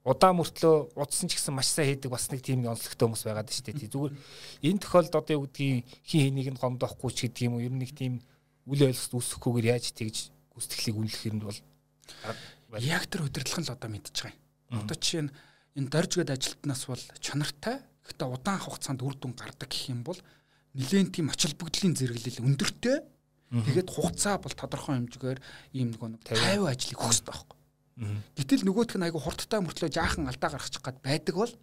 удаан 0.08 0.40
мөртлөө 0.40 0.96
удсан 0.96 1.28
ч 1.28 1.36
гэсэн 1.36 1.52
маш 1.52 1.68
сайн 1.68 2.00
хийдэг 2.00 2.12
бас 2.12 2.32
нэг 2.32 2.40
тийм 2.40 2.64
онцлогтой 2.64 3.04
хүмүүс 3.04 3.28
байгаад 3.28 3.52
шүү 3.52 3.68
дээ. 3.68 3.92
Зүгээр 3.92 4.16
энэ 4.64 4.80
тохиолдолд 4.80 5.20
одоо 5.20 5.36
юу 5.36 5.44
гэдгийг 5.52 5.84
хин 6.08 6.22
хэнийг 6.24 6.50
нь 6.56 6.62
гомдоохгүй 6.64 7.12
ч 7.12 7.28
гэдэг 7.28 7.44
юм 7.52 7.60
уу 7.60 7.66
ер 7.68 7.74
нь 7.76 7.84
нэг 7.84 7.92
тийм 7.92 8.24
үл 8.64 8.88
ойлголт 8.88 9.12
үүсэхгүйгээр 9.12 9.72
яаж 9.76 9.92
тэгж 9.92 10.32
гүйцэтгэлийг 10.56 10.96
үнэлэх 10.96 11.24
юм 11.28 11.40
бол 11.44 11.60
яг 12.80 13.04
тэр 13.12 13.28
удирдлага 13.28 13.68
л 13.68 13.76
одоо 13.76 13.90
мэдчихэж 13.92 14.20
байгаа 14.24 14.40
юм. 14.72 14.80
Одоо 14.88 14.96
жишээ 14.96 15.24
нь 15.28 15.32
энэ 15.76 15.92
доржгод 15.92 16.32
ажилтнаас 16.32 16.84
бол 16.88 17.04
чанартай 17.20 17.84
гэхдээ 18.08 18.28
удаан 18.32 18.60
хугацаанд 18.64 19.04
үр 19.04 19.16
дүн 19.20 19.36
гардаг 19.36 19.68
гэх 19.68 19.92
юм 19.92 20.08
бол 20.08 20.20
нэлээд 20.72 21.12
тийм 21.12 21.28
очил 21.28 21.52
бүгдлийн 21.60 21.96
зэрэглэл 22.00 22.48
өндөртэй. 22.48 22.98
Тэгээд 23.52 23.90
хугацаа 23.90 24.36
бол 24.38 24.54
тодорхой 24.54 25.00
хэмжээгээр 25.00 25.40
ийм 25.78 25.96
нэг 25.96 26.02
50 26.04 26.68
ажлыг 26.68 27.00
өгөх 27.00 27.16
хэрэгтэй 27.16 27.32
байхгүй. 27.32 27.58
Гэтэл 28.36 28.64
нөгөөх 28.68 28.94
нь 29.00 29.06
айгу 29.08 29.20
хурдтай 29.24 29.60
мөртлөө 29.64 29.90
жаахан 29.90 30.28
алдаа 30.28 30.50
гаргачих 30.52 30.84
гад 30.84 31.00
байдаг 31.00 31.36
бол 31.36 31.54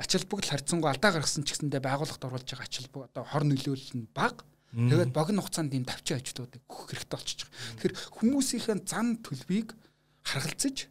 ачаал 0.00 0.26
бүгд 0.26 0.48
харьцангуй 0.48 0.90
алдаа 0.90 1.10
гаргасан 1.12 1.44
ч 1.44 1.54
гэсэндээ 1.54 1.84
байгууллагад 1.84 2.24
оруулж 2.24 2.48
байгаа 2.48 2.66
ачаал 2.66 2.88
бүгд 2.88 3.08
одоо 3.12 3.24
хор 3.28 3.44
нөлөөлөл 3.44 3.94
нь 4.00 4.08
бага 4.10 4.42
Тэгээд 4.70 5.10
богино 5.10 5.42
хугацаанд 5.42 5.74
ийм 5.74 5.82
давчин 5.82 6.22
ажлуудыг 6.22 6.62
өгөх 6.70 6.94
хэрэгтэй 6.94 7.10
болчихж 7.10 7.40
байгаа. 7.42 7.58
Тэгэхээр 7.74 7.94
хүмүүсийнхээ 8.22 8.78
зан 8.86 9.18
төлбийг 9.18 9.74
харгалзаж 10.22 10.86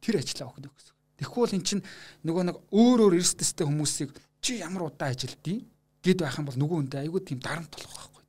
тэр 0.00 0.14
ажлаа 0.24 0.48
өгнө 0.48 0.72
гэсэн. 0.72 0.96
Бол 1.28 1.52
эн 1.52 1.64
чинь 1.68 1.84
нөгөө 2.24 2.44
нэг 2.48 2.56
өөр 2.72 2.98
өөр 3.12 3.20
эрсдэстэй 3.20 3.68
хүмүүсийг 3.68 4.16
чи 4.40 4.64
ямар 4.64 4.88
удаа 4.88 5.12
ажилдیں? 5.12 5.68
гэд 6.00 6.24
байх 6.24 6.40
юм 6.40 6.48
бол 6.48 6.56
нөгөө 6.56 6.76
хүндээ 6.80 7.00
айгүй 7.04 7.20
тийм 7.20 7.40
дарамт 7.44 7.72
болох 7.76 7.92
байхгүй 7.92 8.19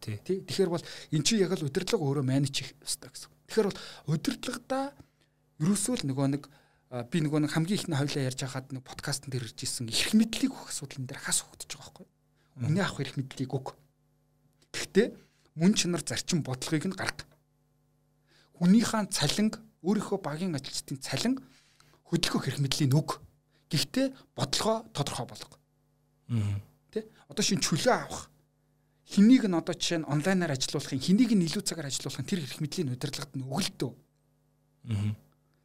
тий. 0.00 0.16
Тий. 0.24 0.38
Тэгэхээр 0.40 0.70
бол 0.72 0.84
эн 1.12 1.22
чинь 1.22 1.44
яг 1.44 1.52
л 1.52 1.68
удирдлага 1.68 2.00
өөрөө 2.00 2.24
менеж 2.24 2.54
хийх 2.56 2.72
ёстой 2.80 3.12
гэсэн. 3.12 3.28
Тэгэхээр 3.46 3.68
бол 3.68 3.80
удирдлагада 4.16 4.96
ерөөсөө 5.60 5.94
л 6.00 6.08
нөгөө 6.08 6.26
нэг 6.32 6.42
би 7.12 7.18
нөгөө 7.22 7.40
нэг 7.44 7.52
хамгийн 7.54 7.78
ихний 7.78 7.98
хойлоо 8.00 8.24
ярьж 8.24 8.40
хахад 8.40 8.72
нэг 8.72 8.82
подкастн 8.82 9.30
дээр 9.30 9.46
ирж 9.46 9.62
исэн 9.62 9.92
эрх 9.92 10.10
мэдлийг 10.16 10.50
өгөх 10.50 10.72
асуудал 10.74 10.98
энэ 11.04 11.08
дээр 11.12 11.22
хас 11.22 11.44
өгдөж 11.46 11.70
байгаа 11.76 11.86
байхгүй. 11.86 12.06
Үнэ 12.66 12.80
авах 12.82 13.00
эрх 13.04 13.14
мэдлийг 13.14 13.52
өг. 13.54 13.66
Гэхдээ 14.74 15.06
мөн 15.54 15.72
чанар 15.78 16.02
зарчим 16.02 16.42
бодлогыг 16.42 16.90
нь 16.90 16.98
гарга. 16.98 17.28
Хүнийхээ 18.58 19.06
цалинг 19.12 19.62
өөрийнхөө 19.86 20.18
багийн 20.18 20.58
ажилчдын 20.58 20.98
цалин 20.98 21.38
хөдөлгөх 22.10 22.42
хэрэг 22.48 22.60
мэдлийн 22.64 22.92
үг. 22.96 23.22
Гэхдээ 23.70 24.10
бодлогоо 24.34 24.82
тодорхой 24.90 25.26
болго. 25.30 25.56
Аа. 26.26 26.58
Тэ? 26.90 27.06
Одоо 27.30 27.44
шин 27.46 27.62
чөлөө 27.62 27.94
авах. 27.94 28.26
Хэнийг 29.10 29.50
нь 29.50 29.58
одоо 29.58 29.74
жишээ 29.74 30.06
нь 30.06 30.06
онлайнаар 30.06 30.54
ажилуулахын, 30.54 31.02
хэнийг 31.02 31.34
нь 31.34 31.46
илүү 31.50 31.66
цагаар 31.66 31.90
ажилуулахын 31.90 32.26
тэр 32.30 32.46
хэрэг 32.46 32.62
мэдлийн 32.62 32.94
удирдлагад 32.94 33.34
нь 33.34 33.42
өгөлдөө. 33.42 33.90
Аа. 34.86 35.14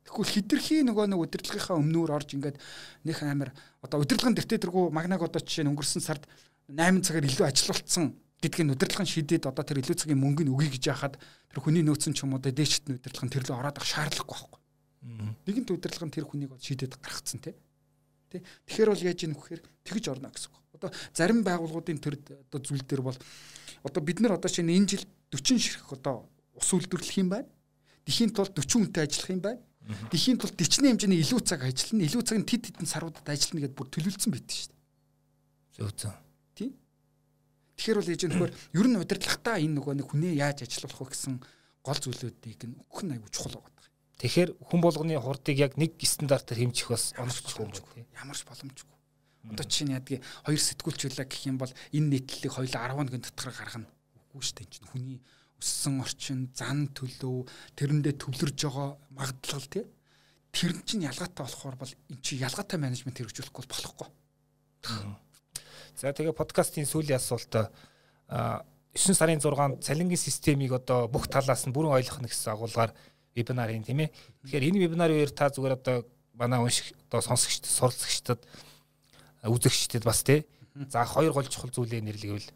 Тэгвэл 0.06 0.34
хитрхи 0.34 0.82
нөгөө 0.86 1.06
нэг 1.14 1.20
удирдлагынхаа 1.22 1.78
өмнөөр 1.78 2.12
орж 2.14 2.34
ингээд 2.38 2.58
нөх 3.06 3.20
амир 3.22 3.54
одоо 3.82 4.02
удирдлагын 4.02 4.38
дэртэ 4.38 4.62
дэргүү 4.62 4.94
магнаг 4.94 5.22
одоо 5.22 5.42
жишээ 5.42 5.66
нь 5.66 5.72
өнгөрсөн 5.74 6.02
сард 6.02 6.26
8 6.70 7.02
цагаар 7.06 7.26
илүү 7.26 7.46
ажилуулсан 7.46 8.14
гэдгийг 8.42 8.78
удирдлагын 8.78 9.10
шидэд 9.10 9.50
одоо 9.50 9.66
тэр 9.66 9.82
илүү 9.82 9.98
цагийн 9.98 10.22
мөнгөний 10.22 10.54
өгье 10.54 10.78
гэж 10.78 10.84
яхад 10.94 11.18
тэр 11.50 11.60
хүний 11.62 11.82
нөөцөн 11.82 12.14
ч 12.14 12.22
юм 12.22 12.38
уу 12.38 12.42
дээшт 12.42 12.86
нь 12.90 12.98
удирдлага 13.02 13.34
тэр 13.34 13.46
лөө 13.50 13.58
ороод 13.58 13.78
ах 13.82 13.86
шаардлагагүй 13.86 14.38
байхгүй. 14.38 14.62
Нэгэнт 15.46 15.70
удирдлага 15.74 16.06
нь 16.06 16.16
тэр 16.18 16.26
хүнийг 16.30 16.54
шидэд 16.62 16.98
гаргацсан 17.02 17.40
тий. 17.42 17.56
Тий. 18.30 18.42
Тэгэхээр 18.70 18.90
бол 18.94 19.06
яаж 19.06 19.20
ийм 19.26 19.34
вэхээр 19.34 19.62
тэгж 19.86 20.06
орно 20.14 20.30
гэсэн 20.30 20.50
үг. 20.54 20.65
Одоо 20.86 20.94
зарим 21.14 21.42
байгууллагуудын 21.42 21.98
тэр 21.98 22.22
одоо 22.22 22.60
зүйл 22.62 22.86
дээр 22.86 23.02
бол 23.02 23.18
одоо 23.84 24.02
бид 24.06 24.22
нар 24.22 24.38
одоо 24.38 24.50
шинэ 24.50 24.78
энэ 24.78 24.90
жил 24.94 25.06
40 25.34 25.58
ширхэг 25.58 25.92
одоо 25.98 26.30
ус 26.54 26.70
үйлдвэрлэх 26.70 27.18
юм 27.20 27.30
байна. 27.34 27.50
Тэхийн 28.06 28.32
тулд 28.32 28.54
40 28.54 28.94
хүнтэй 28.94 29.04
ажиллах 29.10 29.32
юм 29.34 29.42
байна. 29.42 29.62
Тэхийн 30.14 30.38
тулд 30.38 30.56
дичний 30.58 30.94
хэмжээний 30.94 31.22
илүү 31.22 31.42
цаг 31.46 31.62
ажиллана, 31.66 32.06
илүү 32.06 32.24
цаг 32.26 32.38
нь 32.42 32.48
тед 32.50 32.62
тедэн 32.70 32.90
саруудад 32.90 33.26
ажиллана 33.26 33.66
гэдээ 33.66 33.78
бүр 33.78 33.90
төлөвлөсөн 33.90 34.34
байт 34.34 34.50
шүү 34.50 34.70
дээ. 34.70 34.82
Зөв 35.78 35.90
зөв. 35.94 36.14
Тэгэхээр 37.76 38.00
бол 38.00 38.12
ээж 38.16 38.24
нөхөр 38.32 38.52
ер 38.80 38.88
нь 38.88 39.00
удирдлагатаа 39.04 39.60
энэ 39.60 39.76
нөгөө 39.78 39.94
нэг 40.00 40.08
хүнээ 40.10 40.34
яаж 40.40 40.64
ажиллуулах 40.64 41.00
вэ 41.04 41.12
гэсэн 41.12 41.34
гол 41.84 42.00
зүйлүүдийг 42.00 42.62
нь 42.72 42.80
өгөх 42.80 43.02
нь 43.04 43.14
аягүй 43.14 43.32
чухал 43.36 43.60
байгаа. 43.60 43.76
Тэгэхээр 44.16 44.50
хүн 44.64 44.80
болгоны 44.80 45.20
хурдыг 45.20 45.58
яг 45.60 45.76
нэг 45.76 46.00
стандартаар 46.00 46.64
хэмжих 46.64 46.88
бас 46.88 47.12
онцлохгүй 47.20 47.68
юм. 47.68 48.08
Ямарч 48.16 48.48
боломжгүй. 48.48 48.95
Одоо 49.52 49.66
чинь 49.66 49.94
яадгийн 49.94 50.24
хоёр 50.46 50.62
сэтгүүлчлээ 50.62 51.28
гэх 51.28 51.46
юм 51.46 51.58
бол 51.62 51.72
энэ 51.94 52.10
нийтлэлийг 52.26 52.54
хоёул 52.54 52.74
10 52.74 52.98
хоногийн 52.98 53.24
дотор 53.26 53.52
гаргана. 53.54 53.90
Үгүй 54.34 54.42
шүү 54.42 54.58
дээ. 54.58 54.74
чинь 54.74 54.90
хүний 54.90 55.18
өссөн 55.62 56.02
орчин, 56.02 56.40
зан 56.54 56.90
төлөв, 56.92 57.48
тэрэндээ 57.80 58.16
төвлөрж 58.20 58.60
байгаа 58.66 58.90
магадлал 59.14 59.68
тий. 59.70 59.86
Тэр 60.52 60.72
нь 60.76 60.84
чинь 60.84 61.08
ялгаатай 61.08 61.46
болохоор 61.46 61.76
бол 61.76 61.92
эн 61.92 62.20
чинь 62.22 62.44
ялгаатай 62.44 62.80
менежмент 62.80 63.18
хэрэгжүүлэхгүй 63.18 63.66
болохгүй. 63.66 64.08
За 65.96 66.12
тэгээ 66.12 66.36
подкастын 66.36 66.86
сүүлийн 66.86 67.20
асуулт 67.20 67.72
9 68.30 69.16
сарын 69.16 69.40
6-нд 69.40 69.84
цалингийн 69.84 70.20
системийг 70.20 70.72
одоо 70.76 71.08
бүх 71.08 71.28
талаас 71.28 71.68
нь 71.68 71.76
бүрэн 71.76 71.96
ойлгох 72.00 72.20
нь 72.24 72.30
гэсэн 72.32 72.56
агуулгаар 72.56 72.92
вебинар 73.36 73.72
юм 73.76 73.84
тийм 73.84 74.00
ээ. 74.04 74.12
Тэгэхээр 74.44 74.68
энэ 74.72 74.82
вебинарын 74.88 75.16
үеэр 75.20 75.32
та 75.36 75.52
зүгээр 75.52 75.76
одоо 75.80 76.08
манай 76.36 76.60
унших 76.60 76.96
одоо 77.08 77.20
сонсогчд, 77.20 77.68
суралцагчдад 77.68 78.40
үзэгчдэд 79.50 80.04
бас 80.04 80.24
тий. 80.24 80.46
За 80.90 81.06
хоёр 81.06 81.34
гол 81.34 81.48
чухал 81.48 81.72
зүйлээ 81.72 82.02
нэрлэвэл. 82.02 82.50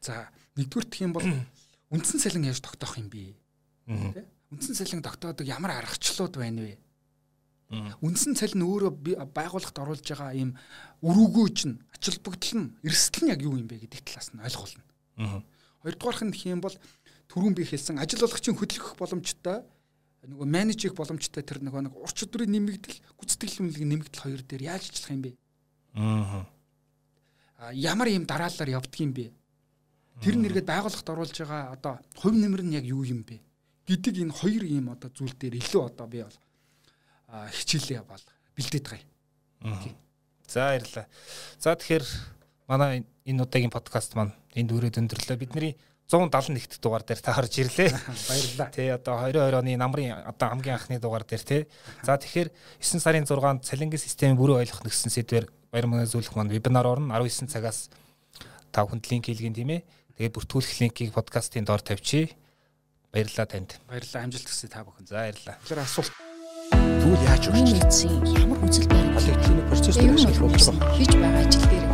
За 0.00 0.28
нэгдүгээр 0.56 0.86
гэх 0.90 1.04
юм 1.04 1.12
бол 1.14 1.24
үндсэн 1.94 2.20
цалин 2.20 2.50
яаж 2.50 2.60
тогтоох 2.60 2.98
юм 3.00 3.08
бэ? 3.08 3.32
Тэ? 3.88 4.24
Үндсэн 4.52 4.74
цалин 4.76 5.02
тогтоодог 5.02 5.46
ямар 5.46 5.80
аргачлалууд 5.80 6.36
байна 6.36 6.62
вэ? 6.68 6.74
Үндсэн 8.04 8.36
цалин 8.36 8.62
өөрөө 8.62 8.92
байгууллагт 9.32 9.78
оруулж 9.80 10.04
байгаа 10.04 10.36
ийм 10.36 10.52
өрөөгөөж 11.00 11.58
нь 11.66 11.80
ачаал 11.96 12.20
бүгдл 12.20 12.52
нь 12.60 12.68
эрсдэл 12.84 13.24
нь 13.24 13.32
яг 13.32 13.40
юу 13.40 13.56
юм 13.56 13.66
бэ 13.66 13.82
гэдэг 13.88 14.04
талаас 14.04 14.30
нь 14.36 14.44
ойлгуулна. 14.44 15.42
Хоёрдугаарх 15.82 16.22
нь 16.28 16.36
юм 16.52 16.60
бол 16.60 16.76
түрүүн 17.32 17.56
би 17.56 17.64
хэлсэн 17.64 17.98
ажил 17.98 18.20
болгочийн 18.20 18.54
хөдөлгөх 18.60 18.94
боломжтой 19.00 19.64
нөгөө 20.28 20.48
менеж 20.48 20.78
хийх 20.84 20.96
боломжтой 20.96 21.42
тэр 21.44 21.60
нөгөө 21.60 21.88
нэг 21.88 21.94
урч 21.98 22.24
өдрийн 22.24 22.52
нэмэгдэл 22.56 23.00
гүйцэтгэл 23.20 23.60
үнэлгээ 23.68 23.88
нэмэгдэл 23.92 24.24
хоёр 24.24 24.42
дээр 24.44 24.62
яаж 24.72 24.88
ажиллах 24.88 25.12
юм 25.12 25.22
бэ? 25.24 25.30
Аа 25.94 27.72
ямар 27.72 28.08
юм 28.10 28.26
дараалалаар 28.26 28.82
явдгийм 28.82 29.12
бэ? 29.14 29.32
Тэр 30.20 30.36
нэргээд 30.38 30.68
байгууллагт 30.68 31.08
оруулж 31.08 31.36
байгаа 31.38 31.72
одоо 31.74 31.98
хувь 32.18 32.36
нэмэр 32.36 32.62
нь 32.66 32.76
яг 32.78 32.84
юу 32.84 33.02
юм 33.06 33.22
бэ? 33.22 33.40
гэдэг 33.84 34.14
энэ 34.24 34.32
хоёр 34.32 34.64
ийм 34.64 34.88
одоо 34.88 35.12
зүйл 35.12 35.36
дээр 35.36 35.60
илүү 35.60 35.82
одоо 35.92 36.06
би 36.08 36.24
бол 36.24 36.38
хичээлээ 37.52 38.00
бол 38.08 38.24
бэлдээд 38.56 38.84
байгаа 38.88 39.04
юм. 39.04 39.96
За 40.48 40.72
баярлалаа. 40.72 41.06
За 41.60 41.76
тэгэхээр 41.76 42.04
манай 42.68 43.04
энэ 43.28 43.42
удаагийн 43.44 43.72
подкаст 43.72 44.16
маань 44.16 44.32
энд 44.56 44.72
өрөөд 44.72 44.96
өндөрлөө. 45.04 45.36
Бидний 45.36 45.76
171-т 46.10 46.78
дугаар 46.84 47.02
дээр 47.02 47.20
та 47.20 47.32
харж 47.32 47.64
ирлээ. 47.64 47.90
Баярлалаа. 48.28 48.68
Тий 48.70 48.88
одоо 48.92 49.24
2020 49.24 49.56
оны 49.56 49.76
намрын 49.80 50.12
одоо 50.28 50.48
хамгийн 50.52 50.76
анхны 50.76 51.00
дугаар 51.00 51.24
дээр 51.24 51.42
тий. 51.42 51.62
За 52.04 52.20
тэгэхээр 52.20 52.52
9 52.80 53.00
сарын 53.00 53.24
6-нд 53.24 53.64
цалингийн 53.64 54.04
системийн 54.04 54.36
бүрэн 54.36 54.60
ойлгох 54.60 54.84
нэгсэн 54.84 55.08
сэдвэр 55.08 55.48
баяр 55.72 55.86
мөнөө 55.88 56.12
зөвлөх 56.12 56.36
маань 56.36 56.52
вебинар 56.52 56.84
орно 56.84 57.16
19 57.16 57.48
цагаас 57.48 57.88
та 58.68 58.84
хүнд 58.84 59.08
линк 59.08 59.32
хийлгэн 59.32 59.56
тийм 59.56 59.80
ээ. 59.80 59.82
Тэгээд 60.20 60.36
бүртгүүлэх 60.36 60.78
линкийг 60.84 61.16
подкастын 61.16 61.64
доор 61.64 61.80
тавьчих. 61.80 62.36
Баярлалаа 63.08 63.48
танд. 63.48 63.80
Баярлалаа 63.88 64.28
амжилт 64.28 64.46
хүсье 64.46 64.68
та 64.68 64.84
бүхэн. 64.84 65.08
За 65.08 65.24
баярлалаа. 65.24 65.56
Тэгэхээр 65.64 65.82
асуулт 65.82 66.12
Тэгвэл 66.70 67.24
яаж 67.28 67.44
өгч? 67.48 67.96
Ямар 68.38 68.58
үзэл 68.64 68.88
баримт? 68.88 69.16
Коллективний 69.16 69.64
процесс 69.68 69.96
дээр 69.96 70.12
Ямар 70.12 70.24
ашиглах 70.24 70.96
хийж 70.96 71.12
байгаа 71.14 71.42
ажил 71.44 71.93